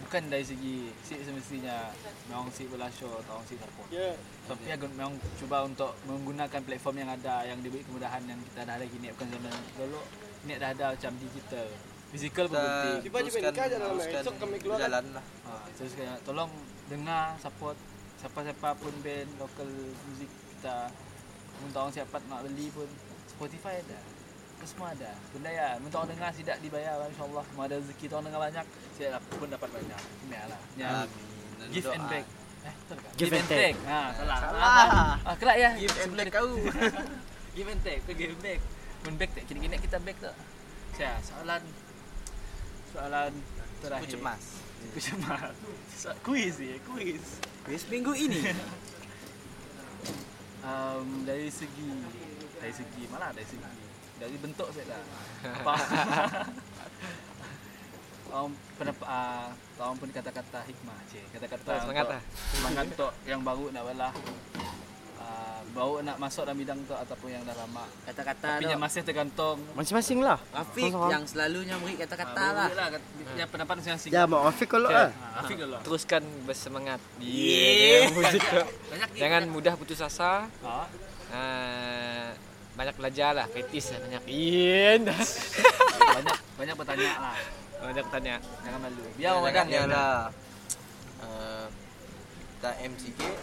bukan 0.06 0.22
dari 0.32 0.46
segi 0.46 0.90
si 1.04 1.20
semestinya 1.20 1.92
memang 2.32 2.48
si 2.50 2.66
belasyo 2.72 3.10
atau 3.26 3.44
si 3.44 3.60
apa. 3.60 3.84
Ya. 3.92 4.16
Tapi 4.48 4.64
yeah. 4.72 4.80
memang 4.80 5.20
cuba 5.36 5.68
untuk 5.68 5.92
menggunakan 6.08 6.62
platform 6.64 6.96
yang 7.04 7.12
ada 7.12 7.44
yang 7.44 7.60
diberi 7.60 7.84
kemudahan 7.84 8.24
yang 8.24 8.40
kita 8.52 8.64
dah 8.64 8.76
ada 8.80 8.86
gini 8.88 9.12
bukan 9.12 9.28
zaman 9.28 9.54
dulu 9.76 10.02
ni 10.48 10.54
dah 10.56 10.70
ada 10.72 10.86
macam 10.96 11.12
digital. 11.20 11.68
Physical 12.10 12.46
pun 12.50 12.58
penting. 12.58 13.06
jalan 14.82 15.06
lah 15.14 15.26
Ha, 15.50 15.66
terus 15.74 15.98
kena 15.98 16.14
tolong 16.22 16.50
dengar 16.90 17.34
support 17.42 17.74
siapa-siapa 18.22 18.78
pun 18.78 18.94
band 19.02 19.30
local 19.42 19.70
music 20.10 20.30
kita 20.30 20.94
Minta 21.60 21.78
orang 21.84 21.92
siapa 21.92 22.22
nak 22.30 22.46
beli 22.48 22.70
pun 22.70 22.88
Spotify 23.28 23.82
ada 23.82 24.00
semua 24.68 24.92
ada. 24.92 25.12
Benda 25.32 25.50
ya 25.52 25.68
Minta 25.80 25.96
orang 26.02 26.12
dengar 26.12 26.30
tidak 26.36 26.58
dibayar 26.60 27.00
InsyaAllah. 27.08 27.46
Mau 27.56 27.64
ada 27.64 27.76
rezeki 27.80 28.06
orang 28.12 28.26
dengar 28.32 28.42
banyak 28.50 28.66
Saya 28.98 29.20
pun 29.20 29.48
dapat 29.48 29.70
banyak. 29.72 30.02
Ini 30.28 30.38
lah. 30.48 30.62
Ya. 30.76 30.90
Amin. 31.04 31.72
Give 31.72 31.92
and 31.92 32.06
back 32.08 32.26
Eh 32.60 32.76
kan? 32.92 33.12
Give 33.16 33.32
and 33.32 33.48
take. 33.48 33.80
Ha, 33.88 34.02
salah. 34.20 34.38
Salah. 34.44 34.68
Ah, 35.24 35.36
kelak 35.40 35.58
ya. 35.60 35.70
Give 35.80 35.96
and 35.96 36.14
back 36.16 36.28
kau. 36.32 36.52
Give 37.56 37.70
and 37.72 37.82
take. 37.84 38.04
Give 38.04 38.36
and 38.36 38.44
back 38.44 38.60
Pun 39.00 39.16
back 39.16 39.32
tak? 39.32 39.44
Kini-kini 39.48 39.80
kita 39.80 39.98
back 40.04 40.18
tak? 40.20 40.36
Saya 41.00 41.16
soalan. 41.24 41.64
Soalan 42.92 43.32
terakhir. 43.80 44.12
Aku 44.12 44.12
cemas. 44.12 44.44
Aku 44.92 45.00
cemas. 45.00 45.56
So, 45.96 46.12
Quiz 46.20 46.60
ni 46.60 46.76
Quiz. 46.84 47.40
Kuis 47.64 47.84
minggu 47.88 48.12
ini. 48.12 48.44
um, 50.68 51.24
dari 51.24 51.48
segi 51.48 51.90
dari 52.60 52.74
segi 52.76 53.04
mana 53.08 53.32
dari 53.32 53.48
segi 53.48 53.79
dari 54.20 54.36
bentuk 54.38 54.68
saya 54.70 54.86
dah 54.90 55.02
apa 55.58 55.74
um, 58.36 58.50
pendapat 58.76 59.08
uh, 59.08 59.48
tahun 59.76 59.96
pun 59.96 60.10
kata-kata 60.12 60.60
hikmah 60.64 60.98
cik 61.08 61.26
kata-kata 61.34 61.72
Semangat 61.80 62.04
untuk- 62.04 62.14
lah. 62.14 62.22
semangat 62.52 62.84
untuk 62.88 63.12
yang 63.24 63.42
baru 63.42 63.66
nak 63.70 63.84
balah 63.86 64.14
uh, 65.18 65.60
baru 65.70 65.94
nak 66.02 66.18
masuk 66.18 66.44
dalam 66.44 66.58
bidang 66.58 66.80
tu 66.84 66.94
ataupun 66.94 67.30
yang 67.30 67.44
dah 67.44 67.56
lama 67.56 67.86
Kata-kata 68.04 68.48
tapi 68.54 68.64
tu. 68.64 68.70
yang 68.70 68.82
masih 68.82 69.02
tergantung 69.02 69.58
masing-masing 69.74 70.20
lah. 70.20 70.40
Rafiq 70.52 70.90
Faham. 70.90 71.10
yang 71.10 71.24
selalunya 71.24 71.76
beri 71.78 71.96
kata-kata 71.96 72.42
Ah, 72.44 72.52
lah. 72.52 72.68
lah 72.72 72.88
kat- 72.92 73.08
yang 73.32 73.48
pendapat 73.48 73.74
masing-masing 73.78 74.10
Ya, 74.10 74.26
mak 74.26 74.42
Afiq 74.46 74.68
kalau 74.68 74.90
Okay. 74.90 75.00
ah. 75.00 75.10
Ha, 75.10 75.40
Afiq 75.40 75.58
dulu. 75.58 75.78
teruskan 75.80 76.24
bersemangat. 76.44 77.00
Yeah. 77.20 78.10
Banyak 78.12 79.10
ni. 79.14 79.18
Jangan 79.18 79.42
mudah 79.48 79.74
putus 79.74 80.00
asa. 80.00 80.50
Ha. 80.60 80.76
Uh, 81.30 81.69
banyak 82.80 82.96
belajar 82.96 83.36
lah, 83.36 83.46
kritis 83.52 83.92
lah 83.92 84.00
banyak. 84.00 84.24
Ian. 84.32 85.02
Banyak 86.20 86.38
banyak 86.56 86.76
bertanya 86.80 87.10
lah. 87.20 87.38
banyak 87.80 88.06
tanya. 88.12 88.36
Jangan 88.64 88.80
malu. 88.82 89.04
Biar 89.16 89.32
orang 89.36 89.44
madan 89.52 89.68
ya 89.72 89.84
lah. 89.88 90.32
Uh, 91.24 91.68
tak 92.60 92.76
M 92.84 92.92
sikit. 93.00 93.36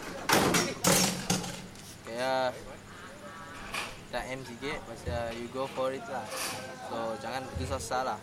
Kayak 2.05 2.53
tak 4.13 4.23
M 4.29 4.41
sikit 4.45 4.77
pasal 4.85 5.33
you 5.37 5.49
go 5.49 5.65
for 5.69 5.89
it 5.89 6.05
lah. 6.05 6.25
So 6.89 7.17
jangan 7.21 7.45
putus 7.49 7.73
asa 7.77 8.13
lah. 8.13 8.19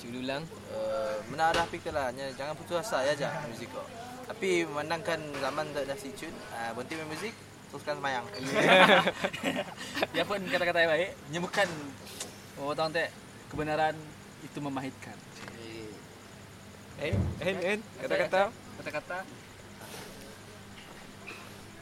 Cuba 0.00 0.16
ulang. 0.16 0.44
Uh, 0.72 1.20
mana 1.28 1.52
ada 1.52 1.68
fikir 1.68 1.92
lah. 1.92 2.08
Jangan 2.12 2.56
putus 2.56 2.84
asa 2.84 3.04
ya 3.04 3.12
je 3.16 3.28
muzik 3.52 3.68
kau. 3.68 3.84
Tapi 4.28 4.64
memandangkan 4.64 5.20
zaman 5.40 5.72
tak 5.72 5.88
dah 5.88 5.96
sicut, 5.96 6.32
uh, 6.52 6.70
berhenti 6.76 6.94
main 7.00 7.08
muzik, 7.08 7.32
teruskan 7.70 7.94
semayang. 8.00 8.24
Dia 10.14 10.24
pun 10.24 10.40
kata-kata 10.40 10.78
yang 10.80 10.90
baik 10.92 11.10
menyebutkan 11.28 11.68
oh 12.58 12.72
tahu 12.74 12.88
tak 12.90 13.12
kebenaran 13.52 13.94
itu 14.44 14.58
memahitkan. 14.60 15.16
Eh, 16.98 17.14
en, 17.44 17.56
en, 17.62 17.78
kata-kata. 18.02 18.50
Kata-kata 18.82 19.18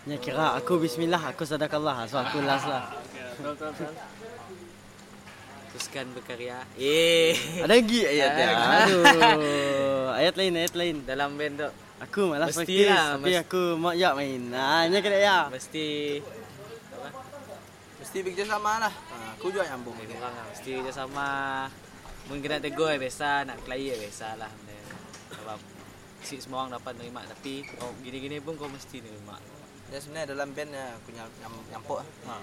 Ya 0.06 0.22
kira 0.22 0.54
aku 0.54 0.78
bismillah, 0.78 1.18
aku 1.34 1.42
sadakallah. 1.42 2.06
So 2.06 2.22
aku 2.22 2.38
last 2.38 2.70
lah. 2.70 2.94
Teruskan 5.74 6.14
berkarya. 6.14 6.62
Eh. 6.78 7.34
Ada 7.58 7.74
lagi 7.74 8.06
ayat 8.06 8.30
dia. 8.38 8.48
Aduh. 8.86 10.14
Ayat 10.14 10.38
lain, 10.38 10.54
ayat 10.62 10.74
lain. 10.78 10.96
Dalam 11.02 11.34
band 11.34 11.58
tu 11.58 11.68
Aku 11.96 12.28
malas 12.28 12.52
Mesti 12.52 12.60
praktis, 12.60 12.88
lah, 12.92 13.16
tapi 13.16 13.32
mesti. 13.32 13.40
aku 13.40 13.62
mak 13.80 13.94
ya 13.96 14.12
main. 14.12 14.42
Nah, 14.52 14.84
nya 14.84 15.00
kena 15.00 15.16
ya. 15.16 15.38
mesti 15.48 16.20
Mesti 18.04 18.16
bekerjasama 18.20 18.72
lah. 18.84 18.92
Uh, 19.08 19.28
aku 19.32 19.48
juga 19.48 19.64
nyambung. 19.72 19.96
Orang 19.96 20.34
lah 20.36 20.44
mesti 20.52 20.68
kerja 20.76 20.92
sama. 20.92 21.28
Mungkin 22.28 22.48
nak 22.52 22.60
tegur 22.60 22.92
ya 22.92 23.00
biasa, 23.00 23.48
nak 23.48 23.64
ya 23.64 23.96
biasa 23.96 24.36
lah. 24.36 24.50
benda. 24.52 24.76
Sebab 25.40 25.58
si 26.20 26.36
semua 26.42 26.66
orang 26.66 26.76
dapat 26.76 26.92
nerima 27.00 27.22
tapi 27.22 27.64
kau 27.78 27.94
gini-gini 28.04 28.44
pun 28.44 28.60
kau 28.60 28.68
mesti 28.68 29.00
nerima. 29.00 29.40
Ya 29.88 30.02
sebenarnya 30.02 30.34
dalam 30.34 30.50
band 30.52 30.70
ya 30.74 30.86
aku 31.00 31.08
nyam, 31.16 31.28
nyam, 31.40 31.52
nyampuk 31.72 32.02
lah. 32.02 32.08
Ha. 32.28 32.34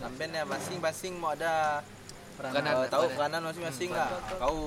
Dalam 0.00 0.12
band 0.16 0.32
ya 0.32 0.42
masing-masing 0.42 1.12
mau 1.20 1.36
ada 1.38 1.84
Peranan, 2.38 2.62
uh, 2.70 2.86
tahu 2.86 3.10
peranan. 3.18 3.40
masing-masing 3.50 3.90
lah. 3.90 4.14
Kau 4.38 4.58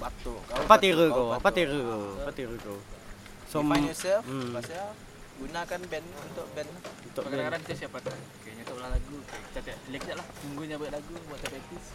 batuk, 0.00 0.40
kau 0.48 0.56
Apa 0.56 0.68
batuk, 0.76 0.92
kau 0.96 1.08
kau? 1.12 1.28
Apa 1.36 1.48
batuk. 1.52 1.68
kau? 1.68 2.04
Apa 2.16 2.30
tira 2.32 2.56
kau? 2.60 2.78
So, 3.50 3.66
Define 3.66 3.82
yourself, 3.84 4.22
Hmm. 4.24 4.54
pasal 4.54 4.94
gunakan 5.36 5.80
band 5.90 6.06
untuk 6.22 6.46
band. 6.54 6.70
untuk 7.02 7.22
band. 7.26 7.32
Kadang-kadang 7.34 7.62
kita 7.66 7.74
siapa 7.76 7.96
tu? 7.98 8.10
Kayaknya 8.46 8.62
tak 8.62 8.74
ulang 8.78 8.92
lagu. 8.94 9.16
Okay, 9.18 9.40
kita 9.42 9.58
tak 9.66 9.76
relax 9.84 10.02
lah. 10.14 10.26
Tunggunya 10.38 10.76
buat 10.78 10.90
lagu, 10.92 11.12
buat 11.26 11.38
tak 11.40 11.50
practice. 11.50 11.86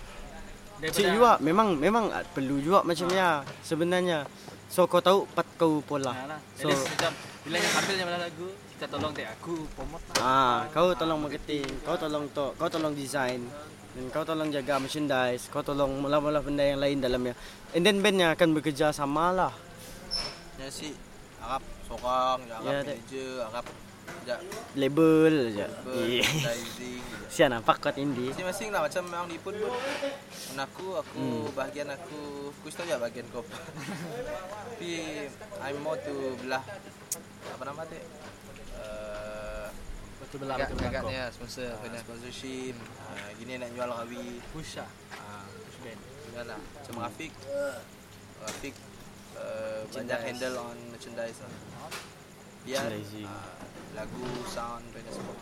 Cik 0.75 1.07
juga 1.07 1.39
memang 1.39 1.79
memang 1.79 2.11
ah, 2.11 2.19
perlu 2.27 2.59
juga 2.59 2.83
macam 2.83 3.07
ya 3.07 3.39
sebenarnya. 3.63 4.27
So 4.67 4.83
kau 4.83 4.99
tahu 4.99 5.23
pat 5.31 5.47
kau 5.55 5.79
pola. 5.79 6.11
Nah, 6.11 6.35
lah. 6.35 6.39
So 6.59 6.67
So, 6.67 6.83
macam 6.83 7.15
bila 7.47 7.55
yang 7.55 7.73
ambil 7.79 7.95
yang 7.95 8.09
lagu, 8.11 8.47
kita 8.75 8.85
tolong 8.91 9.11
tak 9.15 9.27
aku 9.31 9.55
promote 9.71 10.03
lah. 10.11 10.19
ah 10.19 10.59
kau 10.75 10.91
tolong 10.91 11.23
marketing, 11.23 11.63
kau 11.79 11.95
tolong 11.95 12.27
to, 12.27 12.51
kau 12.59 12.67
tolong 12.67 12.91
design 12.91 13.47
dan 13.95 14.03
kau 14.11 14.27
tolong 14.27 14.51
jaga 14.51 14.75
merchandise, 14.75 15.47
kau 15.47 15.63
tolong 15.63 15.95
mula-mula 15.95 16.43
benda 16.43 16.67
yang 16.67 16.83
lain 16.83 16.99
dalamnya. 16.99 17.39
And 17.71 17.87
then 17.87 18.03
bandnya 18.03 18.35
akan 18.35 18.51
bekerja 18.51 18.91
sama 18.91 19.31
lah. 19.31 19.53
Ya 20.59 20.67
si 20.67 20.91
Arab 21.45 21.61
seorang, 21.83 22.37
ya, 22.41 22.53
Arab 22.55 22.65
Ya, 22.65 22.71
yeah, 22.71 22.81
manager, 22.83 23.31
Arab 23.45 23.65
ya, 24.23 24.37
Label 24.73 25.33
aja. 25.45 25.65
label, 25.69 26.01
advertising. 26.17 26.99
gitu. 26.99 27.25
Sian 27.35 27.49
nampak 27.51 27.77
kuat 27.77 27.95
indie. 27.95 28.27
Masing-masing 28.27 28.69
lah 28.69 28.81
macam 28.81 29.03
yang 29.05 29.25
di 29.27 29.37
pun 29.37 29.53
pun. 29.53 29.71
Aku, 30.57 30.87
aku 30.95 31.15
Hmm. 31.15 31.53
bahagian 31.53 31.87
aku, 31.87 32.19
aku 32.51 32.67
tahu 32.69 32.85
ya 32.85 32.97
bahagian 32.97 33.25
kau. 33.29 33.45
Tapi 34.67 34.89
I'm 35.59 35.77
more 35.79 35.97
to 35.99 36.13
belah 36.39 36.63
apa 37.47 37.63
nama 37.63 37.81
tu? 37.83 37.95
Uh, 38.75 39.67
Betul 40.17 40.37
belah, 40.41 40.55
Agak, 40.57 40.67
betul 40.67 40.77
belah 40.79 40.91
kau. 40.91 41.05
agaknya 41.05 41.23
sponsor 41.29 41.67
uh, 41.67 41.77
benar. 41.79 42.01
sponsorship, 42.01 42.75
uh, 43.03 43.29
gini 43.37 43.53
nak 43.55 43.69
jual 43.71 43.87
rawi. 43.87 44.41
Push 44.49 44.71
lah. 44.75 44.89
Uh, 45.13 45.45
Push 45.61 45.77
band. 45.81 45.99
Jual 46.25 46.45
lah. 46.45 46.59
Macam 46.59 46.93
Rafiq. 46.99 47.33
Rafiq 48.41 48.75
uh, 49.35 49.79
banyak 49.91 50.19
handle 50.25 50.55
on 50.59 50.77
merchandise 50.91 51.39
lah. 51.43 51.51
Biar 52.65 52.89
uh, 52.89 53.53
lagu, 53.93 54.25
sound, 54.49 54.83
dan 54.91 55.05
semua. 55.07 55.37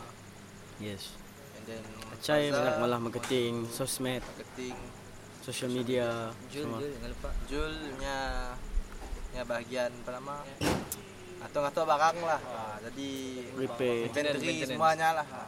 Yes. 0.81 1.15
And 1.55 1.63
then 1.63 1.83
Acai 2.11 2.51
Fazal, 2.51 2.57
banyak 2.59 2.75
malah 2.83 2.99
marketing, 2.99 3.53
sosmed, 3.71 4.19
marketing. 4.19 4.75
social 5.39 5.71
media, 5.71 6.33
Jul, 6.51 6.67
semua. 6.67 6.79
Jul, 6.83 6.91
jangan 6.91 7.09
lupa. 7.15 7.29
Jul 7.47 7.73
nya 8.03 8.17
nya 9.33 9.41
bahagian 9.47 9.91
apa 10.03 10.11
nama? 10.19 10.35
Atur-atur 11.43 11.83
barang 11.83 12.17
lah. 12.23 12.39
Ha, 12.39 12.79
jadi 12.87 13.09
Repair. 13.59 14.07
inventory 14.07 14.63
semuanya 14.63 15.09
lah. 15.23 15.27
Ha. 15.27 15.43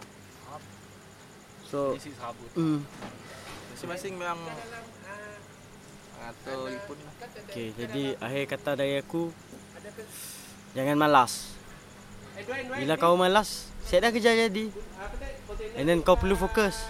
So, 1.65 1.95
Isi 1.95 2.11
sabut. 2.15 2.51
mm, 2.55 2.79
Masing-masing 3.75 4.13
memang 4.15 4.39
lipun 6.69 6.97
lah. 7.01 7.13
okay, 7.45 7.69
jadi 7.75 8.03
akhir 8.17 8.43
kata 8.57 8.71
dari 8.77 9.01
aku, 9.01 9.29
jangan 10.73 10.97
malas. 10.97 11.53
Bila 12.75 12.99
kau 12.99 13.15
malas, 13.15 13.69
saya 13.85 14.09
dah 14.09 14.11
kerja 14.11 14.35
jadi. 14.35 14.65
And 15.77 15.85
then 15.85 16.01
kau 16.01 16.17
perlu 16.17 16.35
fokus. 16.35 16.83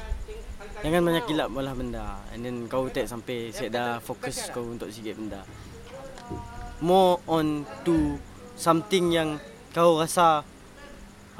Jangan 0.81 1.01
banyak 1.01 1.23
gilap 1.27 1.49
malah 1.49 1.73
benda. 1.73 2.19
And 2.33 2.45
then 2.45 2.65
kau 2.71 2.87
take 2.89 3.09
sampai 3.09 3.51
saya 3.51 3.69
dah 3.69 3.89
fokus 4.01 4.49
kau 4.53 4.65
untuk 4.65 4.89
sikit 4.89 5.17
benda. 5.19 5.41
More 6.83 7.21
on 7.29 7.63
to 7.87 8.19
something 8.55 9.11
yang 9.11 9.37
kau 9.75 9.99
rasa 9.99 10.43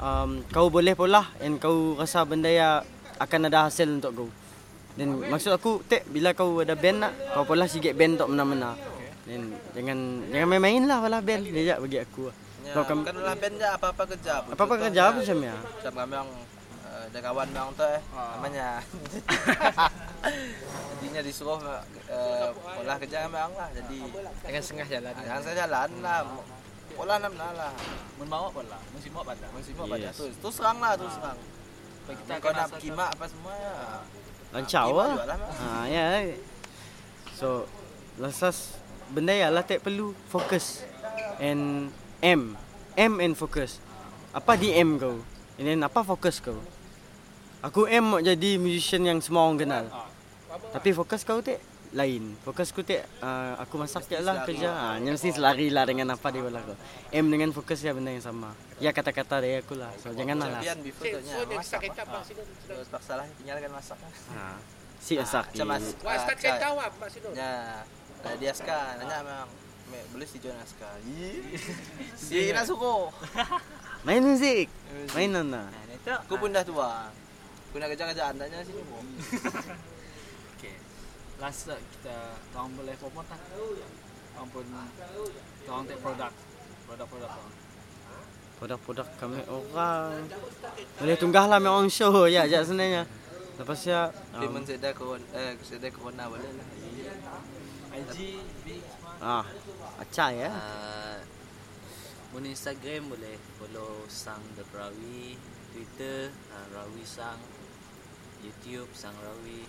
um, 0.00 0.44
kau 0.52 0.68
boleh 0.68 0.92
pola 0.92 1.24
and 1.40 1.56
kau 1.60 1.96
rasa 1.96 2.24
benda 2.28 2.48
yang 2.52 2.84
akan 3.16 3.48
ada 3.48 3.68
hasil 3.68 3.88
untuk 3.88 4.12
kau. 4.12 4.28
Dan 4.96 5.20
maksud 5.22 5.52
aku 5.52 5.84
tek 5.84 6.08
bila 6.08 6.32
kau 6.32 6.58
ada 6.58 6.72
band 6.72 6.98
nak 6.98 7.12
kau 7.30 7.44
pola 7.44 7.68
sikit 7.68 7.92
band 7.92 8.16
untuk 8.16 8.32
mana-mana. 8.32 8.72
Dan 9.28 9.52
jangan 9.76 9.98
jangan 10.26 10.48
main-main 10.48 10.82
lah 10.88 10.98
wala 10.98 11.18
band 11.20 11.44
dia 11.44 11.76
bagi 11.76 12.00
aku. 12.00 12.26
lah. 12.26 12.36
Ya, 12.64 12.72
Kau 12.74 12.82
kan 12.82 13.14
lah 13.14 13.36
band 13.36 13.54
je 13.54 13.68
apa-apa 13.68 14.02
kerja. 14.08 14.42
Apa-apa 14.42 14.74
kerja 14.80 15.00
apa 15.06 15.20
macam 15.20 15.38
ya? 15.38 15.54
Macam 15.54 15.92
kami 15.94 16.14
yang 16.16 16.30
uh, 16.82 17.02
ada 17.06 17.18
kawan 17.20 17.46
memang 17.46 17.70
tu 17.76 17.84
eh. 17.84 18.00
Namanya. 18.10 18.68
Jadinya 20.96 21.20
disuruh 21.22 21.60
uh, 21.60 22.48
pola 22.56 22.94
kerja 22.96 23.28
memang 23.28 23.52
lah. 23.52 23.68
Jadi 23.70 23.96
Jangan 24.42 24.62
setengah 24.64 24.88
jalan. 24.88 25.12
jangan 25.14 25.40
saya 25.44 25.56
jalan 25.62 25.88
lah. 26.00 26.18
Pola 26.96 27.14
nak 27.20 27.32
lah. 27.36 27.72
Mun 28.16 28.26
bawa 28.26 28.48
pun 28.48 28.64
lah. 28.66 28.80
Mun 28.90 28.98
simok 28.98 29.22
pada. 29.22 29.46
Mau 29.52 29.60
Yes. 29.60 29.76
pada 29.76 30.08
tu. 30.16 30.24
Tu 30.32 30.48
serang 30.50 30.78
lah, 30.80 30.96
tu 30.96 31.06
serang. 31.06 31.38
Kita 32.06 32.32
kau 32.40 32.50
nak 32.50 32.66
asalkan- 32.66 32.80
kimak 32.80 33.10
apa 33.12 33.24
semua 33.28 33.52
ya. 33.52 33.74
Kimak 34.64 35.20
lah. 35.28 35.36
Ha 35.36 35.84
ya. 35.90 36.32
So 37.36 37.68
lasas 38.16 38.80
benda 39.12 39.36
ya 39.36 39.52
lah 39.52 39.60
tak 39.60 39.84
perlu 39.84 40.16
fokus 40.32 40.80
and 41.36 41.92
M 42.24 42.56
M 42.96 43.12
and 43.20 43.36
fokus. 43.36 43.76
Apa 44.32 44.56
di 44.56 44.72
M 44.72 44.96
kau? 44.96 45.20
Ini 45.60 45.76
apa 45.84 46.00
fokus 46.00 46.40
kau? 46.40 46.56
Aku 47.60 47.84
M 47.84 48.16
mau 48.16 48.20
jadi 48.24 48.56
musician 48.56 49.04
yang 49.04 49.20
semua 49.20 49.44
orang 49.44 49.60
kenal. 49.60 49.84
Tapi 50.72 50.96
fokus 50.96 51.24
kau 51.24 51.44
tak 51.44 51.60
lain. 51.96 52.36
Fokus 52.44 52.68
ku 52.76 52.84
tak 52.84 53.08
uh, 53.24 53.56
aku 53.56 53.80
masak 53.80 54.04
je 54.04 54.20
lah 54.20 54.44
kerja. 54.44 54.68
Ha, 54.68 54.86
yang 55.00 55.16
mesti 55.16 55.32
selari 55.32 55.72
lah 55.72 55.88
dengan 55.88 56.12
apa 56.12 56.28
di 56.28 56.44
bola 56.44 56.60
kau. 56.60 56.76
M 57.08 57.26
dengan 57.32 57.50
fokus 57.56 57.80
ya 57.80 57.96
benda 57.96 58.12
yang 58.12 58.20
sama. 58.20 58.52
Ya 58.76 58.92
kata-kata 58.92 59.40
dari 59.40 59.64
aku 59.64 59.80
lah. 59.80 59.88
So 59.96 60.12
jangan 60.12 60.44
malas. 60.44 60.60
Champion 60.60 60.78
before 60.84 61.08
tu 61.08 61.18
nya 61.24 61.34
masak. 61.48 61.80
lah. 61.88 62.22
Terus 62.68 62.86
paksa 62.92 63.12
lah 63.16 63.26
tinggalkan 63.40 63.70
masak. 63.72 63.96
lah. 63.96 64.12
Ha. 64.36 64.60
Si 65.00 65.12
masak. 65.16 65.44
Macam 65.56 65.66
mas. 65.72 65.84
Wah, 66.04 66.16
start 66.20 66.38
kan 66.44 66.54
tahu 66.60 66.76
apa 66.76 67.04
sini. 67.08 67.28
Ya. 67.32 67.54
Dia 68.26 68.50
Aska 68.52 68.78
nanya 69.00 69.22
memang 69.22 69.48
"Me, 69.86 70.02
boleh 70.10 70.26
si 70.28 70.36
John 70.42 70.58
Aska. 70.60 71.00
Si 72.20 72.52
nak 72.52 72.68
suruh. 72.68 73.08
Main 74.04 74.20
musik. 74.20 74.68
Mainan 75.16 75.48
lah. 75.48 75.66
Aku 76.28 76.36
pun 76.36 76.52
dah 76.52 76.60
tua. 76.60 77.08
Aku 77.72 77.80
nak 77.80 77.88
kerja-kerjaan 77.88 78.36
tanya 78.36 78.60
sini. 78.60 78.82
Last 81.36 81.68
lah 81.68 81.76
kita 81.76 82.16
tolong 82.52 82.72
boleh 82.76 82.94
promote 82.96 83.28
lah. 83.28 83.40
Tolong 84.36 84.48
pun 84.48 84.66
tolong 85.68 85.84
take 85.84 86.00
produk. 86.00 86.32
Produk-produk 86.86 87.30
tolong. 87.30 87.54
Produk-produk 88.56 89.06
kami 89.20 89.40
orang 89.52 90.24
Boleh 90.96 91.16
tunggah 91.20 91.44
lah 91.44 91.60
memang 91.60 91.92
show 91.92 92.24
ya 92.24 92.48
je 92.48 92.56
sebenarnya 92.64 93.04
Lepas 93.60 93.84
ya 93.84 94.08
um, 94.32 94.48
mun 94.48 94.64
sedar 94.64 94.96
corona 94.96 95.24
eh 95.36 95.52
sedar 95.60 95.92
corona 95.92 96.24
boleh 96.28 96.44
lah. 96.56 96.68
IG, 97.96 98.40
ah, 99.20 99.44
Acah 100.00 100.30
ya 100.32 100.48
Uh, 100.52 101.16
Mun 102.36 102.52
Instagram 102.52 103.08
boleh 103.08 103.40
follow 103.56 104.04
Sang 104.12 104.44
The 104.60 104.64
Rawi, 104.76 105.40
Twitter 105.72 106.28
uh, 106.52 106.66
Rawi 106.76 107.00
Sang, 107.00 107.40
YouTube 108.44 108.92
Sang 108.92 109.16
Rawi. 109.24 109.64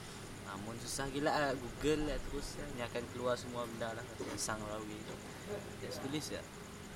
Namun 0.47 0.73
susah 0.79 1.05
gila 1.11 1.31
lah 1.31 1.53
Google 1.53 2.07
lah 2.07 2.17
terus 2.29 2.57
ya. 2.57 2.65
Ni 2.73 2.81
akan 2.81 3.03
keluar 3.11 3.35
semua 3.35 3.67
benda 3.67 3.91
lah 3.91 4.05
Sang 4.39 4.59
Rawi 4.63 4.97
tu. 5.03 5.15
Just 5.83 5.99
tulis 6.01 6.25
ya. 6.31 6.41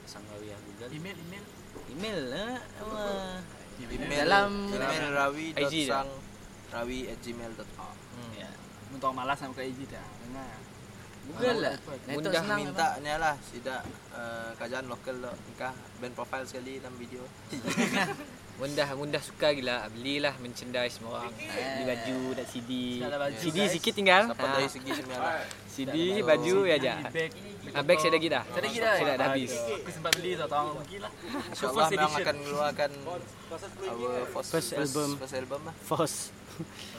Sang 0.07 0.23
Rawi 0.31 0.55
lah 0.55 0.59
Google. 0.63 0.89
Email 0.95 1.17
email. 1.27 1.45
Email 1.91 2.19
lah. 2.31 2.53
Uh, 2.81 3.37
Email 3.81 4.29
Dalam- 4.29 4.69
email 4.69 5.09
rawi 5.17 5.45
IG 5.57 5.89
sang 5.89 6.05
rawi 6.69 7.09
at 7.09 7.17
gmail.com. 7.19 7.95
hmm. 7.97 8.31
ya. 8.37 8.49
Untuk 8.93 9.11
malas 9.15 9.41
nak 9.41 9.57
buka 9.57 9.63
IG 9.65 9.89
dah. 9.89 10.05
Dengar. 10.27 10.55
Google 11.21 11.57
lah. 11.65 11.75
Mudah 12.11 12.43
minta 12.57 12.87
ni 13.01 13.09
lah 13.13 13.35
sidak 13.41 13.81
uh, 14.13 14.53
kerajaan 14.57 14.85
lokal 14.89 15.15
lo 15.21 15.31
nikah 15.49 15.73
band 16.01 16.13
profile 16.13 16.45
sekali 16.45 16.77
dalam 16.77 16.93
video. 16.97 17.23
Mundah 18.61 18.93
mundah 18.93 19.17
suka 19.17 19.57
gila. 19.57 19.89
Belilah 19.89 20.37
merchandise 20.37 21.01
semua 21.01 21.17
orang. 21.17 21.33
Beli 21.33 21.83
baju 21.83 22.17
dan 22.37 22.45
CD. 22.45 22.71
Baju, 23.01 23.35
CD 23.41 23.57
guys. 23.57 23.71
sikit 23.73 23.93
tinggal. 23.97 24.23
Siapa 24.29 24.45
Ha, 24.45 24.53
dari 24.53 24.69
segi 24.69 24.91
sembilan. 24.93 25.21
CD, 25.65 25.95
baju 26.21 26.55
ya 26.69 26.75
aja. 26.77 26.93
Ah, 27.73 27.81
bag 27.81 27.97
saya 27.97 28.13
dah 28.13 28.21
gila. 28.21 28.41
Saya 28.45 28.61
dah 28.61 28.69
gila. 28.69 28.91
Saya 28.93 29.05
dah 29.09 29.15
dah 29.17 29.27
habis. 29.33 29.51
Aku 29.57 29.89
sempat 29.89 30.11
beli 30.13 30.31
tau 30.37 30.45
tahun 30.45 30.71
pergi 30.77 30.97
lah. 31.01 31.11
Insyaallah 31.49 31.57
First 31.81 31.91
memang 31.91 32.05
edition. 32.05 32.21
akan 32.21 32.35
mengeluarkan 32.37 32.89
our 33.89 34.13
first, 34.29 34.49
First 34.53 34.69
album. 34.77 35.09
First 35.17 35.35
album 35.35 35.59
lah. 35.65 35.75
Force. 35.81 36.17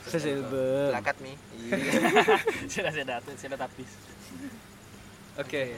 First 0.03 0.27
album. 0.27 0.89
Lakat 0.91 1.17
mi. 1.23 1.33
saya 2.75 2.83
dah 2.83 2.93
saya 2.93 3.05
dah 3.07 3.17
saya 3.39 3.49
dah 3.55 3.61
tapis. 3.63 3.91
Okey. 5.39 5.69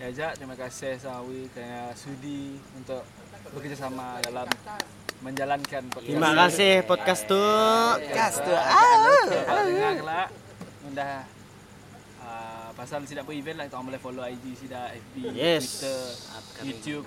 Ya 0.00 0.08
Jack, 0.10 0.40
terima 0.40 0.56
kasih 0.56 0.96
Sawi 0.96 1.52
kerana 1.52 1.92
sudi 1.92 2.56
untuk 2.72 3.04
bekerjasama 3.52 4.16
dalam 4.24 4.48
menjalankan 5.20 5.82
podcast. 5.86 6.08
Terima 6.08 6.30
kasih 6.34 6.72
podcast 6.82 7.22
tu. 7.24 7.36
Podcast 7.38 8.36
tu. 8.40 8.52
Dengar 8.52 9.92
kelak 9.94 10.28
mudah 10.80 11.22
uh, 12.18 12.68
pasal 12.72 13.04
tidak 13.04 13.22
pun 13.22 13.34
event 13.34 13.56
lah 13.56 13.64
kita 13.64 13.76
orang 13.76 13.88
boleh 13.88 14.00
follow 14.00 14.24
IG 14.24 14.44
sida 14.56 14.90
FB, 14.90 15.14
Yes. 15.30 15.64
Twitter, 15.78 16.00
Upcoming. 16.32 16.66
YouTube 16.66 17.06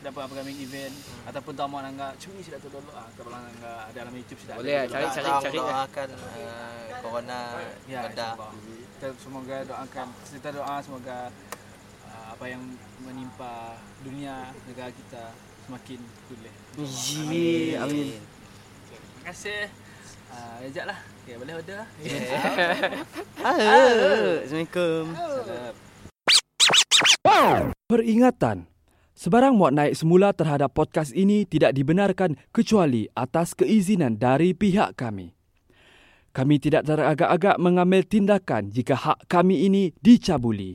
dapat 0.00 0.20
upcoming 0.24 0.56
event 0.58 0.94
ataupun 1.28 1.52
tamu 1.52 1.76
nangga 1.76 2.16
curi 2.16 2.40
sida 2.40 2.56
tu 2.56 2.72
dulu 2.72 2.88
ah 2.90 3.04
kalau 3.12 3.30
nangga 3.30 3.84
ada 3.84 3.92
dalam 3.94 4.16
YouTube 4.16 4.40
sida 4.40 4.56
Boleh 4.56 4.72
lah, 4.80 4.84
cari 4.88 5.04
cari 5.12 5.28
cari. 5.44 5.58
lah. 5.58 5.68
doakan 5.84 6.08
uh, 6.08 6.80
corona 6.98 7.40
Ya, 7.84 8.00
reda. 8.02 8.28
insyaAllah. 8.32 8.52
Kita 8.90 9.06
semoga 9.16 9.56
doakan, 9.62 10.06
kita 10.26 10.48
doa 10.50 10.74
semoga 10.80 11.18
uh, 12.02 12.26
apa 12.32 12.44
yang 12.46 12.62
menimpa 12.98 13.76
dunia 14.00 14.34
negara 14.64 14.88
kita 14.88 15.24
semakin 15.70 16.02
pulih. 16.26 16.54
Yi, 17.30 17.78
amin. 17.78 18.18
Terima 18.18 19.22
kasih. 19.30 19.70
Uh, 20.26 20.66
Ejak 20.66 20.84
lah. 20.90 20.98
Okay, 21.22 21.38
boleh 21.38 21.54
order. 21.62 21.86
Halo. 23.46 23.78
Assalamualaikum. 24.42 25.04
Salam. 27.22 27.70
Peringatan. 27.86 28.66
Sebarang 29.14 29.54
muat 29.54 29.70
naik 29.70 29.94
semula 29.94 30.34
terhadap 30.34 30.74
podcast 30.74 31.14
ini 31.14 31.46
tidak 31.46 31.78
dibenarkan 31.78 32.34
kecuali 32.50 33.06
atas 33.14 33.54
keizinan 33.54 34.18
dari 34.18 34.58
pihak 34.58 34.98
kami. 34.98 35.38
Kami 36.34 36.58
tidak 36.58 36.82
teragak-agak 36.82 37.62
mengambil 37.62 38.02
tindakan 38.02 38.74
jika 38.74 38.98
hak 38.98 39.30
kami 39.30 39.70
ini 39.70 39.94
dicabuli. 40.02 40.66